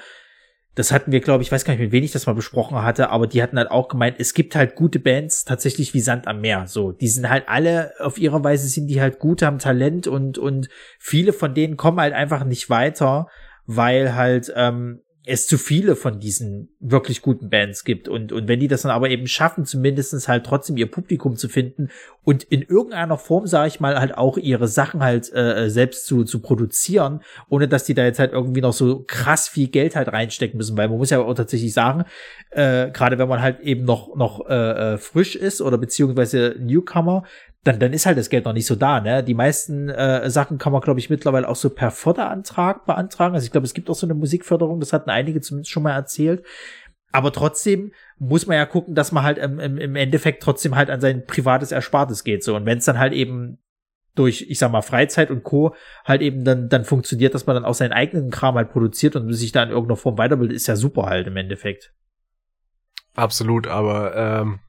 das 0.75 0.93
hatten 0.93 1.11
wir, 1.11 1.21
glaube 1.21 1.43
ich, 1.43 1.51
weiß 1.51 1.65
gar 1.65 1.73
nicht, 1.73 1.81
mit 1.81 1.93
wem 1.93 2.05
ich 2.05 2.13
das 2.13 2.27
mal 2.27 2.35
besprochen 2.35 2.83
hatte, 2.83 3.09
aber 3.09 3.27
die 3.27 3.43
hatten 3.43 3.57
halt 3.57 3.71
auch 3.71 3.89
gemeint, 3.89 4.17
es 4.19 4.35
gibt 4.35 4.55
halt 4.55 4.75
gute 4.75 4.99
Bands 4.99 5.47
tatsächlich 5.47 5.95
wie 5.95 6.01
Sand 6.01 6.29
am 6.29 6.43
Meer. 6.43 6.67
So, 6.67 6.93
die 6.93 7.09
sind 7.09 7.31
halt 7.31 7.49
alle, 7.49 7.95
auf 7.99 8.19
ihre 8.19 8.45
Weise 8.45 8.69
sind 8.69 8.89
die 8.89 9.01
halt 9.01 9.19
gut, 9.19 9.41
haben 9.41 9.59
Talent 9.59 10.07
und, 10.07 10.37
und 10.37 10.69
viele 10.99 11.33
von 11.33 11.55
denen 11.55 11.79
kommen 11.79 11.99
halt 11.99 12.13
einfach 12.13 12.45
nicht 12.45 12.69
weiter, 12.69 13.29
weil 13.65 14.15
halt, 14.15 14.53
ähm, 14.55 15.01
es 15.29 15.49
zu 15.49 15.59
viele 15.59 15.97
von 15.97 16.21
diesen 16.21 16.69
wirklich 16.79 17.21
guten 17.21 17.51
Bands 17.51 17.83
gibt. 17.83 18.09
Und, 18.09 18.31
und 18.33 18.47
wenn 18.47 18.61
die 18.61 18.69
das 18.69 18.83
dann 18.83 18.93
aber 18.93 19.11
eben 19.11 19.27
schaffen, 19.27 19.65
zumindestens 19.65 20.29
halt 20.29 20.47
trotzdem 20.47 20.77
ihr 20.77 20.89
Publikum 20.89 21.35
zu 21.35 21.49
finden 21.49 21.89
und 22.23 22.45
in 22.45 22.63
irgendeiner 22.63 23.19
Form, 23.19 23.49
sage 23.49 23.67
ich 23.67 23.81
mal, 23.81 23.99
halt 23.99 24.17
auch 24.17 24.39
ihre 24.39 24.69
Sachen 24.69 25.03
halt 25.03 25.33
äh, 25.35 25.69
selbst 25.69 26.07
zu, 26.07 26.23
zu 26.23 26.41
produzieren, 26.41 27.23
ohne 27.49 27.67
dass 27.67 27.83
die 27.83 27.95
da 27.95 28.05
jetzt 28.05 28.21
halt 28.21 28.33
irgendwie 28.33 28.61
noch 28.61 28.73
so 28.73 29.03
krass 29.05 29.49
viel 29.49 29.67
Geld 29.67 29.97
halt 29.97 30.09
reinstecken 30.09 30.59
müssen. 30.59 30.77
Weil 30.77 30.89
man 30.89 30.99
muss 30.99 31.11
ja 31.11 31.19
auch 31.19 31.35
tatsächlich 31.35 31.73
sagen, 31.73 32.05
äh, 32.51 32.91
gerade 32.93 33.19
wenn 33.19 33.29
man 33.29 33.43
halt 33.43 33.59
eben 33.61 33.85
noch, 33.85 34.15
noch 34.15 34.49
äh, 34.49 34.95
äh 34.95 34.99
frisch 34.99 35.35
ist 35.35 35.61
oder 35.61 35.77
beziehungsweise 35.77 36.55
Newcomer, 36.61 37.25
dann, 37.67 37.81
dann 37.81 37.93
ist 37.93 38.07
halt 38.07 38.17
das 38.17 38.31
Geld 38.31 38.45
noch 38.45 38.53
nicht 38.53 38.67
so 38.67 38.77
da. 38.77 39.01
Ne? 39.01 39.25
Die 39.25 39.35
meisten 39.35 39.89
äh, 39.89 40.31
Sachen 40.31 40.59
kann 40.59 40.73
man, 40.73 40.83
glaube 40.83 41.01
ich, 41.01 41.11
mittlerweile 41.11 41.49
auch 41.49 41.57
so 41.57 41.71
per 41.71 41.91
Förderantrag 41.91 42.87
beantragen. 42.87 43.35
Also 43.35 43.45
ich 43.45 43.51
glaube, 43.51 43.67
es 43.67 43.75
gibt 43.75 43.91
auch 43.91 43.95
so 43.95 44.07
eine 44.07 44.15
Musikförderung, 44.15 44.79
das 44.79 44.93
hatten 44.93 45.11
einige 45.11 45.41
zumindest 45.41 45.73
schon 45.73 45.83
mal 45.83 45.93
erzählt. 45.93 46.45
Aber 47.11 47.33
trotzdem 47.33 47.93
muss 48.19 48.47
man 48.47 48.57
ja 48.57 48.67
gucken, 48.67 48.95
dass 48.95 49.11
man 49.11 49.25
halt 49.25 49.39
im, 49.39 49.59
im 49.59 49.97
Endeffekt 49.97 50.43
trotzdem 50.43 50.77
halt 50.77 50.91
an 50.91 51.01
sein 51.01 51.27
privates 51.27 51.73
Erspartes 51.73 52.25
geht. 52.25 52.45
So. 52.45 52.55
Und 52.55 52.67
wenn 52.67 52.79
es 52.79 52.85
dann 52.85 52.99
halt 52.99 53.13
eben 53.13 53.59
durch, 54.15 54.47
ich 54.49 54.59
sag 54.59 54.71
mal, 54.71 54.83
Freizeit 54.83 55.31
und 55.31 55.43
Co. 55.43 55.75
halt 56.05 56.23
eben 56.23 56.45
dann, 56.45 56.69
dann 56.69 56.85
funktioniert, 56.85 57.35
dass 57.35 57.47
man 57.47 57.55
dann 57.55 57.65
auch 57.65 57.75
seinen 57.75 57.93
eigenen 57.93 58.31
Kram 58.31 58.55
halt 58.55 58.71
produziert 58.71 59.17
und 59.17 59.33
sich 59.33 59.53
da 59.53 59.63
in 59.63 59.71
irgendeiner 59.71 59.97
Form 59.97 60.19
weiterbildet, 60.19 60.57
ist 60.57 60.69
ja 60.69 60.77
super 60.77 61.07
halt 61.07 61.27
im 61.27 61.37
Endeffekt. 61.37 61.93
Absolut, 63.15 63.67
aber 63.67 64.15
ähm, 64.15 64.61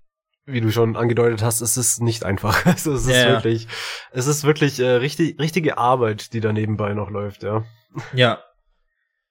wie 0.48 0.62
du 0.62 0.72
schon 0.72 0.96
angedeutet 0.96 1.44
hast, 1.44 1.62
es 1.62 1.78
ist 1.78 2.02
nicht 2.02 2.24
einfach. 2.24 2.66
Also 2.66 2.94
es 2.96 3.06
ist 3.06 3.16
ja, 3.16 3.30
wirklich, 3.30 3.68
es 4.12 4.26
ist 4.28 4.44
wirklich 4.44 4.80
äh, 4.80 4.88
richtig, 4.88 5.40
richtige 5.40 5.78
Arbeit, 5.78 6.34
die 6.34 6.40
da 6.40 6.54
nebenbei 6.54 6.94
noch 6.94 7.12
läuft, 7.12 7.44
ja. 7.44 7.64
Ja, 8.14 8.40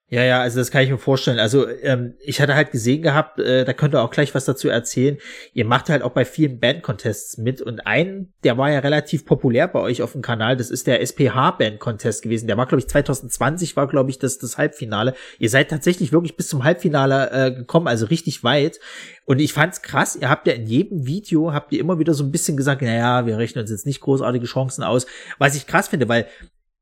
ja, 0.08 0.22
ja, 0.22 0.40
also 0.40 0.60
das 0.60 0.70
kann 0.70 0.84
ich 0.84 0.90
mir 0.90 0.98
vorstellen. 0.98 1.40
Also 1.40 1.66
ähm, 1.68 2.14
ich 2.20 2.40
hatte 2.40 2.54
halt 2.54 2.70
gesehen 2.70 3.02
gehabt, 3.02 3.40
äh, 3.40 3.64
da 3.64 3.72
könnt 3.72 3.92
ihr 3.92 4.02
auch 4.02 4.12
gleich 4.12 4.36
was 4.36 4.44
dazu 4.44 4.68
erzählen. 4.68 5.18
Ihr 5.52 5.64
macht 5.64 5.88
halt 5.88 6.02
auch 6.02 6.12
bei 6.12 6.24
vielen 6.24 6.60
Band-Contests 6.60 7.38
mit 7.38 7.60
und 7.60 7.88
ein, 7.88 8.32
der 8.44 8.56
war 8.56 8.70
ja 8.70 8.78
relativ 8.78 9.26
populär 9.26 9.66
bei 9.66 9.80
euch 9.80 10.02
auf 10.02 10.12
dem 10.12 10.22
Kanal, 10.22 10.56
das 10.56 10.70
ist 10.70 10.86
der 10.86 11.00
SPH-Band-Contest 11.00 12.22
gewesen. 12.22 12.46
Der 12.46 12.56
war, 12.56 12.66
glaube 12.66 12.82
ich, 12.82 12.88
2020 12.88 13.74
war, 13.74 13.88
glaube 13.88 14.10
ich, 14.10 14.20
das, 14.20 14.38
das 14.38 14.58
Halbfinale. 14.58 15.14
Ihr 15.40 15.50
seid 15.50 15.70
tatsächlich 15.70 16.12
wirklich 16.12 16.36
bis 16.36 16.46
zum 16.46 16.62
Halbfinale 16.62 17.30
äh, 17.32 17.50
gekommen, 17.50 17.88
also 17.88 18.06
richtig 18.06 18.44
weit. 18.44 18.78
Und 19.24 19.40
ich 19.40 19.52
fand's 19.52 19.82
krass, 19.82 20.14
ihr 20.14 20.30
habt 20.30 20.46
ja 20.46 20.52
in 20.52 20.66
jedem 20.66 21.04
Video, 21.06 21.52
habt 21.52 21.72
ihr 21.72 21.80
immer 21.80 21.98
wieder 21.98 22.14
so 22.14 22.22
ein 22.22 22.30
bisschen 22.30 22.56
gesagt, 22.56 22.80
naja, 22.80 23.26
wir 23.26 23.38
rechnen 23.38 23.62
uns 23.62 23.72
jetzt 23.72 23.86
nicht 23.86 24.00
großartige 24.00 24.46
Chancen 24.46 24.84
aus. 24.84 25.06
Was 25.38 25.56
ich 25.56 25.66
krass 25.66 25.88
finde, 25.88 26.08
weil 26.08 26.28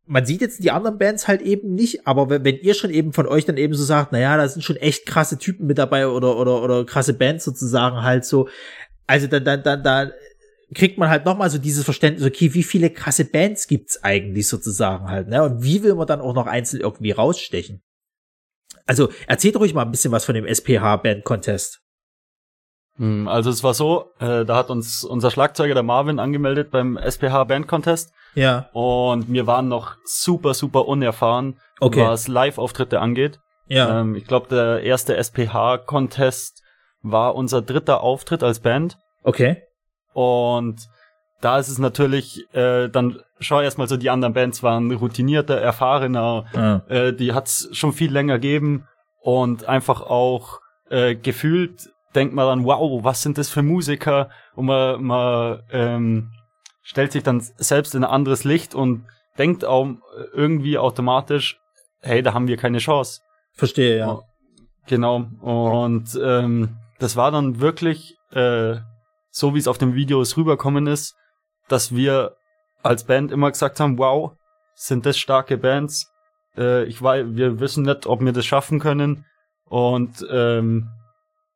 man 0.06 0.26
sieht 0.26 0.40
jetzt 0.40 0.62
die 0.62 0.70
anderen 0.70 0.98
Bands 0.98 1.28
halt 1.28 1.40
eben 1.40 1.74
nicht, 1.74 2.06
aber 2.06 2.28
wenn, 2.28 2.44
wenn 2.44 2.56
ihr 2.56 2.74
schon 2.74 2.90
eben 2.90 3.12
von 3.12 3.26
euch 3.26 3.44
dann 3.44 3.56
eben 3.56 3.74
so 3.74 3.84
sagt, 3.84 4.12
naja, 4.12 4.36
da 4.36 4.46
sind 4.48 4.62
schon 4.62 4.76
echt 4.76 5.06
krasse 5.06 5.38
Typen 5.38 5.66
mit 5.66 5.78
dabei 5.78 6.08
oder, 6.08 6.36
oder, 6.36 6.62
oder 6.62 6.84
krasse 6.84 7.14
Bands 7.14 7.44
sozusagen 7.44 8.02
halt 8.02 8.24
so, 8.24 8.48
also 9.06 9.26
dann, 9.26 9.44
dann, 9.44 9.62
dann, 9.62 9.82
da 9.82 10.10
kriegt 10.74 10.98
man 10.98 11.08
halt 11.08 11.24
nochmal 11.24 11.50
so 11.50 11.58
dieses 11.58 11.84
Verständnis, 11.84 12.26
okay, 12.26 12.52
wie 12.52 12.62
viele 12.62 12.90
krasse 12.90 13.24
Bands 13.24 13.66
gibt's 13.66 14.02
eigentlich 14.02 14.48
sozusagen 14.48 15.08
halt, 15.08 15.28
ne? 15.28 15.42
Und 15.42 15.62
wie 15.62 15.82
will 15.82 15.94
man 15.94 16.06
dann 16.06 16.20
auch 16.20 16.34
noch 16.34 16.46
einzeln 16.46 16.80
irgendwie 16.80 17.12
rausstechen? 17.12 17.82
Also 18.86 19.10
erzählt 19.26 19.56
ruhig 19.56 19.72
mal 19.72 19.82
ein 19.82 19.90
bisschen 19.90 20.12
was 20.12 20.24
von 20.24 20.34
dem 20.34 20.46
SPH 20.46 20.96
Band 20.98 21.24
Contest. 21.24 21.83
Hm, 22.96 23.28
also 23.28 23.50
es 23.50 23.64
war 23.64 23.74
so, 23.74 24.12
äh, 24.20 24.44
da 24.44 24.56
hat 24.56 24.70
uns 24.70 25.04
unser 25.04 25.30
Schlagzeuger 25.30 25.74
der 25.74 25.82
Marvin 25.82 26.18
angemeldet 26.18 26.70
beim 26.70 26.96
SPH 26.96 27.44
Band 27.44 27.68
Contest 27.68 28.12
ja. 28.34 28.68
Und 28.72 29.32
wir 29.32 29.46
waren 29.46 29.68
noch 29.68 29.96
super, 30.04 30.54
super 30.54 30.86
unerfahren, 30.86 31.56
okay. 31.80 32.04
was 32.04 32.28
Live-Auftritte 32.28 33.00
angeht. 33.00 33.40
Ja. 33.66 34.00
Ähm, 34.00 34.14
ich 34.14 34.26
glaube, 34.26 34.48
der 34.48 34.82
erste 34.82 35.16
SPH-Contest 35.16 36.62
war 37.02 37.34
unser 37.34 37.62
dritter 37.62 38.02
Auftritt 38.02 38.42
als 38.42 38.60
Band. 38.60 38.98
Okay. 39.22 39.62
Und 40.12 40.88
da 41.40 41.58
ist 41.58 41.68
es 41.68 41.78
natürlich, 41.78 42.44
äh, 42.54 42.88
dann 42.88 43.20
schau 43.40 43.60
erstmal 43.60 43.88
so, 43.88 43.96
die 43.96 44.10
anderen 44.10 44.34
Bands 44.34 44.62
waren 44.62 44.90
routinierter, 44.92 45.60
erfahrener, 45.60 46.46
ja. 46.54 46.82
äh, 46.88 47.12
die 47.12 47.32
hat's 47.32 47.68
schon 47.72 47.92
viel 47.92 48.12
länger 48.12 48.34
gegeben 48.34 48.86
und 49.20 49.66
einfach 49.66 50.02
auch 50.02 50.60
äh, 50.90 51.14
gefühlt 51.14 51.90
denkt 52.14 52.34
man 52.34 52.46
dann, 52.46 52.64
wow, 52.64 53.02
was 53.02 53.22
sind 53.22 53.38
das 53.38 53.50
für 53.50 53.62
Musiker? 53.62 54.30
Und 54.54 54.66
man, 54.66 55.02
man 55.02 55.62
ähm, 55.70 56.32
stellt 56.82 57.12
sich 57.12 57.22
dann 57.22 57.40
selbst 57.40 57.94
in 57.94 58.04
ein 58.04 58.10
anderes 58.10 58.44
Licht 58.44 58.74
und 58.74 59.06
denkt 59.38 59.64
auch 59.64 59.88
irgendwie 60.32 60.78
automatisch, 60.78 61.58
hey, 62.00 62.22
da 62.22 62.34
haben 62.34 62.46
wir 62.48 62.56
keine 62.56 62.78
Chance. 62.78 63.20
Verstehe, 63.52 63.98
ja. 63.98 64.20
Genau. 64.86 65.26
Und 65.40 66.18
ähm, 66.22 66.76
das 66.98 67.16
war 67.16 67.30
dann 67.30 67.60
wirklich 67.60 68.16
äh, 68.32 68.76
so, 69.30 69.54
wie 69.54 69.58
es 69.58 69.68
auf 69.68 69.78
dem 69.78 69.94
Videos 69.94 70.36
rüberkommen 70.36 70.86
ist, 70.86 71.16
dass 71.68 71.94
wir 71.94 72.36
als 72.82 73.04
Band 73.04 73.32
immer 73.32 73.50
gesagt 73.50 73.80
haben, 73.80 73.98
wow, 73.98 74.32
sind 74.74 75.06
das 75.06 75.18
starke 75.18 75.56
Bands. 75.56 76.12
Äh, 76.56 76.84
ich 76.84 77.00
weiß, 77.00 77.26
wir 77.30 77.60
wissen 77.60 77.84
nicht, 77.84 78.06
ob 78.06 78.20
wir 78.20 78.32
das 78.32 78.44
schaffen 78.44 78.78
können. 78.78 79.24
Und 79.64 80.24
ähm, 80.30 80.90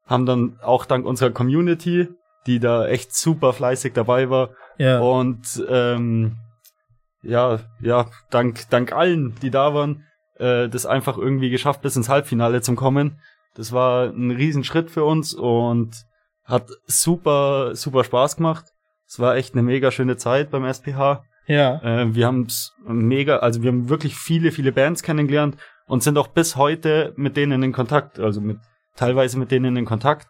haben 0.08 0.26
dann 0.26 0.58
auch 0.62 0.84
dank 0.84 1.06
unserer 1.06 1.30
Community, 1.30 2.08
die 2.46 2.58
da 2.58 2.86
echt 2.86 3.14
super 3.14 3.52
fleißig 3.52 3.92
dabei 3.92 4.30
war, 4.30 4.50
ja. 4.78 5.00
Und 5.00 5.62
ähm, 5.68 6.36
ja, 7.22 7.58
ja, 7.80 8.06
dank, 8.30 8.70
dank 8.70 8.92
allen, 8.92 9.34
die 9.42 9.50
da 9.50 9.74
waren, 9.74 10.04
äh, 10.38 10.68
das 10.68 10.86
einfach 10.86 11.18
irgendwie 11.18 11.50
geschafft, 11.50 11.82
bis 11.82 11.96
ins 11.96 12.08
Halbfinale 12.08 12.62
zu 12.62 12.74
kommen. 12.74 13.20
Das 13.54 13.72
war 13.72 14.06
ein 14.06 14.30
Riesenschritt 14.30 14.90
für 14.90 15.04
uns 15.04 15.34
und 15.34 16.04
hat 16.44 16.70
super, 16.86 17.74
super 17.74 18.04
Spaß 18.04 18.36
gemacht. 18.36 18.66
Es 19.06 19.18
war 19.18 19.36
echt 19.36 19.54
eine 19.54 19.62
mega 19.62 19.90
schöne 19.90 20.16
Zeit 20.16 20.50
beim 20.50 20.64
SPH. 20.64 21.24
Ja. 21.46 21.80
Äh, 21.82 22.14
wir 22.14 22.26
haben 22.26 22.46
mega, 22.86 23.38
also 23.38 23.62
wir 23.62 23.70
haben 23.70 23.88
wirklich 23.88 24.14
viele, 24.14 24.52
viele 24.52 24.70
Bands 24.70 25.02
kennengelernt 25.02 25.56
und 25.86 26.02
sind 26.02 26.18
auch 26.18 26.28
bis 26.28 26.56
heute 26.56 27.12
mit 27.16 27.36
denen 27.36 27.62
in 27.62 27.72
Kontakt, 27.72 28.20
also 28.20 28.40
mit 28.40 28.58
teilweise 28.98 29.38
mit 29.38 29.50
denen 29.50 29.76
in 29.76 29.84
Kontakt. 29.84 30.28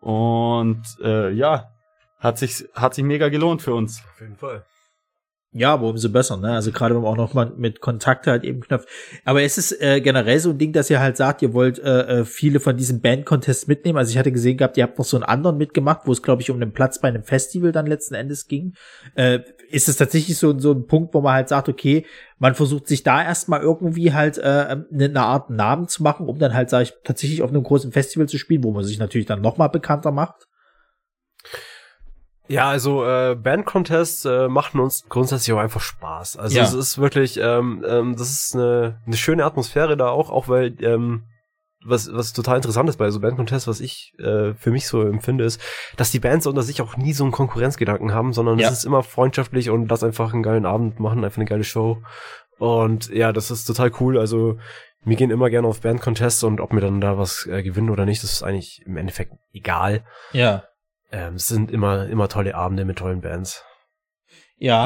Und 0.00 0.82
äh, 1.02 1.30
ja, 1.30 1.72
hat 2.20 2.38
sich, 2.38 2.64
hat 2.74 2.94
sich 2.94 3.04
mega 3.04 3.28
gelohnt 3.28 3.62
für 3.62 3.74
uns. 3.74 4.02
Auf 4.12 4.20
jeden 4.20 4.36
Fall. 4.36 4.64
Ja, 5.58 5.72
aber 5.72 5.88
umso 5.88 6.10
besser, 6.10 6.36
ne? 6.36 6.52
Also 6.52 6.70
gerade 6.70 6.94
wenn 6.94 7.00
man 7.00 7.12
auch 7.12 7.16
noch 7.16 7.32
mal 7.32 7.50
mit 7.56 7.80
Kontakte 7.80 8.30
halt 8.30 8.44
eben 8.44 8.60
knöpft. 8.60 8.86
Aber 9.24 9.42
es 9.42 9.56
ist 9.56 9.80
äh, 9.80 10.02
generell 10.02 10.38
so 10.38 10.50
ein 10.50 10.58
Ding, 10.58 10.74
dass 10.74 10.90
ihr 10.90 11.00
halt 11.00 11.16
sagt, 11.16 11.40
ihr 11.40 11.54
wollt 11.54 11.78
äh, 11.78 12.20
äh, 12.20 12.24
viele 12.26 12.60
von 12.60 12.76
diesen 12.76 13.00
Band-Contests 13.00 13.66
mitnehmen. 13.66 13.96
Also 13.96 14.10
ich 14.10 14.18
hatte 14.18 14.32
gesehen 14.32 14.58
gehabt, 14.58 14.76
ihr 14.76 14.82
habt 14.82 14.98
noch 14.98 15.06
so 15.06 15.16
einen 15.16 15.24
anderen 15.24 15.56
mitgemacht, 15.56 16.02
wo 16.04 16.12
es, 16.12 16.22
glaube 16.22 16.42
ich, 16.42 16.50
um 16.50 16.60
einen 16.60 16.72
Platz 16.72 17.00
bei 17.00 17.08
einem 17.08 17.22
Festival 17.22 17.72
dann 17.72 17.86
letzten 17.86 18.14
Endes 18.14 18.48
ging. 18.48 18.74
Äh, 19.14 19.38
ist 19.70 19.88
es 19.88 19.96
tatsächlich 19.96 20.36
so, 20.36 20.58
so 20.58 20.72
ein 20.72 20.86
Punkt, 20.86 21.14
wo 21.14 21.22
man 21.22 21.32
halt 21.32 21.48
sagt, 21.48 21.70
okay, 21.70 22.04
man 22.38 22.54
versucht 22.54 22.86
sich 22.86 23.02
da 23.02 23.24
erstmal 23.24 23.62
irgendwie 23.62 24.12
halt 24.12 24.36
äh, 24.36 24.76
eine 24.92 25.20
Art 25.22 25.48
Namen 25.48 25.88
zu 25.88 26.02
machen, 26.02 26.28
um 26.28 26.38
dann 26.38 26.52
halt, 26.52 26.68
sage 26.68 26.82
ich, 26.82 26.92
tatsächlich 27.02 27.40
auf 27.40 27.48
einem 27.48 27.62
großen 27.62 27.92
Festival 27.92 28.28
zu 28.28 28.36
spielen, 28.36 28.62
wo 28.62 28.72
man 28.72 28.84
sich 28.84 28.98
natürlich 28.98 29.26
dann 29.26 29.40
noch 29.40 29.56
mal 29.56 29.68
bekannter 29.68 30.12
macht? 30.12 30.46
Ja, 32.48 32.68
also 32.68 33.04
äh, 33.04 33.34
Band-Contests 33.34 34.24
äh, 34.24 34.48
machen 34.48 34.80
uns 34.80 35.04
grundsätzlich 35.08 35.52
auch 35.54 35.60
einfach 35.60 35.80
Spaß. 35.80 36.36
Also 36.36 36.56
ja. 36.56 36.64
es 36.64 36.72
ist 36.72 36.98
wirklich, 36.98 37.38
ähm, 37.42 37.84
ähm, 37.86 38.16
das 38.16 38.30
ist 38.30 38.54
eine, 38.54 39.00
eine 39.06 39.16
schöne 39.16 39.44
Atmosphäre 39.44 39.96
da 39.96 40.08
auch, 40.08 40.30
auch 40.30 40.48
weil 40.48 40.76
ähm, 40.82 41.24
was, 41.84 42.12
was 42.12 42.32
total 42.32 42.56
interessant 42.56 42.88
ist 42.88 42.96
bei 42.96 43.10
so 43.10 43.20
Band-Contests, 43.20 43.68
was 43.68 43.80
ich 43.80 44.14
äh, 44.18 44.54
für 44.54 44.70
mich 44.70 44.86
so 44.86 45.02
empfinde, 45.02 45.44
ist, 45.44 45.60
dass 45.96 46.10
die 46.10 46.20
Bands 46.20 46.46
unter 46.46 46.62
sich 46.62 46.82
auch 46.82 46.96
nie 46.96 47.12
so 47.12 47.24
einen 47.24 47.32
Konkurrenzgedanken 47.32 48.12
haben, 48.12 48.32
sondern 48.32 48.58
ja. 48.58 48.68
es 48.68 48.78
ist 48.78 48.84
immer 48.84 49.02
freundschaftlich 49.02 49.70
und 49.70 49.88
lass 49.88 50.04
einfach 50.04 50.32
einen 50.32 50.42
geilen 50.42 50.66
Abend 50.66 51.00
machen, 51.00 51.24
einfach 51.24 51.38
eine 51.38 51.46
geile 51.46 51.64
Show. 51.64 52.02
Und 52.58 53.08
ja, 53.10 53.32
das 53.32 53.50
ist 53.50 53.64
total 53.64 53.92
cool. 54.00 54.18
Also 54.18 54.58
wir 55.04 55.16
gehen 55.16 55.30
immer 55.30 55.50
gerne 55.50 55.68
auf 55.68 55.80
Band-Contests 55.80 56.42
und 56.44 56.60
ob 56.60 56.72
wir 56.72 56.80
dann 56.80 57.00
da 57.00 57.18
was 57.18 57.46
äh, 57.46 57.62
gewinnen 57.62 57.90
oder 57.90 58.04
nicht, 58.04 58.22
das 58.22 58.32
ist 58.32 58.42
eigentlich 58.42 58.82
im 58.84 58.96
Endeffekt 58.96 59.32
egal. 59.52 60.04
Ja 60.32 60.64
ähm, 61.16 61.36
es 61.36 61.48
sind 61.48 61.70
immer, 61.70 62.06
immer 62.06 62.28
tolle 62.28 62.54
Abende 62.54 62.84
mit 62.84 62.98
tollen 62.98 63.22
Bands. 63.22 63.64
Ja, 64.58 64.84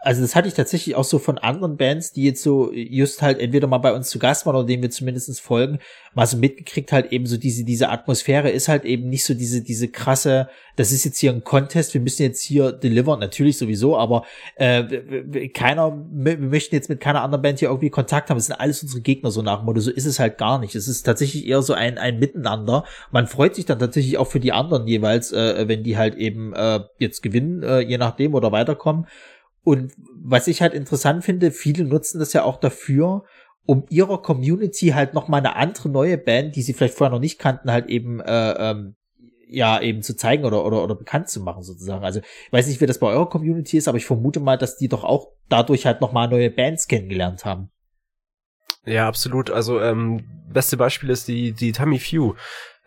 also 0.00 0.20
das 0.20 0.34
hatte 0.34 0.48
ich 0.48 0.54
tatsächlich 0.54 0.96
auch 0.96 1.04
so 1.04 1.20
von 1.20 1.38
anderen 1.38 1.76
Bands, 1.76 2.12
die 2.12 2.24
jetzt 2.24 2.42
so 2.42 2.72
just 2.72 3.22
halt 3.22 3.38
entweder 3.38 3.68
mal 3.68 3.78
bei 3.78 3.92
uns 3.92 4.10
zu 4.10 4.18
Gast 4.18 4.46
waren 4.46 4.56
oder 4.56 4.66
denen 4.66 4.82
wir 4.82 4.90
zumindestens 4.90 5.38
folgen, 5.38 5.78
mal 6.12 6.26
so 6.26 6.36
mitgekriegt 6.36 6.90
halt 6.90 7.12
eben 7.12 7.26
so 7.26 7.36
diese, 7.36 7.64
diese 7.64 7.88
Atmosphäre 7.88 8.50
ist 8.50 8.66
halt 8.66 8.84
eben 8.84 9.08
nicht 9.08 9.24
so 9.24 9.34
diese, 9.34 9.62
diese 9.62 9.86
krasse, 9.86 10.48
das 10.74 10.90
ist 10.90 11.04
jetzt 11.04 11.18
hier 11.18 11.30
ein 11.30 11.44
Contest, 11.44 11.94
wir 11.94 12.00
müssen 12.00 12.22
jetzt 12.22 12.42
hier 12.42 12.72
delivern, 12.72 13.20
natürlich 13.20 13.58
sowieso, 13.58 13.96
aber 13.96 14.24
äh, 14.56 15.48
keiner, 15.50 15.96
wir 16.10 16.38
möchten 16.38 16.74
jetzt 16.74 16.88
mit 16.88 16.98
keiner 16.98 17.22
anderen 17.22 17.42
Band 17.42 17.60
hier 17.60 17.68
irgendwie 17.68 17.90
Kontakt 17.90 18.28
haben, 18.28 18.38
es 18.38 18.46
sind 18.46 18.56
alles 18.56 18.82
unsere 18.82 19.02
Gegner 19.02 19.30
so 19.30 19.42
nach 19.42 19.58
dem 19.58 19.66
Motto, 19.66 19.80
so 19.80 19.92
ist 19.92 20.06
es 20.06 20.18
halt 20.18 20.36
gar 20.36 20.58
nicht. 20.58 20.74
Es 20.74 20.88
ist 20.88 21.02
tatsächlich 21.02 21.46
eher 21.46 21.62
so 21.62 21.74
ein, 21.74 21.98
ein 21.98 22.18
Miteinander. 22.18 22.84
Man 23.12 23.28
freut 23.28 23.54
sich 23.54 23.66
dann 23.66 23.78
tatsächlich 23.78 24.18
auch 24.18 24.26
für 24.26 24.40
die 24.40 24.52
anderen 24.52 24.88
jeweils, 24.88 25.32
äh, 25.32 25.68
wenn 25.68 25.84
die 25.84 25.96
halt 25.96 26.16
eben 26.16 26.54
äh, 26.54 26.80
jetzt 26.98 27.22
gewinnen, 27.22 27.62
äh, 27.62 27.80
je 27.80 27.98
nachdem 27.98 28.34
oder 28.34 28.50
weiterkommen. 28.80 29.06
Und 29.62 29.92
was 30.14 30.46
ich 30.46 30.62
halt 30.62 30.72
interessant 30.72 31.24
finde, 31.24 31.50
viele 31.50 31.84
nutzen 31.84 32.18
das 32.18 32.32
ja 32.32 32.44
auch 32.44 32.58
dafür, 32.58 33.24
um 33.66 33.84
ihrer 33.90 34.22
Community 34.22 34.88
halt 34.88 35.14
noch 35.14 35.28
mal 35.28 35.38
eine 35.38 35.54
andere 35.54 35.90
neue 35.90 36.18
Band, 36.18 36.56
die 36.56 36.62
sie 36.62 36.72
vielleicht 36.72 36.94
vorher 36.94 37.12
noch 37.12 37.20
nicht 37.20 37.38
kannten, 37.38 37.70
halt 37.70 37.86
eben 37.86 38.20
äh, 38.20 38.52
ähm, 38.52 38.96
ja 39.46 39.80
eben 39.80 40.02
zu 40.02 40.16
zeigen 40.16 40.44
oder 40.44 40.64
oder 40.64 40.82
oder 40.82 40.94
bekannt 40.94 41.28
zu 41.28 41.40
machen 41.40 41.62
sozusagen. 41.62 42.04
Also 42.04 42.20
ich 42.20 42.52
weiß 42.52 42.66
nicht, 42.68 42.80
wie 42.80 42.86
das 42.86 42.98
bei 42.98 43.08
eurer 43.08 43.28
Community 43.28 43.76
ist, 43.76 43.86
aber 43.86 43.98
ich 43.98 44.06
vermute 44.06 44.40
mal, 44.40 44.56
dass 44.56 44.76
die 44.76 44.88
doch 44.88 45.04
auch 45.04 45.28
dadurch 45.48 45.86
halt 45.86 46.00
noch 46.00 46.12
mal 46.12 46.28
neue 46.28 46.50
Bands 46.50 46.88
kennengelernt 46.88 47.44
haben. 47.44 47.70
Ja, 48.86 49.06
absolut. 49.06 49.50
Also 49.50 49.80
ähm, 49.80 50.24
beste 50.50 50.78
Beispiel 50.78 51.10
ist 51.10 51.28
die 51.28 51.52
die 51.52 51.72
Tammy 51.72 51.98
Few. 51.98 52.34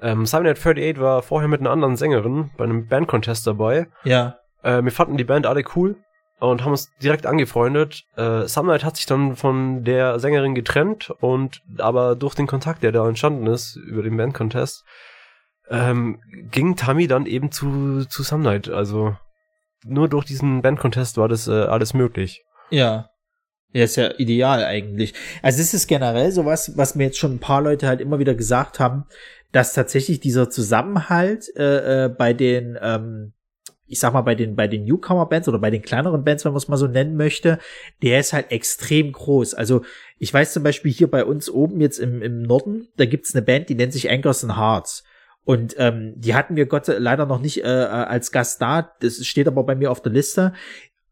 Ähm, 0.02 0.26
Simon 0.26 0.48
38 0.48 1.00
war 1.00 1.22
vorher 1.22 1.48
mit 1.48 1.62
einer 1.62 1.70
anderen 1.70 1.96
Sängerin 1.96 2.50
bei 2.58 2.64
einem 2.64 2.88
Bandcontest 2.88 3.46
dabei. 3.46 3.88
Ja. 4.04 4.40
Äh, 4.64 4.84
wir 4.84 4.92
fanden 4.92 5.18
die 5.18 5.24
Band 5.24 5.46
alle 5.46 5.64
cool 5.76 5.96
und 6.40 6.64
haben 6.64 6.72
uns 6.72 6.92
direkt 7.02 7.26
angefreundet. 7.26 8.04
Äh, 8.18 8.48
Sunlight 8.48 8.84
hat 8.84 8.98
sich 8.98 9.06
dann 9.06 9.36
von 9.36 9.84
der 9.84 10.20
Sängerin 10.20 10.56
getrennt 10.56 11.12
und 11.22 11.62
aber 11.78 12.16
durch 12.16 12.36
den 12.36 12.48
Kontakt, 12.48 12.84
der 12.84 12.92
da 12.92 13.08
entstanden 13.08 13.48
ist 13.48 13.76
über 13.76 14.04
den 14.04 14.18
Bandcontest, 14.18 14.84
ähm, 15.70 16.20
ging 16.52 16.76
Tammy 16.76 17.08
dann 17.08 17.26
eben 17.26 17.52
zu 17.52 18.06
zu 18.06 18.24
Sunlight. 18.24 18.70
Also 18.70 19.16
nur 19.86 20.10
durch 20.10 20.26
diesen 20.26 20.62
Bandcontest 20.62 21.18
war 21.18 21.28
das 21.28 21.48
äh, 21.48 21.52
alles 21.52 21.94
möglich. 21.94 22.44
Ja. 22.70 23.10
Ja, 23.76 23.86
ist 23.86 23.96
ja 23.96 24.12
ideal 24.20 24.64
eigentlich. 24.64 25.16
Also 25.42 25.60
es 25.60 25.74
ist 25.74 25.88
generell 25.88 26.32
sowas, 26.32 26.74
was 26.76 26.94
mir 26.94 27.06
jetzt 27.06 27.18
schon 27.18 27.36
ein 27.36 27.40
paar 27.40 27.62
Leute 27.62 27.88
halt 27.88 28.02
immer 28.02 28.20
wieder 28.20 28.36
gesagt 28.36 28.80
haben, 28.80 29.06
dass 29.52 29.74
tatsächlich 29.74 30.20
dieser 30.20 30.50
Zusammenhalt 30.50 31.46
äh, 31.56 32.06
äh, 32.06 32.10
bei 32.10 32.34
den 32.34 32.78
ähm, 32.80 33.34
ich 33.88 34.00
sag 34.00 34.14
mal, 34.14 34.22
bei 34.22 34.36
den, 34.36 34.56
bei 34.56 34.68
den 34.68 34.86
Newcomer-Bands 34.86 35.48
oder 35.48 35.60
bei 35.60 35.70
den 35.70 35.82
kleineren 35.82 36.24
Bands, 36.24 36.46
wenn 36.46 36.54
man 36.54 36.58
es 36.58 36.68
mal 36.68 36.78
so 36.78 36.88
nennen 36.88 37.16
möchte, 37.16 37.60
der 38.02 38.20
ist 38.20 38.34
halt 38.34 38.52
extrem 38.52 39.12
groß. 39.12 39.54
Also 39.54 39.84
ich 40.18 40.34
weiß 40.34 40.54
zum 40.54 40.64
Beispiel 40.64 40.92
hier 40.92 41.12
bei 41.12 41.26
uns 41.26 41.50
oben 41.50 41.82
jetzt 41.82 42.00
im, 42.00 42.22
im 42.22 42.42
Norden, 42.42 42.88
da 42.98 43.06
gibt's 43.06 43.36
eine 43.36 43.44
Band, 43.44 43.70
die 43.70 43.76
nennt 43.76 43.94
sich 43.94 44.10
Anchors 44.10 44.44
and 44.44 44.58
Hearts. 44.58 45.04
Und 45.46 45.76
ähm, 45.78 46.14
die 46.16 46.36
hatten 46.36 46.56
wir 46.56 46.66
Gott 46.68 46.88
leider 46.88 47.26
noch 47.26 47.42
nicht 47.42 47.64
äh, 47.66 47.84
äh 47.84 47.88
als 47.88 48.32
Gast 48.32 48.62
da. 48.62 48.94
Das 49.02 49.26
steht 49.26 49.48
aber 49.48 49.64
bei 49.64 49.76
mir 49.76 49.92
auf 49.92 50.02
der 50.02 50.14
Liste. 50.14 50.54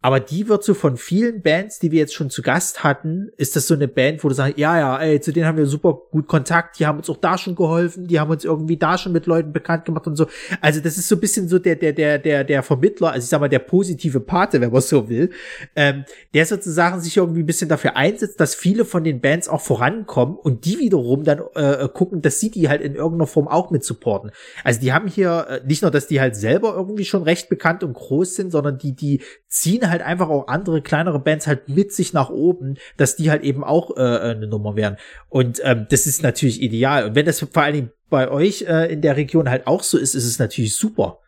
Aber 0.02 0.20
die 0.20 0.48
wird 0.48 0.64
so 0.64 0.74
von 0.74 0.98
vielen 0.98 1.42
Bands, 1.44 1.78
die 1.78 1.92
wir 1.92 2.00
jetzt 2.00 2.16
schon 2.16 2.32
zu 2.32 2.42
Gast 2.42 2.84
hatten, 2.84 3.30
ist 3.38 3.56
das 3.56 3.68
so 3.68 3.76
eine 3.76 3.88
Band, 3.88 4.24
wo 4.24 4.30
du 4.30 4.34
sagst, 4.34 4.58
ja, 4.58 4.78
ja, 4.78 4.98
ey, 4.98 5.22
zu 5.22 5.32
denen 5.32 5.46
haben 5.46 5.58
wir 5.58 5.68
super 5.68 6.02
gut 6.10 6.28
Kontakt, 6.28 6.80
die 6.80 6.88
haben 6.88 6.98
uns 6.98 7.10
auch 7.10 7.18
da 7.18 7.38
schon 7.38 7.56
geholfen, 7.56 8.08
die 8.08 8.20
haben 8.20 8.32
uns 8.32 8.44
irgendwie 8.44 8.78
da 8.78 8.98
schon 8.98 9.12
mit 9.12 9.28
Leuten 9.28 9.54
bekannt 9.54 9.86
gemacht 9.86 10.08
und 10.08 10.16
so. 10.16 10.26
Also 10.60 10.80
das 10.80 10.98
ist 10.98 11.08
so 11.08 11.16
ein 11.16 11.22
bisschen 11.22 11.48
so 11.48 11.60
der, 11.60 11.76
der, 11.76 11.94
der, 11.94 12.18
der, 12.18 12.44
der 12.44 12.64
Vermittler, 12.64 13.12
also 13.12 13.24
ich 13.24 13.30
sag 13.30 13.40
mal, 13.40 13.48
der 13.48 13.60
positive 13.60 14.20
Pate, 14.20 14.60
wenn 14.60 14.72
man 14.72 14.82
so 14.82 15.08
will, 15.08 15.30
ähm, 15.76 16.06
der 16.34 16.48
sozusagen 16.48 17.00
sich 17.00 17.18
irgendwie 17.18 17.44
ein 17.44 17.46
bisschen 17.46 17.70
dafür 17.70 17.96
einsetzt, 17.96 18.40
dass 18.40 18.56
viele 18.56 18.86
von 18.86 19.04
den 19.04 19.22
Bands 19.22 19.48
auch 19.48 19.62
vorankommen 19.62 20.36
und 20.36 20.66
die 20.66 20.80
wiederum 20.80 21.24
dann 21.24 21.42
äh, 21.54 21.88
gucken, 21.88 22.24
dass 22.24 22.40
sie 22.40 22.50
die 22.50 22.70
halt 22.70 22.82
in 22.82 22.96
irgendeiner 22.96 23.28
Form 23.28 23.48
auch 23.48 23.70
mit 23.70 23.84
supporten. 23.84 24.32
Also 24.64 24.80
die 24.80 24.94
haben 24.94 25.08
hier 25.08 25.46
äh, 25.48 25.68
nicht 25.68 25.84
nur, 25.84 25.92
dass 25.92 26.08
die 26.08 26.20
halt 26.20 26.36
selber 26.36 26.74
irgendwie 26.74 27.06
schon 27.06 27.22
recht 27.22 27.50
bekannt 27.50 27.84
und 27.84 27.94
groß 27.94 28.34
sind, 28.34 28.52
sondern 28.52 28.80
die, 28.80 28.94
die 28.96 29.22
ziehen 29.48 29.90
halt 29.90 29.91
einfach 30.00 30.30
auch 30.30 30.48
andere 30.48 30.82
kleinere 30.82 31.20
Bands 31.20 31.48
halt 31.48 31.68
mit 31.68 31.92
sich 31.92 32.14
nach 32.14 32.30
oben, 32.30 32.78
dass 32.96 33.18
die 33.18 33.30
halt 33.30 33.44
eben 33.44 33.66
auch 33.66 33.98
äh, 33.98 34.00
eine 34.00 34.48
Nummer 34.48 34.78
werden. 34.78 34.96
Und 35.28 35.60
ähm, 35.66 35.88
das 35.90 36.08
ist 36.08 36.24
natürlich 36.24 36.62
ideal. 36.62 37.04
Und 37.04 37.16
wenn 37.16 37.26
das 37.26 37.42
vor 37.42 37.62
allen 37.62 37.74
Dingen 37.74 37.92
bei 38.10 38.32
euch 38.32 38.62
äh, 38.62 38.94
in 38.94 39.02
der 39.02 39.18
Region 39.18 39.50
halt 39.50 39.68
auch 39.68 39.84
so 39.84 39.98
ist, 39.98 40.16
ist 40.16 40.26
es 40.26 40.40
natürlich 40.40 40.78
super. 40.78 41.20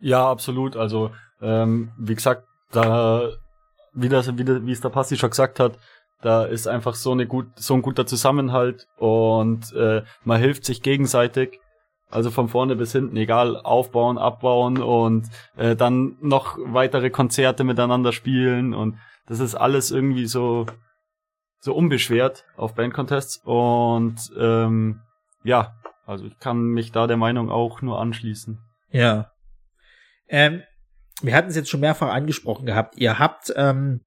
Ja, 0.00 0.28
absolut. 0.28 0.76
Also 0.76 1.12
ähm, 1.40 1.92
wie 1.96 2.16
gesagt, 2.16 2.44
da 2.72 3.30
wie 3.92 4.08
das 4.08 4.36
wie, 4.36 4.66
wie 4.66 4.72
es 4.72 4.80
der 4.80 4.88
Passi 4.88 5.16
schon 5.16 5.30
gesagt 5.30 5.60
hat, 5.60 5.78
da 6.22 6.44
ist 6.44 6.66
einfach 6.66 6.94
so 6.94 7.12
eine 7.12 7.26
gut 7.26 7.46
so 7.56 7.74
ein 7.74 7.82
guter 7.82 8.06
Zusammenhalt 8.06 8.86
und 8.98 9.72
äh, 9.74 10.02
man 10.24 10.40
hilft 10.40 10.64
sich 10.64 10.82
gegenseitig 10.82 11.60
also 12.14 12.30
von 12.30 12.48
vorne 12.48 12.76
bis 12.76 12.92
hinten, 12.92 13.16
egal, 13.16 13.56
aufbauen, 13.56 14.18
abbauen 14.18 14.80
und 14.80 15.28
äh, 15.56 15.76
dann 15.76 16.16
noch 16.20 16.58
weitere 16.58 17.10
Konzerte 17.10 17.64
miteinander 17.64 18.12
spielen 18.12 18.74
und 18.74 18.98
das 19.26 19.40
ist 19.40 19.54
alles 19.54 19.90
irgendwie 19.90 20.26
so 20.26 20.66
so 21.58 21.74
unbeschwert 21.74 22.44
auf 22.56 22.74
Bandcontests 22.74 23.40
und 23.44 24.16
ähm, 24.38 25.00
ja, 25.44 25.74
also 26.06 26.26
ich 26.26 26.38
kann 26.38 26.58
mich 26.58 26.92
da 26.92 27.06
der 27.06 27.16
Meinung 27.16 27.50
auch 27.50 27.80
nur 27.80 28.00
anschließen. 28.00 28.58
Ja. 28.90 29.30
Ähm, 30.28 30.62
wir 31.22 31.34
hatten 31.34 31.48
es 31.48 31.56
jetzt 31.56 31.70
schon 31.70 31.80
mehrfach 31.80 32.12
angesprochen 32.12 32.66
gehabt. 32.66 32.96
Ihr 32.98 33.18
habt 33.18 33.52
ähm, 33.56 34.02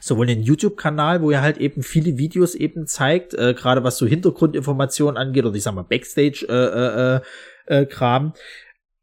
sowohl 0.00 0.26
den 0.26 0.42
YouTube-Kanal, 0.42 1.22
wo 1.22 1.30
ihr 1.30 1.42
halt 1.42 1.58
eben 1.58 1.82
viele 1.82 2.18
Videos 2.18 2.54
eben 2.54 2.86
zeigt, 2.86 3.34
äh, 3.34 3.54
gerade 3.54 3.84
was 3.84 3.98
so 3.98 4.06
Hintergrundinformationen 4.06 5.16
angeht 5.16 5.44
oder 5.44 5.54
ich 5.54 5.62
sag 5.62 5.74
mal 5.74 5.82
Backstage-Kram, 5.82 6.48
äh, 6.48 7.16
äh, 7.16 7.82
äh, 7.82 7.86
Kram, 7.86 8.32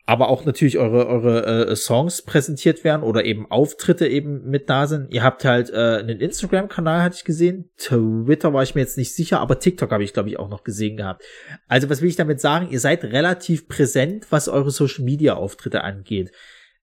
aber 0.08 0.30
auch 0.30 0.46
natürlich 0.46 0.78
eure 0.78 1.06
eure 1.08 1.68
äh, 1.68 1.76
Songs 1.76 2.22
präsentiert 2.22 2.86
werden 2.86 3.04
oder 3.04 3.26
eben 3.26 3.52
Auftritte 3.52 4.08
eben 4.08 4.50
mit 4.50 4.70
da 4.70 4.88
sind. 4.88 5.14
Ihr 5.14 5.22
habt 5.22 5.44
halt 5.44 5.70
äh, 5.70 5.98
einen 6.00 6.22
Instagram-Kanal, 6.22 7.04
hatte 7.04 7.18
ich 7.18 7.26
gesehen. 7.26 7.70
Twitter 7.78 8.54
war 8.54 8.64
ich 8.64 8.74
mir 8.74 8.82
jetzt 8.82 8.98
nicht 8.98 9.14
sicher, 9.14 9.42
aber 9.42 9.60
TikTok 9.60 9.92
habe 9.92 10.06
ich 10.06 10.14
glaube 10.14 10.30
ich 10.30 10.40
auch 10.40 10.50
noch 10.50 10.64
gesehen 10.64 10.96
gehabt. 10.96 11.26
Also 11.68 11.90
was 11.90 12.02
will 12.02 12.08
ich 12.08 12.16
damit 12.16 12.40
sagen? 12.40 12.70
Ihr 12.72 12.80
seid 12.80 13.04
relativ 13.04 13.68
präsent, 13.68 14.28
was 14.30 14.48
eure 14.48 14.72
Social-Media-Auftritte 14.72 15.84
angeht. 15.84 16.32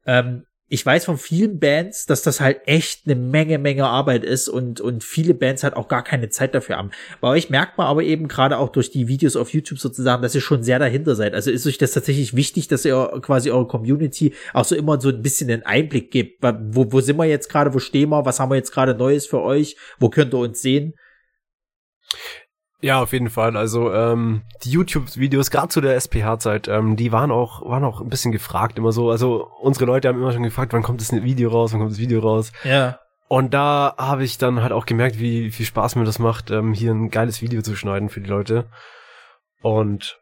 Ähm, 0.07 0.45
ich 0.69 0.85
weiß 0.85 1.05
von 1.05 1.19
vielen 1.19 1.61
Bands, 1.61 2.07
dass 2.07 2.23
das 2.23 2.41
halt 2.41 2.63
echt 2.67 3.03
eine 3.05 3.15
Menge, 3.15 3.59
Menge 3.59 3.87
Arbeit 3.87 4.25
ist 4.25 4.49
und, 4.49 4.81
und 4.81 5.05
viele 5.05 5.35
Bands 5.35 5.63
halt 5.63 5.77
auch 5.77 5.89
gar 5.89 6.03
keine 6.03 6.31
Zeit 6.31 6.55
dafür 6.55 6.79
haben. 6.79 6.91
Bei 7.21 7.29
euch 7.29 7.51
merkt 7.51 7.77
man 7.77 7.87
aber 7.87 8.03
eben 8.03 8.29
gerade 8.29 8.57
auch 8.57 8.71
durch 8.71 8.91
die 8.91 9.07
Videos 9.07 9.37
auf 9.37 9.53
YouTube 9.53 9.79
sozusagen, 9.79 10.23
dass 10.23 10.35
ihr 10.35 10.41
schon 10.41 10.63
sehr 10.63 10.79
dahinter 10.79 11.17
seid. 11.17 11.35
Also 11.35 11.51
ist 11.51 11.67
euch 11.67 11.77
das 11.77 11.93
tatsächlich 11.93 12.35
wichtig, 12.35 12.67
dass 12.69 12.87
ihr 12.87 13.21
quasi 13.21 13.51
eure 13.51 13.67
Community 13.67 14.35
auch 14.55 14.65
so 14.65 14.75
immer 14.75 14.99
so 15.01 15.11
ein 15.11 15.21
bisschen 15.21 15.49
den 15.49 15.67
Einblick 15.67 16.11
gebt. 16.11 16.43
Wo, 16.43 16.91
wo 16.91 17.01
sind 17.01 17.19
wir 17.19 17.27
jetzt 17.27 17.51
gerade? 17.51 17.75
Wo 17.75 17.79
stehen 17.79 18.09
wir? 18.09 18.25
Was 18.25 18.41
haben 18.41 18.51
wir 18.51 18.57
jetzt 18.57 18.73
gerade 18.73 18.95
Neues 18.95 19.27
für 19.27 19.43
euch? 19.43 19.77
Wo 19.99 20.09
könnt 20.09 20.33
ihr 20.33 20.39
uns 20.39 20.63
sehen? 20.63 20.95
Ja, 22.85 23.01
auf 23.01 23.15
jeden 23.15 23.31
Fall. 23.31 23.57
Also 23.57 23.95
ähm, 23.95 24.43
die 24.63 24.71
YouTube-Videos, 24.71 25.51
gerade 25.51 25.69
zu 25.69 25.81
der 25.81 25.97
SPH-Zeit, 25.97 26.69
ähm, 26.69 26.97
die 26.97 27.13
waren 27.13 27.31
auch, 27.31 27.67
waren 27.67 27.83
auch 27.83 28.03
ein 28.03 28.11
bisschen 28.11 28.31
gefragt, 28.31 28.77
immer 28.77 28.93
so. 28.93 29.11
Also 29.11 29.49
unsere 29.63 29.87
Leute 29.87 30.07
haben 30.07 30.19
immer 30.19 30.35
schon 30.35 30.43
gefragt, 30.43 30.75
wann 30.75 30.83
kommt 30.83 31.01
das 31.01 31.11
Video 31.11 31.49
raus, 31.49 31.73
wann 31.73 31.81
kommt 31.81 31.93
das 31.93 31.99
Video 31.99 32.21
raus. 32.21 32.53
Ja. 32.63 32.99
Und 33.27 33.55
da 33.55 33.95
habe 33.97 34.23
ich 34.23 34.37
dann 34.37 34.63
halt 34.63 34.73
auch 34.73 34.85
gemerkt, 34.85 35.19
wie 35.19 35.51
viel 35.51 35.65
Spaß 35.65 35.97
mir 35.97 36.05
das 36.05 36.19
macht, 36.19 36.51
ähm, 36.51 36.75
hier 36.75 36.93
ein 36.93 37.09
geiles 37.09 37.41
Video 37.41 37.63
zu 37.63 37.75
schneiden 37.75 38.11
für 38.11 38.21
die 38.21 38.29
Leute. 38.29 38.67
Und 39.63 40.19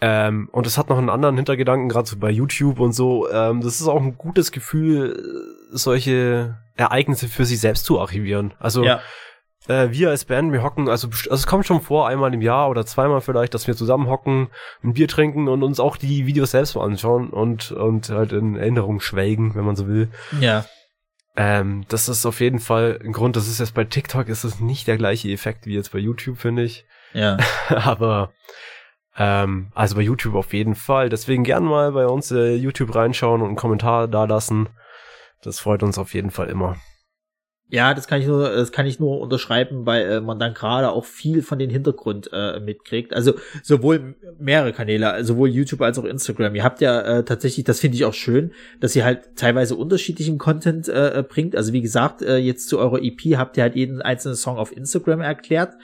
ähm, 0.00 0.48
und 0.52 0.68
es 0.68 0.78
hat 0.78 0.90
noch 0.90 0.98
einen 0.98 1.10
anderen 1.10 1.34
Hintergedanken, 1.34 1.88
gerade 1.88 2.08
so 2.08 2.16
bei 2.16 2.30
YouTube 2.30 2.78
und 2.78 2.92
so. 2.92 3.28
Ähm, 3.28 3.60
das 3.60 3.80
ist 3.80 3.88
auch 3.88 4.00
ein 4.00 4.16
gutes 4.16 4.52
Gefühl, 4.52 5.20
solche 5.72 6.58
Ereignisse 6.76 7.26
für 7.26 7.44
sich 7.44 7.58
selbst 7.58 7.84
zu 7.86 7.98
archivieren. 7.98 8.54
Also 8.60 8.84
ja 8.84 9.00
äh, 9.68 9.90
wir 9.90 10.10
als 10.10 10.24
Band, 10.24 10.52
wir 10.52 10.62
hocken, 10.62 10.88
also, 10.88 11.08
also 11.08 11.34
es 11.34 11.46
kommt 11.46 11.66
schon 11.66 11.80
vor, 11.80 12.08
einmal 12.08 12.32
im 12.34 12.42
Jahr 12.42 12.68
oder 12.68 12.84
zweimal 12.84 13.20
vielleicht, 13.20 13.54
dass 13.54 13.66
wir 13.66 13.74
zusammen 13.74 14.08
hocken, 14.08 14.48
ein 14.82 14.94
Bier 14.94 15.08
trinken 15.08 15.48
und 15.48 15.62
uns 15.62 15.80
auch 15.80 15.96
die 15.96 16.26
Videos 16.26 16.50
selbst 16.50 16.76
mal 16.76 16.84
anschauen 16.84 17.30
und, 17.30 17.72
und 17.72 18.10
halt 18.10 18.32
in 18.32 18.56
Erinnerung 18.56 19.00
schwelgen, 19.00 19.54
wenn 19.54 19.64
man 19.64 19.76
so 19.76 19.86
will. 19.88 20.10
Ja. 20.40 20.64
Ähm, 21.36 21.84
das 21.88 22.08
ist 22.08 22.26
auf 22.26 22.40
jeden 22.40 22.60
Fall 22.60 23.00
ein 23.02 23.12
Grund, 23.12 23.36
das 23.36 23.48
ist 23.48 23.58
jetzt 23.58 23.74
bei 23.74 23.84
TikTok 23.84 24.28
ist 24.28 24.44
es 24.44 24.60
nicht 24.60 24.86
der 24.86 24.96
gleiche 24.96 25.30
Effekt 25.30 25.66
wie 25.66 25.74
jetzt 25.74 25.92
bei 25.92 25.98
YouTube, 25.98 26.38
finde 26.38 26.62
ich. 26.62 26.84
Ja. 27.12 27.38
Aber 27.68 28.32
ähm, 29.16 29.70
also 29.74 29.96
bei 29.96 30.02
YouTube 30.02 30.34
auf 30.34 30.52
jeden 30.52 30.74
Fall. 30.74 31.08
Deswegen 31.08 31.44
gern 31.44 31.64
mal 31.64 31.92
bei 31.92 32.06
uns 32.06 32.30
äh, 32.30 32.54
YouTube 32.54 32.94
reinschauen 32.94 33.40
und 33.40 33.48
einen 33.48 33.56
Kommentar 33.56 34.08
da 34.08 34.24
lassen. 34.24 34.68
Das 35.42 35.60
freut 35.60 35.82
uns 35.82 35.98
auf 35.98 36.14
jeden 36.14 36.30
Fall 36.30 36.48
immer. 36.48 36.76
Ja, 37.70 37.94
das 37.94 38.06
kann 38.06 38.20
ich 38.20 38.26
nur, 38.26 38.50
das 38.50 38.72
kann 38.72 38.86
ich 38.86 39.00
nur 39.00 39.20
unterschreiben, 39.20 39.86
weil 39.86 40.02
äh, 40.08 40.20
man 40.20 40.38
dann 40.38 40.54
gerade 40.54 40.90
auch 40.90 41.04
viel 41.04 41.42
von 41.42 41.58
den 41.58 41.70
Hintergrund 41.70 42.30
äh, 42.32 42.60
mitkriegt. 42.60 43.14
Also 43.14 43.34
sowohl 43.62 44.14
mehrere 44.38 44.72
Kanäle, 44.72 45.24
sowohl 45.24 45.48
YouTube 45.48 45.80
als 45.80 45.98
auch 45.98 46.04
Instagram. 46.04 46.54
Ihr 46.54 46.62
habt 46.62 46.80
ja 46.82 47.00
äh, 47.00 47.24
tatsächlich, 47.24 47.64
das 47.64 47.80
finde 47.80 47.96
ich 47.96 48.04
auch 48.04 48.14
schön, 48.14 48.52
dass 48.80 48.94
ihr 48.94 49.04
halt 49.04 49.36
teilweise 49.36 49.76
unterschiedlichen 49.76 50.38
Content 50.38 50.88
äh, 50.88 51.24
bringt. 51.26 51.56
Also 51.56 51.72
wie 51.72 51.82
gesagt, 51.82 52.22
äh, 52.22 52.36
jetzt 52.36 52.68
zu 52.68 52.78
eurer 52.78 53.02
EP 53.02 53.36
habt 53.36 53.56
ihr 53.56 53.62
halt 53.62 53.76
jeden 53.76 54.02
einzelnen 54.02 54.36
Song 54.36 54.58
auf 54.58 54.76
Instagram 54.76 55.22
erklärt. 55.22 55.74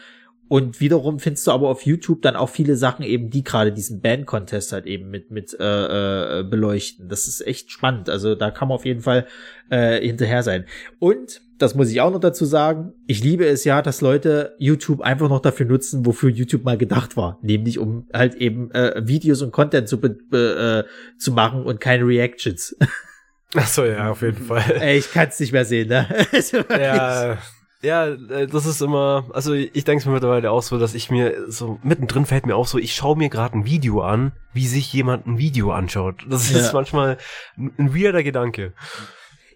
Und 0.50 0.80
wiederum 0.80 1.20
findest 1.20 1.46
du 1.46 1.52
aber 1.52 1.68
auf 1.68 1.86
YouTube 1.86 2.22
dann 2.22 2.34
auch 2.34 2.48
viele 2.48 2.74
Sachen 2.74 3.04
eben, 3.04 3.30
die 3.30 3.44
gerade 3.44 3.70
diesen 3.70 4.00
Band-Contest 4.00 4.72
halt 4.72 4.84
eben 4.84 5.08
mit, 5.08 5.30
mit 5.30 5.56
äh, 5.60 6.40
äh, 6.40 6.42
beleuchten. 6.42 7.08
Das 7.08 7.28
ist 7.28 7.46
echt 7.46 7.70
spannend. 7.70 8.10
Also 8.10 8.34
da 8.34 8.50
kann 8.50 8.66
man 8.66 8.74
auf 8.74 8.84
jeden 8.84 9.00
Fall 9.00 9.28
äh, 9.70 10.04
hinterher 10.04 10.42
sein. 10.42 10.64
Und, 10.98 11.40
das 11.58 11.76
muss 11.76 11.88
ich 11.90 12.00
auch 12.00 12.10
noch 12.10 12.18
dazu 12.18 12.44
sagen, 12.46 12.94
ich 13.06 13.22
liebe 13.22 13.46
es 13.46 13.62
ja, 13.62 13.80
dass 13.80 14.00
Leute 14.00 14.56
YouTube 14.58 15.02
einfach 15.02 15.28
noch 15.28 15.40
dafür 15.40 15.66
nutzen, 15.66 16.04
wofür 16.04 16.30
YouTube 16.30 16.64
mal 16.64 16.76
gedacht 16.76 17.16
war. 17.16 17.38
Nämlich 17.42 17.78
um 17.78 18.08
halt 18.12 18.34
eben 18.34 18.72
äh, 18.72 19.06
Videos 19.06 19.42
und 19.42 19.52
Content 19.52 19.88
zu, 19.88 19.98
äh, 20.02 20.82
zu 21.16 21.30
machen 21.30 21.62
und 21.62 21.80
keine 21.80 22.04
Reactions. 22.04 22.76
Ach 23.54 23.68
so, 23.68 23.84
ja, 23.84 24.10
auf 24.10 24.22
jeden 24.22 24.44
Fall. 24.44 24.64
Ey, 24.80 24.98
ich 24.98 25.12
kann 25.12 25.28
es 25.28 25.38
nicht 25.38 25.52
mehr 25.52 25.64
sehen, 25.64 25.90
ne? 25.90 26.08
ja, 26.70 27.38
ja, 27.82 28.06
äh, 28.08 28.46
das 28.46 28.66
ist 28.66 28.82
immer, 28.82 29.24
also 29.32 29.54
ich 29.54 29.84
denke 29.84 30.00
es 30.00 30.06
mir 30.06 30.12
mittlerweile 30.12 30.50
auch 30.50 30.62
so, 30.62 30.78
dass 30.78 30.94
ich 30.94 31.10
mir 31.10 31.50
so 31.50 31.78
mittendrin 31.82 32.26
fällt 32.26 32.46
mir 32.46 32.56
auch 32.56 32.66
so, 32.66 32.78
ich 32.78 32.94
schaue 32.94 33.16
mir 33.16 33.28
gerade 33.28 33.56
ein 33.56 33.64
Video 33.64 34.02
an, 34.02 34.32
wie 34.52 34.66
sich 34.66 34.92
jemand 34.92 35.26
ein 35.26 35.38
Video 35.38 35.72
anschaut. 35.72 36.26
Das 36.28 36.50
ist 36.50 36.66
ja. 36.66 36.72
manchmal 36.72 37.16
ein 37.56 37.94
weirder 37.94 38.22
Gedanke. 38.22 38.74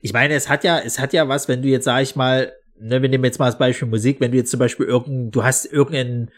Ich 0.01 0.13
meine, 0.13 0.35
es 0.35 0.49
hat 0.49 0.65
ja, 0.65 0.79
es 0.79 0.99
hat 0.99 1.13
ja 1.13 1.29
was, 1.29 1.49
wenn 1.49 1.63
du 1.63 1.69
jetzt, 1.69 1.85
sag 1.85 2.03
ich 2.03 2.17
mal, 2.17 2.53
ne, 2.79 3.03
wir 3.03 3.09
nehmen 3.09 3.25
jetzt 3.25 3.39
mal 3.39 3.47
als 3.47 3.59
Beispiel 3.59 3.89
Musik, 3.89 4.21
wenn 4.21 4.33
du 4.33 4.39
jetzt 4.39 4.51
zum 4.51 4.61
Beispiel 4.61 4.87
irgendein, 4.87 5.31
du 5.31 5.45
hast 5.45 5.67
irgendeinen 5.67 6.31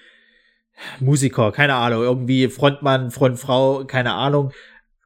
Musiker, 1.01 1.53
keine 1.53 1.74
Ahnung, 1.74 2.03
irgendwie 2.03 2.49
Frontmann, 2.49 3.11
Frontfrau, 3.11 3.84
keine 3.84 4.14
Ahnung, 4.14 4.53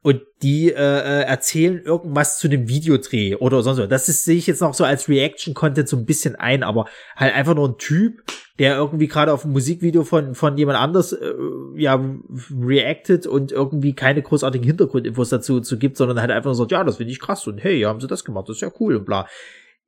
und 0.03 0.21
die 0.41 0.71
äh, 0.71 0.73
äh, 0.73 1.23
erzählen 1.23 1.79
irgendwas 1.83 2.39
zu 2.39 2.47
dem 2.47 2.67
Videodreh 2.67 3.35
oder 3.35 3.61
sonst 3.61 3.77
was. 3.77 3.89
Das 3.89 4.09
ist, 4.09 4.25
sehe 4.25 4.37
ich 4.37 4.47
jetzt 4.47 4.61
noch 4.61 4.73
so 4.73 4.83
als 4.83 5.07
Reaction-Content 5.07 5.87
so 5.87 5.95
ein 5.95 6.05
bisschen 6.05 6.35
ein, 6.35 6.63
aber 6.63 6.85
halt 7.15 7.35
einfach 7.35 7.53
nur 7.53 7.69
ein 7.69 7.77
Typ, 7.77 8.23
der 8.57 8.75
irgendwie 8.75 9.07
gerade 9.07 9.31
auf 9.31 9.45
ein 9.45 9.51
Musikvideo 9.51 10.03
von, 10.03 10.33
von 10.33 10.57
jemand 10.57 10.79
anders 10.79 11.13
äh, 11.13 11.33
ja 11.75 12.03
reactet 12.59 13.27
und 13.27 13.51
irgendwie 13.51 13.93
keine 13.93 14.23
großartigen 14.23 14.65
Hintergrundinfos 14.65 15.29
dazu 15.29 15.61
zu 15.61 15.77
gibt, 15.77 15.97
sondern 15.97 16.19
halt 16.19 16.31
einfach 16.31 16.47
nur 16.47 16.55
sagt, 16.55 16.71
ja, 16.71 16.83
das 16.83 16.97
finde 16.97 17.11
ich 17.11 17.19
krass 17.19 17.45
und 17.45 17.63
hey, 17.63 17.81
haben 17.81 18.01
sie 18.01 18.07
das 18.07 18.25
gemacht, 18.25 18.49
das 18.49 18.57
ist 18.57 18.61
ja 18.61 18.71
cool 18.79 18.95
und 18.95 19.05
bla 19.05 19.27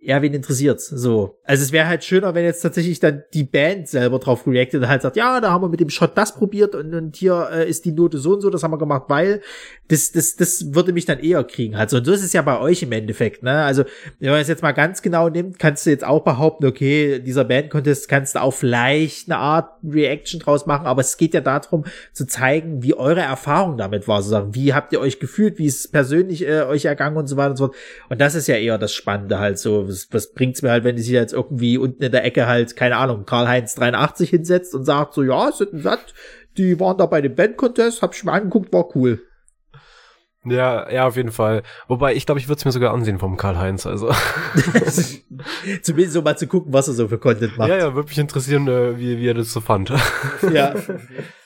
ja, 0.05 0.21
wen 0.21 0.33
interessiert's? 0.33 0.87
So. 0.87 1.39
Also 1.45 1.63
es 1.63 1.71
wäre 1.71 1.87
halt 1.87 2.03
schöner, 2.03 2.35
wenn 2.35 2.43
jetzt 2.43 2.61
tatsächlich 2.61 2.99
dann 2.99 3.23
die 3.33 3.43
Band 3.43 3.87
selber 3.87 4.19
drauf 4.19 4.45
reactet 4.45 4.81
und 4.81 4.89
halt 4.89 5.01
sagt, 5.01 5.15
ja, 5.15 5.39
da 5.39 5.51
haben 5.51 5.61
wir 5.61 5.69
mit 5.69 5.79
dem 5.79 5.89
Shot 5.89 6.17
das 6.17 6.35
probiert 6.35 6.75
und, 6.75 6.93
und 6.93 7.15
hier 7.15 7.49
äh, 7.51 7.69
ist 7.69 7.85
die 7.85 7.91
Note 7.91 8.17
so 8.17 8.33
und 8.33 8.41
so, 8.41 8.49
das 8.49 8.63
haben 8.63 8.71
wir 8.71 8.77
gemacht, 8.77 9.03
weil 9.07 9.41
das, 9.87 10.11
das, 10.11 10.35
das 10.35 10.73
würde 10.73 10.91
mich 10.91 11.05
dann 11.05 11.19
eher 11.19 11.43
kriegen 11.43 11.77
halt 11.77 11.89
so. 11.89 11.97
Und 11.97 12.05
so 12.05 12.11
ist 12.11 12.23
es 12.23 12.33
ja 12.33 12.41
bei 12.41 12.59
euch 12.59 12.83
im 12.83 12.91
Endeffekt, 12.91 13.43
ne? 13.43 13.63
Also, 13.63 13.83
wenn 14.19 14.31
man 14.31 14.41
es 14.41 14.47
jetzt 14.47 14.61
mal 14.61 14.71
ganz 14.71 15.01
genau 15.01 15.29
nimmt, 15.29 15.59
kannst 15.59 15.85
du 15.85 15.89
jetzt 15.89 16.03
auch 16.03 16.23
behaupten, 16.23 16.65
okay, 16.65 17.19
dieser 17.19 17.43
Band-Contest 17.45 18.09
kannst 18.09 18.35
du 18.35 18.41
auch 18.41 18.53
vielleicht 18.53 19.29
eine 19.29 19.37
Art 19.37 19.71
Reaction 19.83 20.39
draus 20.39 20.65
machen, 20.65 20.85
aber 20.85 21.01
es 21.01 21.17
geht 21.17 21.33
ja 21.33 21.41
darum, 21.41 21.85
zu 22.11 22.25
zeigen, 22.25 22.83
wie 22.83 22.93
eure 22.93 23.21
Erfahrung 23.21 23.77
damit 23.77 24.07
war, 24.07 24.21
sozusagen. 24.21 24.55
Wie 24.55 24.73
habt 24.73 24.91
ihr 24.93 24.99
euch 24.99 25.19
gefühlt, 25.19 25.59
wie 25.59 25.65
ist 25.65 25.79
es 25.79 25.87
persönlich 25.87 26.47
äh, 26.47 26.63
euch 26.63 26.85
ergangen 26.85 27.17
und 27.17 27.27
so 27.27 27.37
weiter 27.37 27.51
und 27.51 27.57
so 27.57 27.67
fort. 27.67 27.77
Und 28.09 28.21
das 28.21 28.35
ist 28.35 28.47
ja 28.47 28.55
eher 28.55 28.77
das 28.77 28.93
Spannende 28.93 29.39
halt 29.39 29.59
so 29.59 29.92
was, 29.93 30.07
was 30.11 30.33
bringt's 30.33 30.61
mir 30.61 30.71
halt, 30.71 30.83
wenn 30.83 30.97
ich 30.97 31.07
jetzt 31.07 31.33
irgendwie 31.33 31.77
unten 31.77 32.03
in 32.03 32.11
der 32.11 32.25
Ecke 32.25 32.47
halt, 32.47 32.75
keine 32.75 32.97
Ahnung, 32.97 33.25
Karl-Heinz 33.25 33.75
83 33.75 34.29
hinsetzt 34.29 34.75
und 34.75 34.85
sagt 34.85 35.13
so, 35.13 35.23
ja, 35.23 35.51
sind 35.51 35.81
satt, 35.81 36.13
die 36.57 36.79
waren 36.79 36.97
da 36.97 37.05
bei 37.05 37.21
dem 37.21 37.35
Band-Contest, 37.35 38.01
hab 38.01 38.13
ich 38.13 38.23
mir 38.23 38.33
angeguckt, 38.33 38.73
war 38.73 38.95
cool. 38.95 39.21
Ja, 40.45 40.91
ja, 40.91 41.07
auf 41.07 41.15
jeden 41.15 41.31
Fall. 41.31 41.63
Wobei, 41.87 42.15
ich 42.15 42.25
glaube, 42.25 42.39
ich 42.39 42.49
würde 42.49 42.59
es 42.59 42.65
mir 42.65 42.73
sogar 42.73 42.93
ansehen 42.93 43.17
vom 43.17 43.37
Karl-Heinz, 43.37 43.85
also. 43.85 44.11
Zumindest 45.81 46.13
so 46.13 46.21
mal 46.21 46.37
zu 46.37 46.47
gucken, 46.47 46.73
was 46.73 46.89
er 46.89 46.95
so 46.95 47.07
für 47.07 47.17
Content 47.17 47.57
macht. 47.57 47.69
Ja, 47.69 47.77
ja, 47.77 47.95
würde 47.95 48.09
mich 48.09 48.17
interessieren, 48.17 48.67
äh, 48.67 48.97
wie, 48.97 49.19
wie 49.19 49.29
er 49.29 49.35
das 49.35 49.53
so 49.53 49.61
fand. 49.61 49.93
ja. 50.51 50.73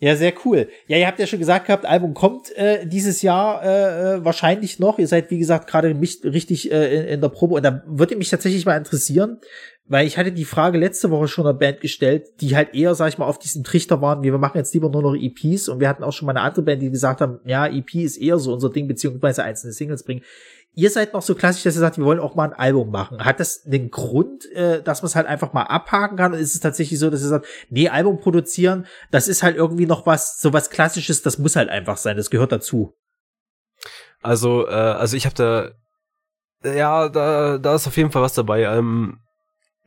Ja, 0.00 0.14
sehr 0.14 0.32
cool. 0.44 0.68
Ja, 0.86 0.96
ihr 0.96 1.06
habt 1.08 1.18
ja 1.18 1.26
schon 1.26 1.40
gesagt 1.40 1.66
gehabt, 1.66 1.84
Album 1.84 2.14
kommt 2.14 2.56
äh, 2.56 2.86
dieses 2.86 3.20
Jahr 3.22 3.64
äh, 3.64 4.16
äh 4.16 4.24
wahrscheinlich 4.24 4.78
noch. 4.78 4.98
Ihr 4.98 5.08
seid, 5.08 5.30
wie 5.30 5.38
gesagt, 5.38 5.68
gerade 5.68 5.88
richtig 6.24 6.70
äh, 6.70 6.96
in, 6.96 7.04
in, 7.06 7.20
der 7.20 7.28
Probe. 7.28 7.56
Und 7.56 7.64
da 7.64 7.82
würde 7.84 8.14
mich 8.14 8.30
tatsächlich 8.30 8.64
mal 8.64 8.76
interessieren, 8.76 9.38
weil 9.88 10.06
ich 10.06 10.18
hatte 10.18 10.32
die 10.32 10.44
Frage 10.44 10.78
letzte 10.78 11.10
Woche 11.10 11.28
schon 11.28 11.46
einer 11.46 11.58
Band 11.58 11.80
gestellt, 11.80 12.28
die 12.40 12.54
halt 12.54 12.74
eher, 12.74 12.94
sag 12.94 13.08
ich 13.08 13.18
mal, 13.18 13.26
auf 13.26 13.38
diesem 13.38 13.64
Trichter 13.64 14.00
waren, 14.00 14.22
wir 14.22 14.36
machen 14.38 14.58
jetzt 14.58 14.74
lieber 14.74 14.90
nur 14.90 15.02
noch 15.02 15.14
EPs. 15.14 15.68
Und 15.68 15.80
wir 15.80 15.88
hatten 15.88 16.04
auch 16.04 16.12
schon 16.12 16.26
mal 16.26 16.32
eine 16.32 16.42
andere 16.42 16.62
Band, 16.62 16.82
die 16.82 16.90
gesagt 16.90 17.20
haben, 17.20 17.40
ja, 17.44 17.66
EP 17.66 17.94
ist 17.94 18.16
eher 18.16 18.38
so 18.38 18.52
unser 18.52 18.70
Ding, 18.70 18.86
beziehungsweise 18.86 19.42
einzelne 19.42 19.72
Singles 19.72 20.04
bringen 20.04 20.22
ihr 20.78 20.90
seid 20.90 21.12
noch 21.12 21.22
so 21.22 21.34
klassisch, 21.34 21.64
dass 21.64 21.74
ihr 21.74 21.80
sagt, 21.80 21.98
wir 21.98 22.04
wollen 22.04 22.20
auch 22.20 22.36
mal 22.36 22.44
ein 22.44 22.52
Album 22.52 22.92
machen. 22.92 23.24
Hat 23.24 23.40
das 23.40 23.64
den 23.64 23.90
Grund, 23.90 24.50
äh, 24.52 24.80
dass 24.80 25.02
man 25.02 25.08
es 25.08 25.16
halt 25.16 25.26
einfach 25.26 25.52
mal 25.52 25.64
abhaken 25.64 26.16
kann? 26.16 26.32
Und 26.32 26.38
ist 26.38 26.54
es 26.54 26.60
tatsächlich 26.60 27.00
so, 27.00 27.10
dass 27.10 27.20
ihr 27.20 27.28
sagt, 27.28 27.46
nee, 27.68 27.88
Album 27.88 28.20
produzieren, 28.20 28.86
das 29.10 29.26
ist 29.26 29.42
halt 29.42 29.56
irgendwie 29.56 29.86
noch 29.86 30.06
was, 30.06 30.40
so 30.40 30.52
was 30.52 30.70
Klassisches, 30.70 31.22
das 31.22 31.38
muss 31.38 31.56
halt 31.56 31.68
einfach 31.68 31.96
sein, 31.96 32.16
das 32.16 32.30
gehört 32.30 32.52
dazu. 32.52 32.94
Also, 34.22 34.68
äh, 34.68 34.70
also 34.70 35.16
ich 35.16 35.26
habe 35.26 35.34
da, 35.34 36.70
ja, 36.70 37.08
da, 37.08 37.58
da 37.58 37.74
ist 37.74 37.88
auf 37.88 37.96
jeden 37.96 38.12
Fall 38.12 38.22
was 38.22 38.34
dabei. 38.34 38.62
Ähm, 38.62 39.18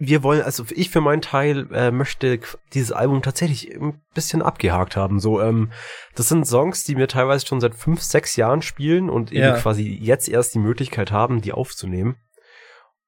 wir 0.03 0.23
wollen, 0.23 0.41
also 0.41 0.65
ich 0.71 0.89
für 0.89 0.99
meinen 0.99 1.21
Teil 1.21 1.67
äh, 1.71 1.91
möchte 1.91 2.39
dieses 2.73 2.91
Album 2.91 3.21
tatsächlich 3.21 3.79
ein 3.79 4.01
bisschen 4.15 4.41
abgehakt 4.41 4.95
haben. 4.95 5.19
So, 5.19 5.39
ähm, 5.39 5.71
das 6.15 6.27
sind 6.27 6.47
Songs, 6.47 6.83
die 6.85 6.97
wir 6.97 7.07
teilweise 7.07 7.45
schon 7.45 7.61
seit 7.61 7.75
fünf, 7.75 8.01
sechs 8.01 8.35
Jahren 8.35 8.63
spielen 8.63 9.11
und 9.11 9.29
ja. 9.29 9.49
eben 9.49 9.61
quasi 9.61 9.83
jetzt 9.83 10.27
erst 10.27 10.55
die 10.55 10.59
Möglichkeit 10.59 11.11
haben, 11.11 11.41
die 11.41 11.53
aufzunehmen. 11.53 12.15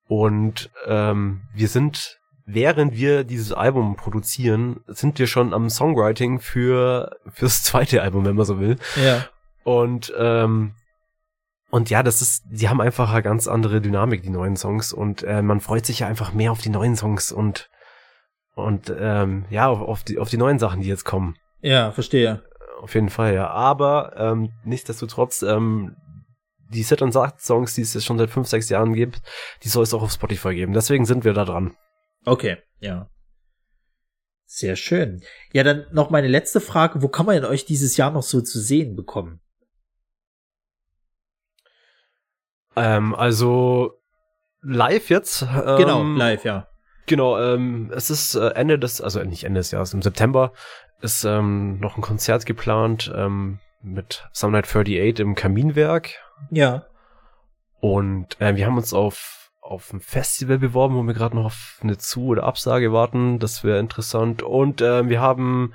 Und 0.08 0.70
ähm, 0.86 1.42
wir 1.56 1.68
sind, 1.68 2.20
während 2.46 2.96
wir 2.96 3.24
dieses 3.24 3.54
Album 3.54 3.96
produzieren, 3.96 4.82
sind 4.86 5.18
wir 5.18 5.26
schon 5.26 5.52
am 5.52 5.72
Songwriting 5.72 6.40
für 6.40 7.18
fürs 7.34 7.64
zweite 7.64 8.04
Album, 8.04 8.24
wenn 8.24 8.36
man 8.36 8.46
so 8.46 8.60
will. 8.60 8.78
Ja. 9.04 9.26
Und 9.64 10.14
ähm, 10.16 10.76
und 11.74 11.90
ja, 11.90 12.04
das 12.04 12.22
ist, 12.22 12.44
die 12.46 12.70
haben 12.70 12.82
einfach 12.82 13.12
eine 13.12 13.24
ganz 13.24 13.48
andere 13.48 13.82
Dynamik, 13.82 14.22
die 14.22 14.30
neuen 14.30 14.56
Songs. 14.56 14.94
Und 14.94 15.24
äh, 15.24 15.42
man 15.42 15.60
freut 15.60 15.88
sich 15.88 15.98
ja 15.98 16.08
einfach 16.08 16.32
mehr 16.32 16.52
auf 16.52 16.62
die 16.62 16.70
neuen 16.70 16.96
Songs 16.96 17.32
und 17.32 17.72
und 18.54 18.94
ähm, 18.96 19.46
ja, 19.50 19.70
auf, 19.70 19.82
auf, 19.82 20.04
die, 20.04 20.20
auf 20.20 20.30
die 20.30 20.38
neuen 20.38 20.60
Sachen, 20.60 20.82
die 20.82 20.88
jetzt 20.88 21.04
kommen. 21.04 21.36
Ja, 21.62 21.92
verstehe. 21.92 22.44
Auf 22.80 22.94
jeden 22.94 23.10
Fall, 23.10 23.34
ja. 23.34 23.50
Aber 23.50 24.14
ähm, 24.18 24.52
nichtsdestotrotz, 24.64 25.42
ähm, 25.42 25.96
die 26.70 26.84
Set 26.84 27.02
und 27.02 27.12
Sagt 27.12 27.42
Songs, 27.42 27.74
die 27.74 27.82
es 27.82 27.96
jetzt 27.96 28.06
schon 28.06 28.20
seit 28.20 28.30
fünf, 28.30 28.48
sechs 28.48 28.70
Jahren 28.70 28.94
gibt, 28.94 29.24
die 29.64 29.70
soll 29.70 29.82
es 29.82 29.96
auch 29.96 30.04
auf 30.04 30.12
Spotify 30.12 30.54
geben. 30.54 30.74
Deswegen 30.74 31.06
sind 31.06 31.26
wir 31.26 31.34
da 31.34 31.44
dran. 31.44 31.76
Okay, 32.24 32.58
ja. 32.82 33.10
Sehr 34.46 34.76
schön. 34.76 35.24
Ja, 35.54 35.64
dann 35.64 35.88
noch 35.92 36.12
meine 36.12 36.28
letzte 36.28 36.62
Frage. 36.62 37.02
Wo 37.02 37.08
kann 37.08 37.26
man 37.26 37.34
denn 37.34 37.46
euch 37.46 37.66
dieses 37.66 37.98
Jahr 37.98 38.12
noch 38.12 38.22
so 38.22 38.42
zu 38.42 38.60
sehen 38.60 38.96
bekommen? 38.96 39.40
Ähm, 42.76 43.16
also 43.16 43.94
live 44.62 45.10
jetzt. 45.10 45.42
Ähm, 45.42 45.78
genau, 45.78 46.04
live, 46.04 46.44
ja. 46.44 46.68
Genau, 47.06 47.40
ähm, 47.40 47.92
es 47.94 48.10
ist 48.10 48.36
äh, 48.36 48.50
Ende 48.50 48.80
des, 48.80 49.02
also 49.02 49.22
nicht 49.24 49.44
Ende 49.44 49.60
des 49.60 49.72
Jahres, 49.72 49.94
im 49.94 50.02
September 50.02 50.54
ist 51.02 51.26
ähm, 51.26 51.80
noch 51.80 51.98
ein 51.98 52.02
Konzert 52.02 52.46
geplant 52.46 53.12
ähm, 53.14 53.60
mit 53.82 54.26
Some 54.32 54.54
Night 54.54 54.66
38 54.66 55.20
im 55.20 55.36
Kaminwerk. 55.36 56.12
Ja. 56.50 56.86
Und 57.82 58.40
äh, 58.40 58.56
wir 58.56 58.66
haben 58.66 58.78
uns 58.78 58.94
auf 58.94 59.44
auf 59.64 59.94
ein 59.94 60.02
Festival 60.02 60.60
beworben, 60.60 60.96
wo 60.96 61.04
wir 61.04 61.14
gerade 61.14 61.36
noch 61.36 61.46
auf 61.46 61.80
eine 61.82 61.98
Zu- 61.98 62.28
oder 62.28 62.44
Absage 62.44 62.92
warten. 62.92 63.40
Das 63.40 63.64
wäre 63.64 63.80
interessant. 63.80 64.44
Und 64.44 64.82
äh, 64.82 65.08
wir 65.08 65.22
haben 65.22 65.74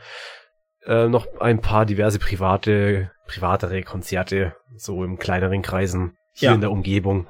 äh, 0.85 1.09
noch 1.09 1.27
ein 1.41 1.61
paar 1.61 1.87
diverse 1.87 2.19
private, 2.19 3.11
privatere 3.27 3.83
Konzerte, 3.83 4.55
so 4.77 5.05
im 5.05 5.19
kleineren 5.19 5.63
Kreisen 5.63 6.17
hier 6.39 6.51
ja. 6.51 6.55
in 6.55 6.61
der 6.61 6.71
Umgebung. 6.71 7.27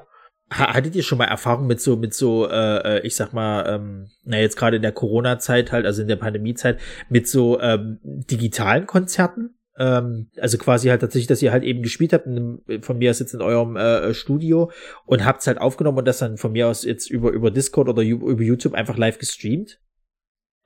Hattet 0.50 0.96
ihr 0.96 1.02
schon 1.02 1.18
mal 1.18 1.26
Erfahrung 1.26 1.66
mit 1.66 1.80
so, 1.80 1.96
mit 1.96 2.14
so, 2.14 2.48
äh, 2.48 2.96
äh, 2.96 3.06
ich 3.06 3.16
sag 3.16 3.34
mal, 3.34 3.66
ähm, 3.68 4.08
na 4.24 4.38
jetzt 4.38 4.56
gerade 4.56 4.76
in 4.76 4.82
der 4.82 4.92
Corona-Zeit 4.92 5.72
halt, 5.72 5.84
also 5.84 6.00
in 6.00 6.08
der 6.08 6.16
Pandemie-Zeit, 6.16 6.78
mit 7.10 7.28
so 7.28 7.60
ähm, 7.60 7.98
digitalen 8.02 8.86
Konzerten? 8.86 9.58
Ähm, 9.78 10.30
also 10.40 10.56
quasi 10.56 10.88
halt 10.88 11.02
tatsächlich, 11.02 11.26
dass 11.26 11.42
ihr 11.42 11.52
halt 11.52 11.64
eben 11.64 11.82
gespielt 11.82 12.14
habt, 12.14 12.26
in, 12.26 12.62
von 12.80 12.96
mir 12.96 13.10
aus 13.10 13.18
jetzt 13.18 13.34
in 13.34 13.42
eurem 13.42 13.76
äh, 13.76 14.14
Studio 14.14 14.70
und 15.04 15.24
habt's 15.24 15.46
halt 15.46 15.58
aufgenommen 15.58 15.98
und 15.98 16.08
das 16.08 16.18
dann 16.18 16.38
von 16.38 16.52
mir 16.52 16.66
aus 16.68 16.82
jetzt 16.82 17.10
über, 17.10 17.30
über 17.30 17.50
Discord 17.50 17.88
oder 17.88 18.02
über 18.02 18.42
YouTube 18.42 18.74
einfach 18.74 18.96
live 18.96 19.18
gestreamt? 19.18 19.78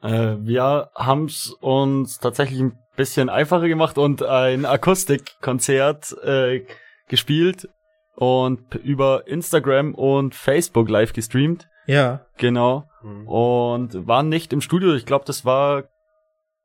Äh, 0.01 0.37
wir 0.41 0.91
haben's 0.95 1.57
uns 1.61 2.19
tatsächlich 2.19 2.61
ein 2.61 2.79
bisschen 2.97 3.29
einfacher 3.29 3.69
gemacht 3.69 3.99
und 3.99 4.23
ein 4.23 4.65
Akustikkonzert 4.65 6.17
äh, 6.23 6.65
gespielt 7.09 7.69
und 8.23 8.77
über 8.77 9.27
Instagram 9.27 9.97
und 9.97 10.37
Facebook 10.37 10.89
live 10.89 11.13
gestreamt. 11.13 11.69
Ja. 11.89 12.25
Genau. 12.37 12.85
Mhm. 13.03 13.27
Und 13.27 14.07
waren 14.07 14.29
nicht 14.29 14.53
im 14.53 14.61
Studio. 14.61 14.95
Ich 14.95 15.07
glaube, 15.07 15.25
das 15.25 15.45
war 15.45 15.89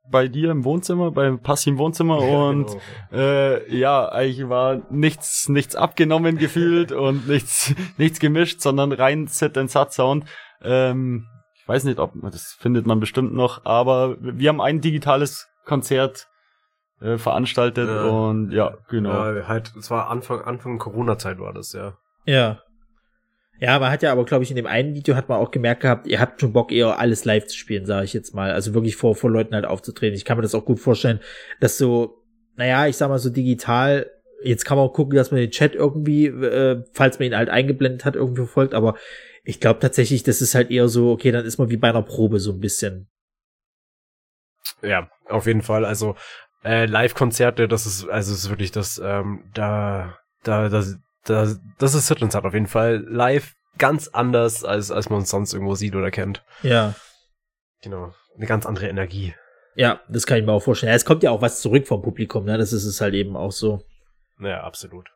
bei 0.07 0.27
dir 0.27 0.51
im 0.51 0.63
Wohnzimmer, 0.65 1.09
beim 1.09 1.39
Passi 1.39 1.71
im 1.71 1.79
Wohnzimmer 1.79 2.19
und 2.47 2.67
Genau. 2.67 2.79
äh, 3.11 3.75
ja, 3.75 4.07
eigentlich 4.07 4.47
war 4.49 4.83
nichts, 4.91 5.49
nichts 5.49 5.75
abgenommen 5.75 6.37
gefühlt 6.37 6.91
und 7.05 7.27
nichts, 7.27 7.73
nichts 7.97 8.19
gemischt, 8.19 8.61
sondern 8.61 8.91
rein 8.91 9.25
Sit 9.25 9.57
and 9.57 9.71
Sat 9.71 9.93
Sound. 9.93 10.25
Ähm, 10.61 11.25
ich 11.55 11.67
weiß 11.67 11.85
nicht, 11.85 11.97
ob 11.97 12.13
das 12.29 12.55
findet 12.59 12.85
man 12.85 12.99
bestimmt 12.99 13.33
noch, 13.33 13.65
aber 13.65 14.15
wir 14.19 14.49
haben 14.49 14.61
ein 14.61 14.79
digitales 14.79 15.47
Konzert 15.65 16.27
äh, 17.01 17.17
veranstaltet 17.17 17.87
Ja. 17.87 18.03
und 18.05 18.51
ja, 18.51 18.77
genau. 18.89 19.33
Ja, 19.33 19.47
halt, 19.47 19.73
es 19.77 19.91
war 19.91 20.09
Anfang, 20.09 20.41
Anfang 20.41 20.79
Corona-Zeit 20.79 21.39
war 21.39 21.53
das, 21.53 21.73
ja. 21.73 21.97
Ja. 22.25 22.61
Ja, 23.59 23.79
man 23.79 23.91
hat 23.91 24.03
ja 24.03 24.11
aber, 24.11 24.23
glaube 24.25 24.43
ich, 24.43 24.51
in 24.51 24.55
dem 24.55 24.67
einen 24.67 24.93
Video 24.93 25.15
hat 25.15 25.29
man 25.29 25.39
auch 25.39 25.49
gemerkt 25.49 25.81
gehabt, 25.81 26.05
ihr 26.05 26.19
habt 26.19 26.39
schon 26.39 26.53
Bock, 26.53 26.71
eher 26.71 26.99
alles 26.99 27.25
live 27.25 27.47
zu 27.47 27.57
spielen, 27.57 27.87
sage 27.87 28.05
ich 28.05 28.13
jetzt 28.13 28.35
mal. 28.35 28.51
Also 28.51 28.75
wirklich 28.75 28.95
vor, 28.95 29.15
vor 29.15 29.31
Leuten 29.31 29.55
halt 29.55 29.65
aufzutreten. 29.65 30.15
Ich 30.15 30.25
kann 30.25 30.37
mir 30.37 30.43
das 30.43 30.53
auch 30.53 30.65
gut 30.65 30.79
vorstellen, 30.79 31.19
dass 31.59 31.79
so, 31.79 32.23
naja, 32.55 32.85
ich 32.85 32.97
sag 32.97 33.09
mal 33.09 33.17
so 33.17 33.31
digital, 33.31 34.11
jetzt 34.43 34.63
kann 34.63 34.77
man 34.77 34.85
auch 34.87 34.93
gucken, 34.93 35.15
dass 35.15 35.31
man 35.31 35.39
den 35.39 35.49
Chat 35.49 35.73
irgendwie, 35.73 36.27
äh, 36.27 36.83
falls 36.93 37.17
man 37.17 37.29
ihn 37.29 37.35
halt 37.37 37.49
eingeblendet 37.49 38.05
hat, 38.05 38.15
irgendwie 38.15 38.43
verfolgt, 38.43 38.75
aber 38.75 38.95
ich 39.43 39.59
glaube 39.59 39.79
tatsächlich, 39.79 40.21
das 40.21 40.41
ist 40.41 40.53
halt 40.53 40.69
eher 40.69 40.87
so, 40.87 41.11
okay, 41.11 41.31
dann 41.31 41.45
ist 41.45 41.57
man 41.57 41.71
wie 41.71 41.77
bei 41.77 41.89
einer 41.89 42.03
Probe 42.03 42.39
so 42.39 42.51
ein 42.51 42.59
bisschen. 42.59 43.07
Ja, 44.83 45.09
auf 45.25 45.47
jeden 45.47 45.61
Fall. 45.63 45.85
Also 45.85 46.15
äh, 46.67 46.85
Live-Konzerte, 46.85 47.67
das 47.67 47.85
ist, 47.85 48.07
also 48.07 48.33
es 48.33 48.43
ist 48.43 48.49
wirklich 48.49 48.71
das, 48.71 49.01
ähm, 49.03 49.43
da, 49.53 50.17
da, 50.43 50.69
das, 50.69 50.97
da, 51.23 51.47
das 51.79 51.93
ist 51.93 52.07
Sit 52.07 52.19
Sat 52.31 52.45
auf 52.45 52.53
jeden 52.53 52.67
Fall. 52.67 53.05
Live 53.07 53.55
ganz 53.77 54.07
anders, 54.09 54.63
als, 54.63 54.91
als 54.91 55.09
man 55.09 55.21
es 55.21 55.29
sonst 55.29 55.53
irgendwo 55.53 55.75
sieht 55.75 55.95
oder 55.95 56.11
kennt. 56.11 56.43
Ja. 56.63 56.95
Genau. 57.81 58.13
Eine 58.35 58.45
ganz 58.45 58.65
andere 58.65 58.87
Energie. 58.87 59.33
Ja, 59.75 60.01
das 60.09 60.25
kann 60.25 60.39
ich 60.39 60.45
mir 60.45 60.51
auch 60.51 60.63
vorstellen. 60.63 60.89
Ja, 60.89 60.95
es 60.95 61.05
kommt 61.05 61.23
ja 61.23 61.31
auch 61.31 61.41
was 61.41 61.61
zurück 61.61 61.87
vom 61.87 62.01
Publikum, 62.01 62.45
ne? 62.45 62.57
Das 62.57 62.73
ist 62.73 62.85
es 62.85 62.99
halt 62.99 63.13
eben 63.13 63.37
auch 63.37 63.51
so. 63.51 63.83
Ja, 64.39 64.61
absolut. 64.63 65.09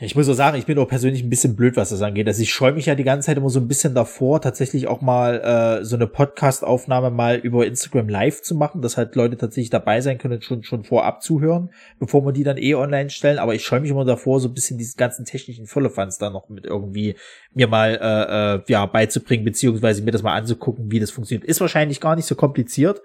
Ich 0.00 0.14
muss 0.14 0.28
auch 0.28 0.34
sagen, 0.34 0.56
ich 0.56 0.66
bin 0.66 0.78
auch 0.78 0.86
persönlich 0.86 1.24
ein 1.24 1.30
bisschen 1.30 1.56
blöd, 1.56 1.76
was 1.76 1.88
das 1.88 2.02
angeht. 2.02 2.28
Also 2.28 2.40
ich 2.40 2.52
scheue 2.52 2.72
mich 2.72 2.86
ja 2.86 2.94
die 2.94 3.02
ganze 3.02 3.26
Zeit 3.26 3.36
immer 3.36 3.50
so 3.50 3.58
ein 3.58 3.66
bisschen 3.66 3.96
davor, 3.96 4.40
tatsächlich 4.40 4.86
auch 4.86 5.00
mal 5.00 5.40
äh, 5.80 5.84
so 5.84 5.96
eine 5.96 6.06
Podcast-Aufnahme 6.06 7.10
mal 7.10 7.34
über 7.36 7.66
Instagram 7.66 8.08
live 8.08 8.40
zu 8.42 8.54
machen, 8.54 8.80
dass 8.80 8.96
halt 8.96 9.16
Leute 9.16 9.36
tatsächlich 9.36 9.70
dabei 9.70 10.00
sein 10.00 10.18
können, 10.18 10.40
schon 10.40 10.62
schon 10.62 10.84
vorab 10.84 11.20
zuhören, 11.20 11.70
bevor 11.98 12.24
wir 12.24 12.30
die 12.30 12.44
dann 12.44 12.58
eh 12.58 12.76
online 12.76 13.10
stellen. 13.10 13.40
Aber 13.40 13.56
ich 13.56 13.64
scheue 13.64 13.80
mich 13.80 13.90
immer 13.90 14.04
davor, 14.04 14.38
so 14.38 14.46
ein 14.46 14.54
bisschen 14.54 14.78
diesen 14.78 14.96
ganzen 14.96 15.24
technischen 15.24 15.66
Firlefanz 15.66 16.16
da 16.16 16.30
noch 16.30 16.48
mit 16.48 16.64
irgendwie 16.64 17.16
mir 17.52 17.66
mal 17.66 17.98
äh, 18.00 18.54
äh, 18.54 18.62
ja 18.68 18.86
beizubringen, 18.86 19.44
beziehungsweise 19.44 20.02
mir 20.02 20.12
das 20.12 20.22
mal 20.22 20.36
anzugucken, 20.36 20.92
wie 20.92 21.00
das 21.00 21.10
funktioniert. 21.10 21.44
Ist 21.44 21.60
wahrscheinlich 21.60 22.00
gar 22.00 22.14
nicht 22.14 22.26
so 22.26 22.36
kompliziert. 22.36 23.02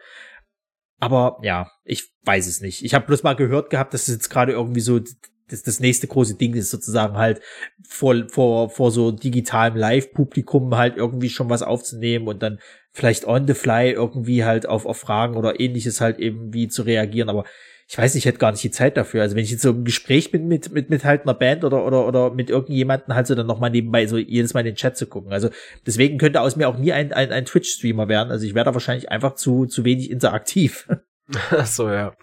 Aber 1.00 1.40
ja, 1.42 1.72
ich 1.84 2.12
weiß 2.24 2.46
es 2.46 2.62
nicht. 2.62 2.86
Ich 2.86 2.94
habe 2.94 3.08
bloß 3.08 3.24
mal 3.24 3.36
gehört 3.36 3.72
gehabt, 3.72 3.96
dass 3.96 4.08
es 4.08 4.14
jetzt 4.14 4.30
gerade 4.30 4.52
irgendwie 4.52 4.80
so 4.80 5.00
das, 5.54 5.64
das 5.64 5.80
nächste 5.80 6.08
große 6.08 6.36
Ding 6.36 6.54
ist, 6.56 6.72
sozusagen 6.72 7.18
halt 7.18 7.42
vor, 7.88 8.16
vor, 8.28 8.70
vor 8.70 8.92
so 8.92 9.12
digitalem 9.12 9.76
Live-Publikum 9.76 10.76
halt 10.76 10.98
irgendwie 10.98 11.30
schon 11.30 11.50
was 11.50 11.62
aufzunehmen 11.62 12.28
und 12.28 12.44
dann 12.44 12.60
vielleicht 12.92 13.26
on 13.26 13.48
the 13.48 13.54
fly 13.54 13.92
irgendwie 13.92 14.44
halt 14.44 14.68
auf, 14.68 14.86
auf 14.86 14.98
Fragen 14.98 15.38
oder 15.38 15.60
ähnliches 15.60 16.02
halt 16.02 16.20
eben 16.20 16.54
wie 16.54 16.68
zu 16.68 16.82
reagieren. 16.84 17.30
Aber 17.30 17.46
ich 17.88 17.98
weiß, 17.98 18.16
ich 18.16 18.26
hätte 18.26 18.40
gar 18.40 18.52
nicht 18.52 18.64
die 18.64 18.72
Zeit 18.72 18.98
dafür. 18.98 19.22
Also 19.22 19.36
wenn 19.36 19.44
ich 19.44 19.52
jetzt 19.52 19.62
so 19.62 19.72
im 19.72 19.84
Gespräch 19.84 20.32
bin 20.32 20.48
mit, 20.48 20.72
mit, 20.72 20.90
mit 20.90 21.04
halt 21.04 21.24
einer 21.24 21.34
Band 21.34 21.64
oder, 21.64 21.86
oder, 21.86 22.08
oder 22.08 22.32
mit 22.32 22.50
irgendjemanden 22.50 23.14
halt 23.14 23.28
so 23.28 23.36
dann 23.36 23.48
nochmal 23.48 23.70
nebenbei 23.70 24.08
so 24.08 24.18
jedes 24.18 24.54
Mal 24.54 24.62
in 24.62 24.68
den 24.68 24.76
Chat 24.76 24.98
zu 24.98 25.06
gucken. 25.06 25.32
Also 25.32 25.50
deswegen 25.86 26.18
könnte 26.18 26.42
aus 26.42 26.56
mir 26.56 26.70
auch 26.70 26.78
nie 26.78 26.94
ein, 26.94 27.14
ein, 27.14 27.32
ein 27.32 27.46
Twitch-Streamer 27.46 28.08
werden. 28.08 28.32
Also 28.32 28.46
ich 28.46 28.56
wäre 28.56 28.66
da 28.66 28.74
wahrscheinlich 28.74 29.12
einfach 29.12 29.36
zu, 29.36 29.66
zu 29.66 29.86
wenig 29.86 30.10
interaktiv. 30.10 30.88
Ach 31.52 31.68
so, 31.68 31.90
ja. 31.90 32.16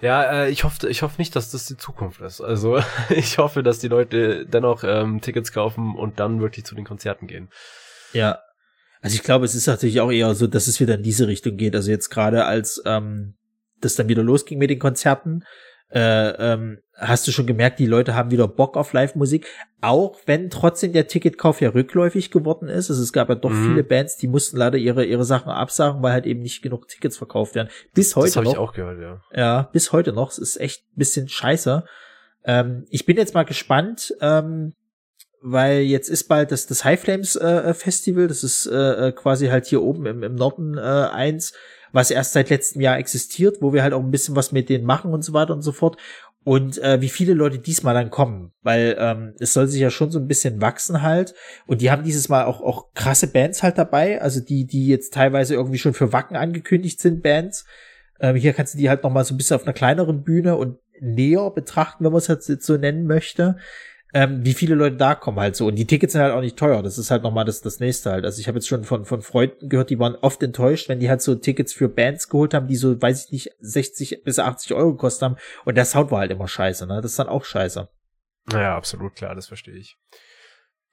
Ja, 0.00 0.44
äh, 0.44 0.50
ich 0.50 0.64
hoffe, 0.64 0.88
ich 0.88 1.02
hoffe 1.02 1.16
nicht, 1.18 1.36
dass 1.36 1.50
das 1.50 1.66
die 1.66 1.76
Zukunft 1.76 2.20
ist. 2.20 2.40
Also 2.40 2.82
ich 3.10 3.38
hoffe, 3.38 3.62
dass 3.62 3.78
die 3.78 3.88
Leute 3.88 4.46
dennoch 4.46 4.84
ähm, 4.84 5.20
Tickets 5.20 5.52
kaufen 5.52 5.94
und 5.94 6.20
dann 6.20 6.40
wirklich 6.40 6.64
zu 6.64 6.74
den 6.74 6.84
Konzerten 6.84 7.26
gehen. 7.26 7.48
Ja. 8.12 8.38
Also 9.02 9.16
ich 9.16 9.22
glaube, 9.22 9.46
es 9.46 9.54
ist 9.54 9.66
natürlich 9.66 10.00
auch 10.00 10.10
eher 10.10 10.34
so, 10.34 10.46
dass 10.46 10.66
es 10.66 10.80
wieder 10.80 10.94
in 10.94 11.02
diese 11.02 11.26
Richtung 11.26 11.56
geht. 11.56 11.74
Also 11.74 11.90
jetzt 11.90 12.10
gerade 12.10 12.44
als 12.44 12.82
ähm, 12.84 13.34
das 13.80 13.94
dann 13.94 14.08
wieder 14.08 14.22
losging 14.22 14.58
mit 14.58 14.70
den 14.70 14.78
Konzerten, 14.78 15.44
äh, 15.92 16.52
ähm, 16.52 16.78
hast 16.94 17.26
du 17.26 17.32
schon 17.32 17.46
gemerkt, 17.46 17.78
die 17.78 17.86
Leute 17.86 18.14
haben 18.14 18.30
wieder 18.30 18.46
Bock 18.46 18.76
auf 18.76 18.92
Live-Musik, 18.92 19.46
auch 19.80 20.18
wenn 20.26 20.50
trotzdem 20.50 20.92
der 20.92 21.06
Ticketkauf 21.08 21.60
ja 21.60 21.70
rückläufig 21.70 22.30
geworden 22.30 22.68
ist. 22.68 22.90
Also 22.90 23.02
es 23.02 23.12
gab 23.12 23.28
ja 23.28 23.34
doch 23.34 23.50
Mhm. 23.50 23.68
viele 23.68 23.84
Bands, 23.84 24.16
die 24.18 24.28
mussten 24.28 24.56
leider 24.58 24.76
ihre 24.78 25.04
ihre 25.04 25.24
Sachen 25.24 25.50
absagen, 25.50 26.02
weil 26.02 26.12
halt 26.12 26.26
eben 26.26 26.40
nicht 26.40 26.62
genug 26.62 26.88
Tickets 26.88 27.16
verkauft 27.16 27.54
werden. 27.54 27.68
Bis 27.94 28.14
heute 28.16 28.26
das 28.28 28.36
habe 28.36 28.44
noch. 28.46 28.52
ich 28.52 28.58
auch 28.58 28.72
gehört, 28.72 29.00
ja. 29.00 29.20
Ja, 29.34 29.62
bis 29.72 29.92
heute 29.92 30.12
noch. 30.12 30.30
Es 30.30 30.38
ist 30.38 30.60
echt 30.60 30.82
ein 30.92 30.98
bisschen 30.98 31.28
scheiße. 31.28 31.84
Ähm, 32.44 32.84
ich 32.90 33.04
bin 33.06 33.16
jetzt 33.16 33.34
mal 33.34 33.44
gespannt, 33.44 34.14
ähm, 34.20 34.74
weil 35.42 35.80
jetzt 35.80 36.10
ist 36.10 36.24
bald 36.28 36.52
das, 36.52 36.66
das 36.66 36.84
High 36.84 37.00
Flames 37.00 37.34
äh, 37.36 37.72
Festival. 37.72 38.28
Das 38.28 38.44
ist 38.44 38.66
äh, 38.66 39.08
äh, 39.08 39.12
quasi 39.12 39.48
halt 39.48 39.66
hier 39.66 39.82
oben 39.82 40.04
im, 40.06 40.22
im 40.22 40.34
Norden 40.34 40.76
äh, 40.76 40.80
eins, 40.80 41.54
was 41.92 42.10
erst 42.10 42.32
seit 42.32 42.50
letztem 42.50 42.80
Jahr 42.80 42.98
existiert, 42.98 43.58
wo 43.60 43.72
wir 43.72 43.82
halt 43.82 43.92
auch 43.92 44.02
ein 44.02 44.10
bisschen 44.10 44.36
was 44.36 44.52
mit 44.52 44.68
denen 44.68 44.84
machen 44.84 45.12
und 45.12 45.22
so 45.22 45.32
weiter 45.32 45.52
und 45.52 45.62
so 45.62 45.72
fort. 45.72 45.96
Und 46.42 46.78
äh, 46.78 47.02
wie 47.02 47.10
viele 47.10 47.34
Leute 47.34 47.58
diesmal 47.58 47.94
dann 47.94 48.10
kommen, 48.10 48.52
weil 48.62 48.96
ähm, 48.98 49.34
es 49.38 49.52
soll 49.52 49.66
sich 49.66 49.80
ja 49.80 49.90
schon 49.90 50.10
so 50.10 50.18
ein 50.18 50.26
bisschen 50.26 50.62
wachsen 50.62 51.02
halt. 51.02 51.34
Und 51.66 51.82
die 51.82 51.90
haben 51.90 52.02
dieses 52.02 52.30
Mal 52.30 52.44
auch, 52.44 52.62
auch 52.62 52.94
krasse 52.94 53.26
Bands 53.26 53.62
halt 53.62 53.76
dabei, 53.76 54.22
also 54.22 54.40
die, 54.40 54.66
die 54.66 54.86
jetzt 54.86 55.12
teilweise 55.12 55.54
irgendwie 55.54 55.78
schon 55.78 55.92
für 55.92 56.14
Wacken 56.14 56.36
angekündigt 56.36 56.98
sind, 57.00 57.22
Bands. 57.22 57.66
Ähm, 58.20 58.36
hier 58.36 58.54
kannst 58.54 58.72
du 58.74 58.78
die 58.78 58.88
halt 58.88 59.02
noch 59.02 59.10
mal 59.10 59.24
so 59.24 59.34
ein 59.34 59.36
bisschen 59.36 59.56
auf 59.56 59.64
einer 59.64 59.74
kleineren 59.74 60.22
Bühne 60.22 60.56
und 60.56 60.78
näher 60.98 61.50
betrachten, 61.50 62.04
wenn 62.04 62.12
man 62.12 62.18
es 62.18 62.28
jetzt 62.28 62.62
so 62.62 62.76
nennen 62.76 63.06
möchte. 63.06 63.56
Ähm, 64.12 64.44
wie 64.44 64.54
viele 64.54 64.74
Leute 64.74 64.96
da 64.96 65.14
kommen 65.14 65.38
halt 65.38 65.54
so. 65.54 65.66
Und 65.68 65.76
die 65.76 65.86
Tickets 65.86 66.12
sind 66.14 66.22
halt 66.22 66.32
auch 66.32 66.40
nicht 66.40 66.56
teuer. 66.56 66.82
Das 66.82 66.98
ist 66.98 67.10
halt 67.10 67.22
noch 67.22 67.32
mal 67.32 67.44
das, 67.44 67.60
das 67.62 67.78
nächste 67.78 68.10
halt. 68.10 68.24
Also 68.24 68.40
ich 68.40 68.48
habe 68.48 68.58
jetzt 68.58 68.66
schon 68.68 68.82
von, 68.84 69.04
von 69.04 69.22
Freunden 69.22 69.68
gehört, 69.68 69.90
die 69.90 69.98
waren 70.00 70.16
oft 70.16 70.42
enttäuscht, 70.42 70.88
wenn 70.88 70.98
die 71.00 71.08
halt 71.08 71.22
so 71.22 71.34
Tickets 71.36 71.72
für 71.72 71.88
Bands 71.88 72.28
geholt 72.28 72.52
haben, 72.54 72.66
die 72.66 72.76
so, 72.76 73.00
weiß 73.00 73.26
ich 73.26 73.32
nicht, 73.32 73.50
60 73.60 74.22
bis 74.24 74.38
80 74.40 74.74
Euro 74.74 74.92
gekostet 74.92 75.22
haben. 75.22 75.36
Und 75.64 75.76
der 75.76 75.84
Sound 75.84 76.10
war 76.10 76.20
halt 76.20 76.32
immer 76.32 76.48
scheiße, 76.48 76.86
ne? 76.86 77.00
Das 77.00 77.12
ist 77.12 77.18
dann 77.18 77.28
auch 77.28 77.44
scheiße. 77.44 77.88
Naja, 78.52 78.76
absolut 78.76 79.14
klar, 79.14 79.34
das 79.36 79.46
verstehe 79.46 79.76
ich. 79.76 79.96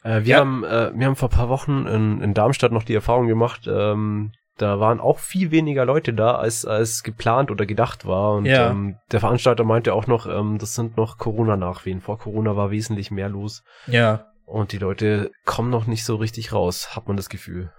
Äh, 0.03 0.21
wir, 0.25 0.27
Ja. 0.35 0.37
haben, 0.39 0.63
äh, 0.63 0.91
wir 0.93 1.07
haben 1.07 1.15
vor 1.15 1.29
ein 1.29 1.35
paar 1.35 1.49
Wochen 1.49 1.87
in, 1.87 2.21
in 2.21 2.33
Darmstadt 2.35 2.71
noch 2.71 2.83
die 2.83 2.93
Erfahrung 2.93 3.27
gemacht, 3.27 3.61
ähm, 3.67 4.31
da 4.57 4.79
waren 4.79 4.99
auch 4.99 5.19
viel 5.19 5.51
weniger 5.51 5.85
Leute 5.85 6.13
da, 6.13 6.35
als, 6.35 6.65
als 6.65 7.03
geplant 7.03 7.51
oder 7.51 7.65
gedacht 7.65 8.05
war. 8.05 8.33
Und 8.35 8.45
Ja. 8.45 8.69
ähm, 8.71 8.97
der 9.11 9.19
Veranstalter 9.19 9.63
meinte 9.63 9.93
auch 9.93 10.07
noch, 10.07 10.27
ähm, 10.27 10.57
das 10.59 10.73
sind 10.73 10.97
noch 10.97 11.17
Corona-Nachwehen. 11.17 12.01
Vor 12.01 12.17
Corona 12.19 12.55
war 12.55 12.71
wesentlich 12.71 13.11
mehr 13.11 13.29
los. 13.29 13.63
Ja. 13.87 14.25
Und 14.45 14.71
die 14.71 14.77
Leute 14.77 15.31
kommen 15.45 15.69
noch 15.69 15.87
nicht 15.87 16.05
so 16.05 16.15
richtig 16.15 16.53
raus, 16.53 16.95
hat 16.95 17.07
man 17.07 17.17
das 17.17 17.29
Gefühl. 17.29 17.71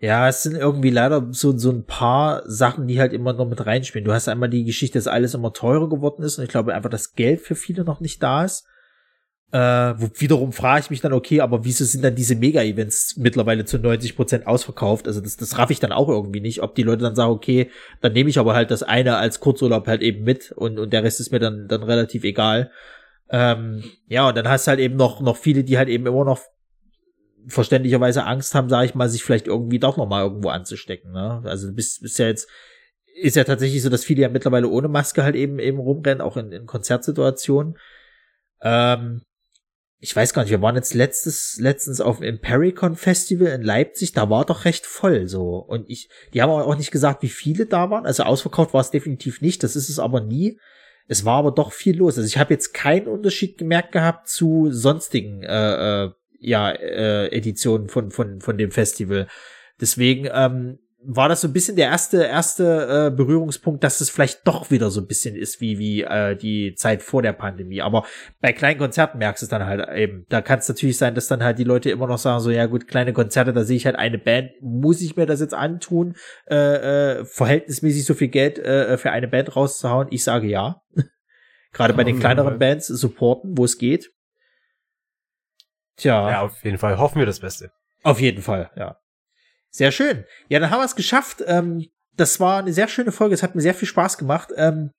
Ja, 0.00 0.28
es 0.28 0.44
sind 0.44 0.54
irgendwie 0.54 0.90
leider 0.90 1.26
so, 1.30 1.56
so 1.58 1.70
ein 1.70 1.84
paar 1.84 2.42
Sachen, 2.46 2.86
die 2.86 3.00
halt 3.00 3.12
immer 3.12 3.32
noch 3.32 3.48
mit 3.48 3.66
reinspielen. 3.66 4.04
Du 4.04 4.12
hast 4.12 4.28
einmal 4.28 4.48
die 4.48 4.64
Geschichte, 4.64 4.96
dass 4.98 5.08
alles 5.08 5.34
immer 5.34 5.52
teurer 5.52 5.88
geworden 5.88 6.22
ist 6.22 6.38
und 6.38 6.44
ich 6.44 6.50
glaube 6.50 6.72
einfach, 6.74 6.90
dass 6.90 7.14
Geld 7.14 7.40
für 7.40 7.56
viele 7.56 7.82
noch 7.84 7.98
nicht 8.00 8.22
da 8.22 8.44
ist. 8.44 8.64
Äh, 9.50 9.58
wo 9.58 10.10
wiederum 10.18 10.52
frage 10.52 10.82
ich 10.82 10.90
mich 10.90 11.00
dann, 11.00 11.14
okay, 11.14 11.40
aber 11.40 11.64
wieso 11.64 11.84
sind 11.84 12.04
dann 12.04 12.14
diese 12.14 12.36
Mega-Events 12.36 13.16
mittlerweile 13.16 13.64
zu 13.64 13.78
90 13.78 14.14
Prozent 14.14 14.46
ausverkauft? 14.46 15.06
Also 15.06 15.22
das, 15.22 15.38
das 15.38 15.56
raff 15.56 15.70
ich 15.70 15.80
dann 15.80 15.92
auch 15.92 16.08
irgendwie 16.08 16.40
nicht, 16.40 16.62
ob 16.62 16.74
die 16.74 16.82
Leute 16.82 17.02
dann 17.02 17.14
sagen, 17.14 17.32
okay, 17.32 17.70
dann 18.02 18.12
nehme 18.12 18.28
ich 18.28 18.38
aber 18.38 18.54
halt 18.54 18.70
das 18.70 18.82
eine 18.82 19.16
als 19.16 19.40
Kurzurlaub 19.40 19.86
halt 19.86 20.02
eben 20.02 20.22
mit 20.22 20.52
und, 20.52 20.78
und 20.78 20.92
der 20.92 21.02
Rest 21.02 21.20
ist 21.20 21.32
mir 21.32 21.38
dann, 21.38 21.66
dann 21.66 21.82
relativ 21.82 22.24
egal. 22.24 22.70
Ähm, 23.30 23.82
ja, 24.06 24.28
und 24.28 24.36
dann 24.36 24.48
hast 24.48 24.66
du 24.66 24.70
halt 24.70 24.80
eben 24.80 24.96
noch, 24.96 25.20
noch 25.22 25.36
viele, 25.36 25.64
die 25.64 25.78
halt 25.78 25.88
eben 25.88 26.06
immer 26.06 26.26
noch 26.26 26.40
verständlicherweise 27.46 28.24
Angst 28.24 28.54
haben, 28.54 28.68
sage 28.68 28.84
ich 28.84 28.94
mal, 28.94 29.08
sich 29.08 29.24
vielleicht 29.24 29.46
irgendwie 29.46 29.78
doch 29.78 29.96
noch 29.96 30.06
mal 30.06 30.24
irgendwo 30.24 30.50
anzustecken. 30.50 31.12
Ne? 31.12 31.40
Also 31.44 31.72
bis, 31.72 32.00
bis 32.00 32.18
ja 32.18 32.26
jetzt 32.26 32.48
ist 33.20 33.36
ja 33.36 33.44
tatsächlich 33.44 33.82
so, 33.82 33.88
dass 33.88 34.04
viele 34.04 34.22
ja 34.22 34.28
mittlerweile 34.28 34.68
ohne 34.68 34.88
Maske 34.88 35.24
halt 35.24 35.34
eben 35.34 35.58
eben 35.58 35.78
rumrennen, 35.78 36.20
auch 36.20 36.36
in, 36.36 36.52
in 36.52 36.66
Konzertsituationen. 36.66 37.78
Ähm, 38.60 39.22
ich 40.00 40.14
weiß 40.14 40.32
gar 40.32 40.42
nicht, 40.42 40.52
wir 40.52 40.62
waren 40.62 40.76
jetzt 40.76 40.94
letztes, 40.94 41.58
letztens 41.58 42.00
auf 42.00 42.18
dem 42.18 42.24
Impericon 42.24 42.94
Festival 42.94 43.48
in 43.48 43.62
Leipzig, 43.62 44.12
da 44.12 44.30
war 44.30 44.44
doch 44.44 44.64
recht 44.64 44.86
voll 44.86 45.26
so. 45.26 45.56
Und 45.56 45.90
ich, 45.90 46.08
die 46.32 46.40
haben 46.40 46.50
auch 46.50 46.76
nicht 46.76 46.92
gesagt, 46.92 47.22
wie 47.22 47.28
viele 47.28 47.66
da 47.66 47.90
waren. 47.90 48.06
Also 48.06 48.22
ausverkauft 48.22 48.74
war 48.74 48.80
es 48.80 48.92
definitiv 48.92 49.40
nicht, 49.40 49.62
das 49.62 49.74
ist 49.74 49.88
es 49.88 49.98
aber 49.98 50.20
nie. 50.20 50.58
Es 51.08 51.24
war 51.24 51.38
aber 51.38 51.50
doch 51.50 51.72
viel 51.72 51.96
los. 51.96 52.16
Also 52.16 52.26
ich 52.26 52.38
habe 52.38 52.54
jetzt 52.54 52.74
keinen 52.74 53.08
Unterschied 53.08 53.58
gemerkt 53.58 53.92
gehabt 53.92 54.28
zu 54.28 54.70
sonstigen 54.70 55.42
äh, 55.42 56.04
äh, 56.04 56.10
ja, 56.38 56.70
äh, 56.70 57.28
Editionen 57.28 57.88
von, 57.88 58.10
von, 58.10 58.40
von 58.40 58.58
dem 58.58 58.70
Festival. 58.70 59.26
Deswegen, 59.80 60.28
ähm, 60.32 60.78
war 61.00 61.28
das 61.28 61.42
so 61.42 61.48
ein 61.48 61.52
bisschen 61.52 61.76
der 61.76 61.86
erste 61.86 62.24
erste 62.24 63.06
äh, 63.06 63.16
Berührungspunkt, 63.16 63.84
dass 63.84 64.00
es 64.00 64.10
vielleicht 64.10 64.46
doch 64.46 64.70
wieder 64.70 64.90
so 64.90 65.00
ein 65.00 65.06
bisschen 65.06 65.36
ist 65.36 65.60
wie 65.60 65.78
wie 65.78 66.02
äh, 66.02 66.34
die 66.36 66.74
Zeit 66.74 67.02
vor 67.02 67.22
der 67.22 67.32
Pandemie. 67.32 67.82
Aber 67.82 68.04
bei 68.40 68.52
kleinen 68.52 68.78
Konzerten 68.78 69.18
merkst 69.18 69.42
du 69.42 69.46
es 69.46 69.50
dann 69.50 69.64
halt 69.64 69.88
eben. 69.96 70.26
Da 70.28 70.40
kann 70.40 70.58
es 70.58 70.68
natürlich 70.68 70.98
sein, 70.98 71.14
dass 71.14 71.28
dann 71.28 71.44
halt 71.44 71.58
die 71.58 71.64
Leute 71.64 71.90
immer 71.90 72.08
noch 72.08 72.18
sagen 72.18 72.40
so 72.40 72.50
ja 72.50 72.66
gut 72.66 72.88
kleine 72.88 73.12
Konzerte, 73.12 73.52
da 73.52 73.62
sehe 73.62 73.76
ich 73.76 73.86
halt 73.86 73.96
eine 73.96 74.18
Band, 74.18 74.50
muss 74.60 75.00
ich 75.00 75.16
mir 75.16 75.26
das 75.26 75.40
jetzt 75.40 75.54
antun, 75.54 76.16
äh, 76.50 77.18
äh, 77.18 77.24
verhältnismäßig 77.24 78.04
so 78.04 78.14
viel 78.14 78.28
Geld 78.28 78.58
äh, 78.58 78.98
für 78.98 79.12
eine 79.12 79.28
Band 79.28 79.54
rauszuhauen? 79.54 80.08
Ich 80.10 80.24
sage 80.24 80.48
ja. 80.48 80.82
Gerade 81.72 81.94
bei 81.94 82.02
den 82.02 82.18
kleineren 82.18 82.58
Bands 82.58 82.86
supporten, 82.88 83.56
wo 83.56 83.64
es 83.64 83.78
geht. 83.78 84.10
Tja. 85.96 86.30
Ja, 86.30 86.40
auf 86.42 86.64
jeden 86.64 86.78
Fall. 86.78 86.98
Hoffen 86.98 87.18
wir 87.18 87.26
das 87.26 87.40
Beste. 87.40 87.70
Auf 88.02 88.20
jeden 88.20 88.42
Fall, 88.42 88.70
ja. 88.74 88.96
Sehr 89.70 89.92
schön. 89.92 90.24
Ja, 90.48 90.60
dann 90.60 90.70
haben 90.70 90.80
wir 90.80 90.84
es 90.84 90.96
geschafft. 90.96 91.42
Ähm, 91.46 91.86
das 92.16 92.40
war 92.40 92.58
eine 92.58 92.72
sehr 92.72 92.88
schöne 92.88 93.12
Folge. 93.12 93.34
Es 93.34 93.42
hat 93.42 93.54
mir 93.54 93.62
sehr 93.62 93.74
viel 93.74 93.88
Spaß 93.88 94.18
gemacht. 94.18 94.50
Ähm, 94.56 94.90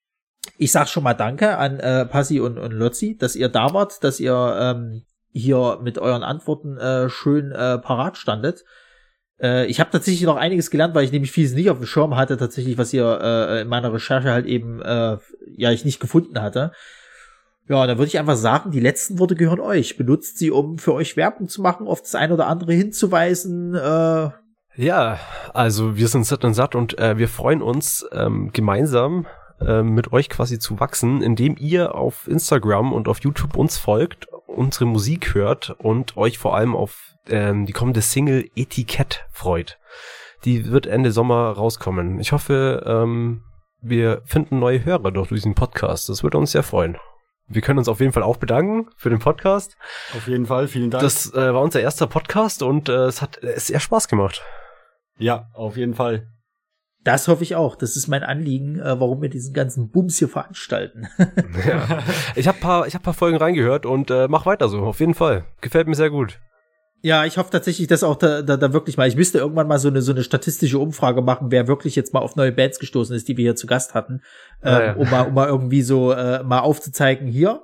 ich 0.58 0.72
sag 0.72 0.88
schon 0.88 1.04
mal 1.04 1.14
Danke 1.14 1.58
an 1.58 1.80
äh, 1.80 2.06
Passi 2.06 2.40
und, 2.40 2.58
und 2.58 2.72
Lotzi, 2.72 3.18
dass 3.18 3.36
ihr 3.36 3.50
da 3.50 3.74
wart, 3.74 4.04
dass 4.04 4.20
ihr 4.20 4.58
ähm, 4.60 5.04
hier 5.32 5.80
mit 5.82 5.98
euren 5.98 6.24
Antworten 6.24 6.78
äh, 6.78 7.10
schön 7.10 7.52
äh, 7.52 7.78
parat 7.78 8.18
standet. 8.18 8.64
Äh, 9.42 9.66
ich 9.68 9.80
habe 9.80 9.92
tatsächlich 9.92 10.24
noch 10.24 10.38
einiges 10.38 10.72
gelernt, 10.72 10.96
weil 10.96 11.04
ich 11.04 11.12
nämlich 11.12 11.32
vieles 11.32 11.54
nicht 11.54 11.70
auf 11.70 11.78
dem 11.78 11.86
Schirm 11.86 12.16
hatte, 12.16 12.38
tatsächlich, 12.38 12.78
was 12.78 12.94
ihr 12.94 13.20
äh, 13.22 13.62
in 13.62 13.68
meiner 13.68 13.94
Recherche 13.94 14.32
halt 14.32 14.46
eben, 14.46 14.82
äh, 14.82 15.18
ja, 15.56 15.72
ich 15.72 15.86
nicht 15.86 16.00
gefunden 16.00 16.42
hatte. 16.42 16.72
Ja, 17.68 17.86
dann 17.86 17.98
würde 18.00 18.08
ich 18.08 18.18
einfach 18.18 18.36
sagen, 18.36 18.72
die 18.72 18.80
letzten 18.80 19.20
Worte 19.20 19.36
gehören 19.36 19.60
euch. 19.60 19.98
Benutzt 19.98 20.40
sie, 20.40 20.50
um 20.50 20.80
für 20.80 20.94
euch 20.94 21.16
Werbung 21.18 21.48
zu 21.48 21.62
machen, 21.62 21.88
auf 21.88 22.02
das 22.02 22.16
ein 22.16 22.32
oder 22.32 22.48
andere 22.48 22.74
hinzuweisen. 22.74 23.76
Äh 23.76 24.30
ja, 24.76 25.20
also 25.54 25.98
wir 25.98 26.08
sind 26.08 26.26
satt 26.26 26.46
und 26.46 26.54
satt 26.54 26.76
und 26.76 26.98
äh, 27.00 27.18
wir 27.18 27.28
freuen 27.28 27.62
uns 27.62 28.06
ähm, 28.12 28.52
gemeinsam 28.54 29.28
äh, 29.62 29.84
mit 29.84 30.14
euch 30.14 30.30
quasi 30.30 30.60
zu 30.60 30.80
wachsen, 30.80 31.22
indem 31.22 31.56
ihr 31.58 31.96
auf 31.96 32.28
Instagram 32.28 32.94
und 32.94 33.08
auf 33.08 33.20
YouTube 33.20 33.58
uns 33.58 33.78
folgt, 33.78 34.28
unsere 34.48 34.86
Musik 34.86 35.34
hört 35.34 35.76
und 35.78 36.18
euch 36.18 36.38
vor 36.38 36.56
allem 36.56 36.76
auf 36.76 37.16
ähm, 37.28 37.66
die 37.66 37.74
kommende 37.74 38.02
Single 38.02 38.50
Etikett 38.56 39.26
freut. 39.32 39.78
Die 40.46 40.72
wird 40.72 40.88
Ende 40.88 41.12
Sommer 41.12 41.52
rauskommen. 41.52 42.20
Ich 42.20 42.32
hoffe, 42.32 42.84
ähm, 42.86 43.44
wir 43.82 44.22
finden 44.26 44.60
neue 44.60 44.84
Hörer 44.84 45.12
durch 45.12 45.30
diesen 45.30 45.56
Podcast. 45.56 46.10
Das 46.10 46.24
würde 46.24 46.38
uns 46.38 46.52
sehr 46.52 46.64
freuen. 46.64 46.98
Wir 47.48 47.62
können 47.62 47.80
uns 47.80 47.90
auf 47.90 48.00
jeden 48.00 48.14
Fall 48.14 48.24
auch 48.24 48.38
bedanken 48.38 48.90
für 48.96 49.10
den 49.10 49.20
Podcast. 49.20 49.76
Auf 50.16 50.28
jeden 50.28 50.46
Fall, 50.46 50.68
vielen 50.68 50.92
Dank. 50.92 51.02
Das 51.02 51.34
äh, 51.34 51.54
war 51.54 51.62
unser 51.62 51.82
erster 51.82 52.06
Podcast 52.06 52.62
und 52.62 52.90
äh, 52.90 53.06
es 53.06 53.22
hat 53.22 53.44
äh, 53.44 53.60
sehr 53.60 53.80
Spaß 53.80 54.08
gemacht. 54.08 54.44
Ja, 55.20 55.50
auf 55.54 55.78
jeden 55.78 55.94
Fall. 55.94 56.28
Das 57.04 57.28
hoffe 57.28 57.44
ich 57.44 57.56
auch. 57.56 57.76
Das 57.76 57.96
ist 57.96 58.08
mein 58.08 58.24
Anliegen, 58.24 58.80
äh, 58.80 59.00
warum 59.00 59.22
wir 59.22 59.30
diesen 59.30 59.54
ganzen 59.54 59.90
Bums 59.90 60.18
hier 60.18 60.28
veranstalten. 60.28 61.08
ja. 61.68 62.04
Ich 62.36 62.48
habe 62.48 62.60
paar, 62.60 62.88
ich 62.88 62.96
hab 62.96 63.04
paar 63.04 63.14
Folgen 63.14 63.38
reingehört 63.38 63.86
und 63.86 64.12
äh, 64.12 64.28
mach 64.28 64.46
weiter 64.46 64.68
so. 64.68 64.80
Auf 64.80 65.00
jeden 65.00 65.14
Fall. 65.14 65.46
Gefällt 65.62 65.88
mir 65.88 65.96
sehr 65.96 66.10
gut. 66.10 66.40
Ja, 67.02 67.24
ich 67.24 67.38
hoffe 67.38 67.50
tatsächlich, 67.50 67.88
dass 67.88 68.04
auch 68.04 68.18
da, 68.18 68.42
da, 68.42 68.58
da 68.58 68.74
wirklich 68.74 68.98
mal, 68.98 69.08
ich 69.08 69.16
müsste 69.16 69.38
irgendwann 69.38 69.68
mal 69.68 69.80
so 69.80 69.88
eine, 69.88 70.02
so 70.02 70.12
eine 70.12 70.24
statistische 70.24 70.80
Umfrage 70.80 71.22
machen, 71.22 71.50
wer 71.50 71.70
wirklich 71.70 71.96
jetzt 71.96 72.14
mal 72.14 72.20
auf 72.20 72.36
neue 72.36 72.52
Bands 72.52 72.80
gestoßen 72.80 73.16
ist, 73.16 73.30
die 73.30 73.38
wir 73.38 73.44
hier 73.44 73.56
zu 73.56 73.68
Gast 73.68 73.94
hatten, 73.94 74.22
ähm, 74.62 74.74
ah, 74.74 74.84
ja. 74.84 74.94
um, 74.96 75.10
mal, 75.10 75.28
um 75.28 75.34
mal 75.34 75.48
irgendwie 75.48 75.82
so 75.82 76.12
äh, 76.12 76.44
mal 76.44 76.60
aufzuzeigen, 76.60 77.28
hier, 77.28 77.64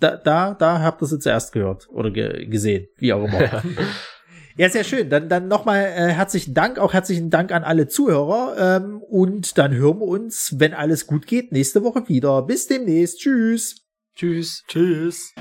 da, 0.00 0.16
da, 0.16 0.54
da 0.54 0.80
habt 0.80 1.00
ihr 1.00 1.04
es 1.12 1.16
zuerst 1.20 1.52
gehört 1.52 1.88
oder 1.90 2.10
ge 2.10 2.46
gesehen, 2.46 2.88
wie 2.96 3.12
auch 3.12 3.24
immer. 3.24 3.62
Ja. 4.56 4.68
sehr 4.68 4.84
schön. 4.84 5.10
Dann, 5.10 5.28
dann 5.28 5.48
nochmal 5.48 5.84
äh, 5.84 6.12
herzlichen 6.12 6.54
Dank, 6.54 6.78
auch 6.78 6.92
herzlichen 6.92 7.30
Dank 7.30 7.52
an 7.52 7.64
alle 7.64 7.88
Zuhörer. 7.88 8.76
Ähm, 8.76 9.02
und 9.02 9.58
dann 9.58 9.74
hören 9.74 10.00
wir 10.00 10.06
uns, 10.06 10.54
wenn 10.58 10.74
alles 10.74 11.06
gut 11.06 11.26
geht, 11.26 11.52
nächste 11.52 11.82
Woche 11.84 12.08
wieder. 12.08 12.42
Bis 12.42 12.66
demnächst. 12.66 13.20
Tschüss. 13.20 13.76
Tschüss. 14.14 14.62
Tschüss. 14.68 15.34